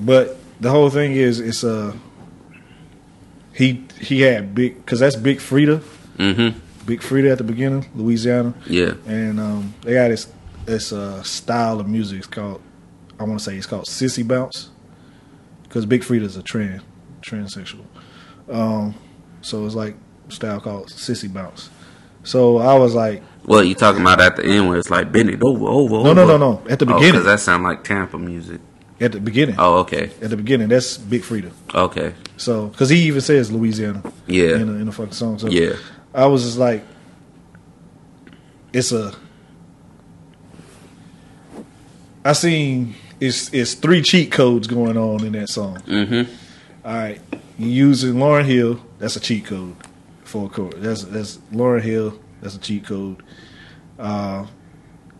But 0.00 0.36
the 0.60 0.68
whole 0.70 0.90
thing 0.90 1.12
is, 1.12 1.38
it's 1.40 1.62
uh 1.64 1.94
he 3.54 3.84
he 4.00 4.22
had 4.22 4.54
big 4.54 4.76
because 4.76 5.00
that's 5.00 5.16
Big 5.16 5.38
Freedia, 5.38 5.80
Mm-hmm. 6.18 6.58
Big 6.86 7.00
Freedia 7.00 7.32
at 7.32 7.38
the 7.38 7.44
beginning, 7.44 7.88
Louisiana, 7.94 8.54
Yeah. 8.66 8.94
and 9.06 9.38
um, 9.40 9.74
they 9.82 9.94
got 9.94 10.08
this 10.08 10.28
this 10.66 10.92
uh, 10.92 11.22
style 11.22 11.80
of 11.80 11.88
music. 11.88 12.18
It's 12.18 12.26
called 12.26 12.60
I 13.20 13.24
want 13.24 13.38
to 13.38 13.44
say 13.44 13.56
it's 13.56 13.66
called 13.66 13.84
sissy 13.86 14.26
bounce 14.26 14.70
because 15.64 15.86
Big 15.86 16.02
Freedia's 16.02 16.36
a 16.36 16.42
trans 16.42 16.82
transsexual. 17.20 17.84
Um, 18.50 18.94
so 19.42 19.64
it's 19.66 19.74
like 19.76 19.94
style 20.28 20.60
called 20.60 20.88
sissy 20.88 21.32
bounce. 21.32 21.70
So 22.24 22.58
I 22.58 22.74
was 22.78 22.94
like, 22.94 23.22
Well, 23.44 23.62
you 23.64 23.74
talking 23.74 24.00
about 24.02 24.20
at 24.20 24.36
the 24.36 24.44
end 24.44 24.68
where 24.68 24.78
it's 24.78 24.90
like 24.90 25.10
bend 25.12 25.30
it 25.30 25.42
over, 25.42 25.66
over, 25.66 25.94
no, 25.94 26.00
over. 26.10 26.14
no, 26.14 26.26
no, 26.26 26.36
no. 26.38 26.62
At 26.70 26.78
the 26.78 26.84
Oh, 26.86 26.94
beginning, 26.94 27.12
because 27.12 27.24
that 27.24 27.40
sound 27.40 27.62
like 27.64 27.82
Tampa 27.84 28.18
music. 28.18 28.60
at 29.00 29.12
the 29.12 29.20
beginning, 29.20 29.56
Oh, 29.58 29.78
okay, 29.80 30.10
at 30.22 30.30
the 30.30 30.36
beginning, 30.36 30.68
that's 30.68 30.96
Big 30.98 31.22
Freedia. 31.22 31.50
okay, 31.74 32.14
So 32.36 32.68
because 32.68 32.88
he 32.90 32.98
even 33.08 33.20
says 33.20 33.50
Louisiana 33.50 34.02
yeah, 34.26 34.54
in, 34.56 34.68
a, 34.68 34.72
in 34.74 34.86
the 34.86 34.92
fucking 34.92 35.12
song. 35.12 35.38
So 35.38 35.48
yeah, 35.48 35.74
I 36.14 36.26
was 36.26 36.44
just 36.44 36.58
like, 36.58 36.84
it's 38.72 38.92
a. 38.92 39.12
I 42.24 42.32
seen 42.34 42.94
it's 43.20 43.52
it's 43.52 43.74
three 43.74 44.00
cheat 44.02 44.30
codes 44.30 44.68
going 44.68 44.96
on 44.96 45.24
in 45.24 45.32
that 45.32 45.48
song. 45.48 45.78
mm-hmm. 45.80 46.32
All 46.84 46.94
right, 46.94 47.20
you 47.58 47.68
using 47.68 48.14
Lauryn 48.14 48.44
Hill, 48.44 48.80
that's 48.98 49.16
a 49.16 49.20
cheat 49.20 49.44
code 49.46 49.74
for 50.32 50.46
a 50.46 50.48
chord. 50.48 50.74
That's 50.78 51.04
that's 51.04 51.36
Lauryn 51.52 51.82
Hill, 51.82 52.18
that's 52.40 52.56
a 52.56 52.58
cheat 52.58 52.86
code. 52.86 53.22
Uh, 53.98 54.46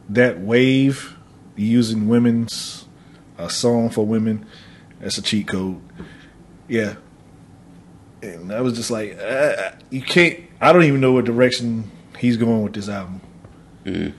that 0.09 0.41
wave, 0.41 1.17
using 1.55 2.09
women's 2.09 2.87
a 3.39 3.51
song 3.51 3.91
for 3.91 4.05
women, 4.07 4.47
that's 4.99 5.19
a 5.19 5.23
cheat 5.23 5.47
code. 5.47 5.81
Yeah, 6.67 6.95
and 8.23 8.53
I 8.53 8.63
was 8.63 8.73
just 8.75 8.91
like, 8.91 9.19
uh, 9.21 9.73
you 9.91 10.01
can't. 10.01 10.41
I 10.61 10.73
don't 10.73 10.85
even 10.85 11.01
know 11.01 11.13
what 11.13 11.27
direction 11.27 11.91
he's 12.19 12.37
going 12.37 12.63
with 12.63 12.73
this 12.73 12.89
album. 12.89 13.21
Mm. 13.85 14.15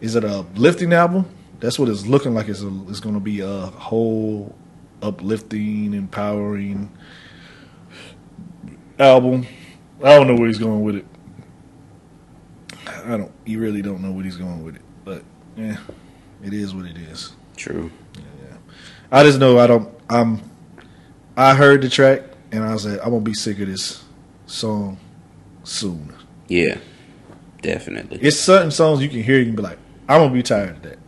Is 0.00 0.14
it 0.14 0.24
a 0.24 0.46
lifting 0.54 0.92
album? 0.92 1.28
That's 1.58 1.78
what 1.78 1.88
it's 1.88 2.06
looking 2.06 2.34
like. 2.34 2.48
It's, 2.48 2.62
a, 2.62 2.72
it's 2.88 3.00
going 3.00 3.14
to 3.14 3.20
be 3.20 3.40
a 3.40 3.66
whole 3.66 4.54
uplifting, 5.02 5.92
empowering 5.92 6.90
album. 8.98 9.46
I 10.02 10.16
don't 10.16 10.26
know 10.26 10.34
where 10.34 10.46
he's 10.46 10.58
going 10.58 10.82
with 10.82 10.96
it. 10.96 11.06
I 13.04 13.16
don't. 13.16 13.32
You 13.44 13.60
really 13.60 13.82
don't 13.82 14.02
know 14.02 14.12
what 14.12 14.24
he's 14.24 14.36
going 14.36 14.64
with 14.64 14.76
it, 14.76 14.82
but 15.04 15.22
yeah, 15.56 15.76
it 16.42 16.52
is 16.52 16.74
what 16.74 16.86
it 16.86 16.96
is. 16.96 17.32
true. 17.56 17.90
I 19.12 19.24
just 19.24 19.38
know 19.38 19.58
I 19.58 19.66
don't. 19.66 19.92
I'm. 20.08 20.40
I 21.36 21.54
heard 21.54 21.82
the 21.82 21.88
track 21.88 22.22
and 22.52 22.64
I 22.64 22.72
was 22.72 22.86
like, 22.86 23.00
I'm 23.02 23.10
gonna 23.10 23.20
be 23.20 23.34
sick 23.34 23.58
of 23.60 23.68
this 23.68 24.04
song 24.46 24.98
soon. 25.64 26.12
Yeah, 26.48 26.78
definitely. 27.62 28.18
It's 28.20 28.38
certain 28.38 28.70
songs 28.70 29.02
you 29.02 29.08
can 29.08 29.22
hear, 29.22 29.38
you 29.38 29.46
can 29.46 29.56
be 29.56 29.62
like, 29.62 29.78
I'm 30.08 30.20
gonna 30.20 30.34
be 30.34 30.42
tired 30.42 30.70
of 30.70 30.82
that. 30.82 30.98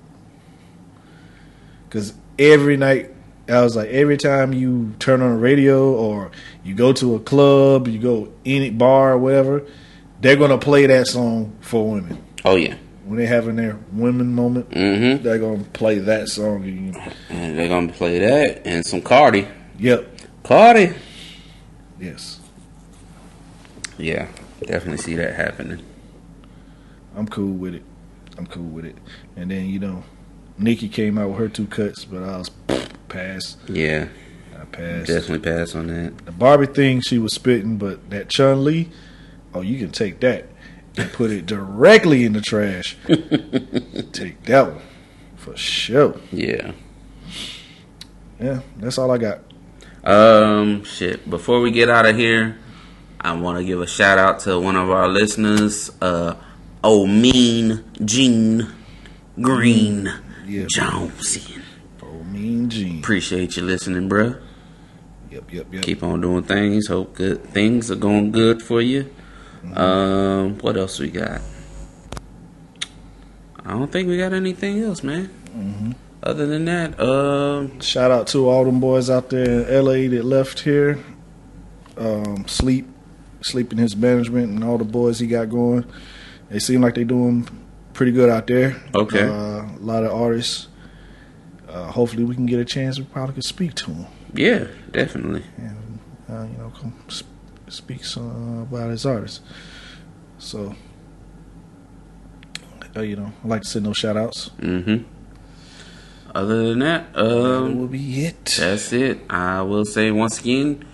Cause 1.90 2.14
every 2.38 2.76
night, 2.76 3.11
I 3.48 3.62
was 3.62 3.74
like, 3.74 3.88
every 3.88 4.16
time 4.16 4.52
you 4.52 4.94
turn 4.98 5.20
on 5.20 5.32
the 5.32 5.38
radio 5.38 5.92
or 5.94 6.30
you 6.64 6.74
go 6.74 6.92
to 6.94 7.16
a 7.16 7.20
club, 7.20 7.88
you 7.88 7.98
go 7.98 8.32
any 8.44 8.70
bar 8.70 9.12
or 9.12 9.18
whatever, 9.18 9.64
they're 10.20 10.36
gonna 10.36 10.58
play 10.58 10.86
that 10.86 11.06
song 11.08 11.56
for 11.60 11.90
women. 11.90 12.22
Oh 12.44 12.54
yeah, 12.56 12.76
When 13.04 13.18
they're 13.18 13.26
having 13.26 13.56
their 13.56 13.78
women 13.92 14.34
moment, 14.34 14.70
mm-hmm. 14.70 15.22
they're 15.22 15.38
gonna 15.38 15.64
play 15.64 15.98
that 15.98 16.28
song. 16.28 16.64
And 17.28 17.58
they're 17.58 17.68
gonna 17.68 17.92
play 17.92 18.20
that 18.20 18.66
and 18.66 18.86
some 18.86 19.02
Cardi. 19.02 19.48
Yep. 19.78 20.08
Cardi. 20.44 20.94
Yes. 22.00 22.40
Yeah, 23.98 24.28
definitely 24.60 24.98
see 24.98 25.14
that 25.16 25.34
happening. 25.34 25.84
I'm 27.16 27.26
cool 27.26 27.52
with 27.52 27.74
it. 27.74 27.82
I'm 28.38 28.46
cool 28.46 28.68
with 28.68 28.84
it. 28.84 28.96
And 29.36 29.50
then 29.50 29.66
you 29.66 29.78
know, 29.78 30.04
Nicki 30.58 30.88
came 30.88 31.18
out 31.18 31.30
with 31.30 31.38
her 31.38 31.48
two 31.48 31.66
cuts, 31.66 32.04
but 32.04 32.22
I 32.22 32.38
was 32.38 32.50
pass. 33.08 33.56
Yeah, 33.68 34.08
I 34.58 34.64
passed. 34.64 35.06
definitely 35.08 35.50
pass 35.50 35.74
on 35.74 35.88
that. 35.88 36.24
The 36.24 36.32
Barbie 36.32 36.66
thing 36.66 37.00
she 37.00 37.18
was 37.18 37.34
spitting, 37.34 37.76
but 37.78 38.10
that 38.10 38.28
Chun 38.28 38.64
Li, 38.64 38.90
oh, 39.54 39.60
you 39.60 39.78
can 39.78 39.90
take 39.90 40.20
that 40.20 40.46
and 40.96 41.12
put 41.12 41.30
it 41.30 41.46
directly 41.46 42.24
in 42.24 42.32
the 42.32 42.40
trash. 42.40 42.96
take 44.12 44.42
that 44.44 44.72
one 44.72 44.82
for 45.36 45.56
sure. 45.56 46.20
Yeah. 46.30 46.72
Yeah, 48.40 48.60
that's 48.78 48.98
all 48.98 49.10
I 49.10 49.18
got. 49.18 49.40
Um, 50.04 50.84
shit. 50.84 51.28
Before 51.28 51.60
we 51.60 51.70
get 51.70 51.88
out 51.88 52.06
of 52.06 52.16
here, 52.16 52.58
I 53.20 53.34
want 53.34 53.58
to 53.58 53.64
give 53.64 53.80
a 53.80 53.86
shout 53.86 54.18
out 54.18 54.40
to 54.40 54.58
one 54.58 54.76
of 54.76 54.90
our 54.90 55.08
listeners, 55.08 55.90
uh, 56.00 56.34
Oh 56.82 57.06
Mean 57.06 57.84
Gene 58.04 58.68
Green 59.40 60.12
Yeah, 60.46 60.66
Jonesy. 60.74 61.56
oh, 62.02 62.22
Mean 62.24 62.68
Gene. 62.68 62.98
Appreciate 62.98 63.56
you 63.56 63.62
listening, 63.62 64.08
bruh. 64.08 64.40
Yep, 65.30 65.52
yep, 65.52 65.66
yep. 65.72 65.82
Keep 65.82 66.02
on 66.02 66.20
doing 66.20 66.42
things. 66.42 66.88
Hope 66.88 67.14
good 67.14 67.42
things 67.44 67.90
are 67.90 67.96
going 67.96 68.32
good 68.32 68.62
for 68.62 68.80
you. 68.82 69.08
Um, 69.74 70.58
what 70.58 70.76
else 70.76 70.98
we 70.98 71.08
got? 71.10 71.40
I 73.64 73.70
don't 73.70 73.90
think 73.92 74.08
we 74.08 74.18
got 74.18 74.32
anything 74.32 74.82
else, 74.82 75.02
man. 75.02 75.94
Other 76.22 76.46
than 76.46 76.64
that, 76.66 76.98
um, 77.00 77.80
Shout 77.80 78.10
out 78.10 78.26
to 78.28 78.48
all 78.48 78.64
them 78.64 78.80
boys 78.80 79.08
out 79.10 79.30
there 79.30 79.66
in 79.68 79.84
LA 79.84 80.08
that 80.14 80.24
left 80.24 80.60
here. 80.60 80.98
Um, 81.96 82.46
sleep, 82.48 82.86
sleep 83.42 83.72
in 83.72 83.78
his 83.78 83.96
management 83.96 84.50
and 84.50 84.64
all 84.64 84.78
the 84.78 84.84
boys 84.84 85.18
he 85.20 85.26
got 85.26 85.48
going. 85.50 85.84
They 86.50 86.58
seem 86.58 86.80
like 86.80 86.94
they 86.94 87.04
doing 87.04 87.48
pretty 87.92 88.12
good 88.12 88.28
out 88.28 88.46
there. 88.46 88.76
Okay. 88.94 89.22
Uh, 89.22 89.62
a 89.64 89.78
lot 89.80 90.04
of 90.04 90.12
artists. 90.12 90.68
Uh, 91.68 91.90
hopefully, 91.90 92.24
we 92.24 92.34
can 92.34 92.46
get 92.46 92.58
a 92.60 92.64
chance. 92.64 92.98
We 92.98 93.04
probably 93.06 93.34
could 93.34 93.44
speak 93.44 93.74
to 93.76 93.86
them. 93.90 94.06
yeah, 94.34 94.66
definitely. 94.90 95.42
and 95.56 95.98
uh, 96.28 96.42
you 96.44 96.58
know 96.58 96.70
come 96.78 96.92
sp- 97.08 97.28
speak 97.68 98.04
some 98.04 98.62
about 98.62 98.90
his 98.90 99.06
artists. 99.06 99.40
So, 100.38 100.74
uh, 102.96 103.00
you 103.00 103.16
know, 103.16 103.32
I 103.44 103.46
like 103.48 103.62
to 103.62 103.68
send 103.68 103.86
those 103.86 103.96
shout 103.96 104.16
outs. 104.16 104.50
Mm-hmm. 104.58 105.04
Other 106.34 106.68
than 106.68 106.78
that, 106.80 107.12
that 107.14 107.20
um, 107.24 107.78
will 107.78 107.86
be 107.88 108.24
it. 108.24 108.56
that's 108.58 108.92
it. 108.92 109.20
I 109.30 109.62
will 109.62 109.84
say 109.84 110.10
once 110.10 110.40
again, 110.40 110.84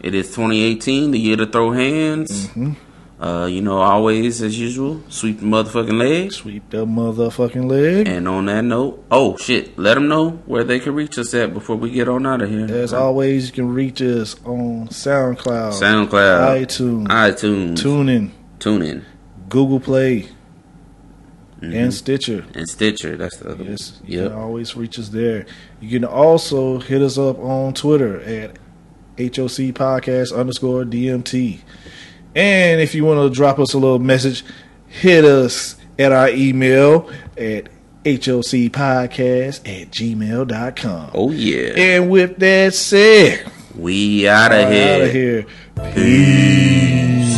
it 0.00 0.14
is 0.14 0.26
2018, 0.28 1.10
the 1.12 1.18
year 1.18 1.36
to 1.36 1.46
throw 1.46 1.70
hands. 1.72 2.48
Mhm. 2.48 2.76
Uh, 3.20 3.46
you 3.50 3.60
know, 3.60 3.78
always 3.78 4.40
as 4.42 4.56
usual, 4.56 5.02
sweep 5.08 5.40
the 5.40 5.44
motherfucking 5.46 5.98
legs. 5.98 6.36
Sweep 6.36 6.70
that 6.70 6.86
motherfucking 6.86 7.68
leg. 7.68 8.06
And 8.06 8.28
on 8.28 8.46
that 8.46 8.62
note, 8.62 9.04
oh 9.10 9.36
shit, 9.38 9.76
let 9.76 9.94
them 9.94 10.06
know 10.06 10.30
where 10.46 10.62
they 10.62 10.78
can 10.78 10.94
reach 10.94 11.18
us 11.18 11.34
at 11.34 11.52
before 11.52 11.74
we 11.74 11.90
get 11.90 12.08
on 12.08 12.24
out 12.26 12.42
of 12.42 12.48
here. 12.48 12.66
As 12.70 12.92
always, 12.92 13.46
you 13.46 13.52
can 13.52 13.74
reach 13.74 14.00
us 14.00 14.36
on 14.44 14.86
SoundCloud, 14.88 15.72
SoundCloud, 15.72 16.64
iTunes, 16.64 17.06
iTunes, 17.08 17.78
TuneIn, 17.78 18.30
TuneIn, 18.60 19.02
Google 19.48 19.80
Play, 19.80 20.28
Mhm. 21.60 21.74
and 21.74 21.92
Stitcher. 21.94 22.44
and 22.54 22.68
Stitcher. 22.68 23.16
That's 23.16 23.36
the 23.38 23.50
other 23.50 23.64
Yes, 23.64 23.94
one. 24.00 24.10
you 24.12 24.20
Yep. 24.22 24.30
can 24.30 24.38
always 24.40 24.76
reach 24.76 24.96
us 24.96 25.08
there. 25.08 25.44
You 25.80 25.90
can 25.98 26.04
also 26.08 26.78
hit 26.78 27.02
us 27.02 27.18
up 27.18 27.36
on 27.42 27.72
Twitter 27.74 28.20
at 28.20 28.52
HOC 29.18 29.72
Podcast 29.72 30.32
underscore 30.32 30.84
DMT. 30.84 31.62
And 32.38 32.80
if 32.80 32.94
you 32.94 33.04
want 33.04 33.28
to 33.30 33.36
drop 33.36 33.58
us 33.58 33.74
a 33.74 33.78
little 33.78 33.98
message, 33.98 34.44
hit 34.86 35.24
us 35.24 35.74
at 35.98 36.12
our 36.12 36.28
email 36.30 37.10
at 37.36 37.68
HOCpodcast 38.04 39.60
at 39.82 39.90
gmail.com. 39.90 41.10
Oh 41.14 41.32
yeah. 41.32 41.72
And 41.76 42.08
with 42.10 42.36
that 42.38 42.74
said, 42.74 43.50
We 43.74 44.28
out 44.28 44.52
of 44.52 44.58
out 44.58 44.72
here. 44.72 45.04
of 45.04 45.12
here. 45.12 45.46
Peace. 45.94 47.37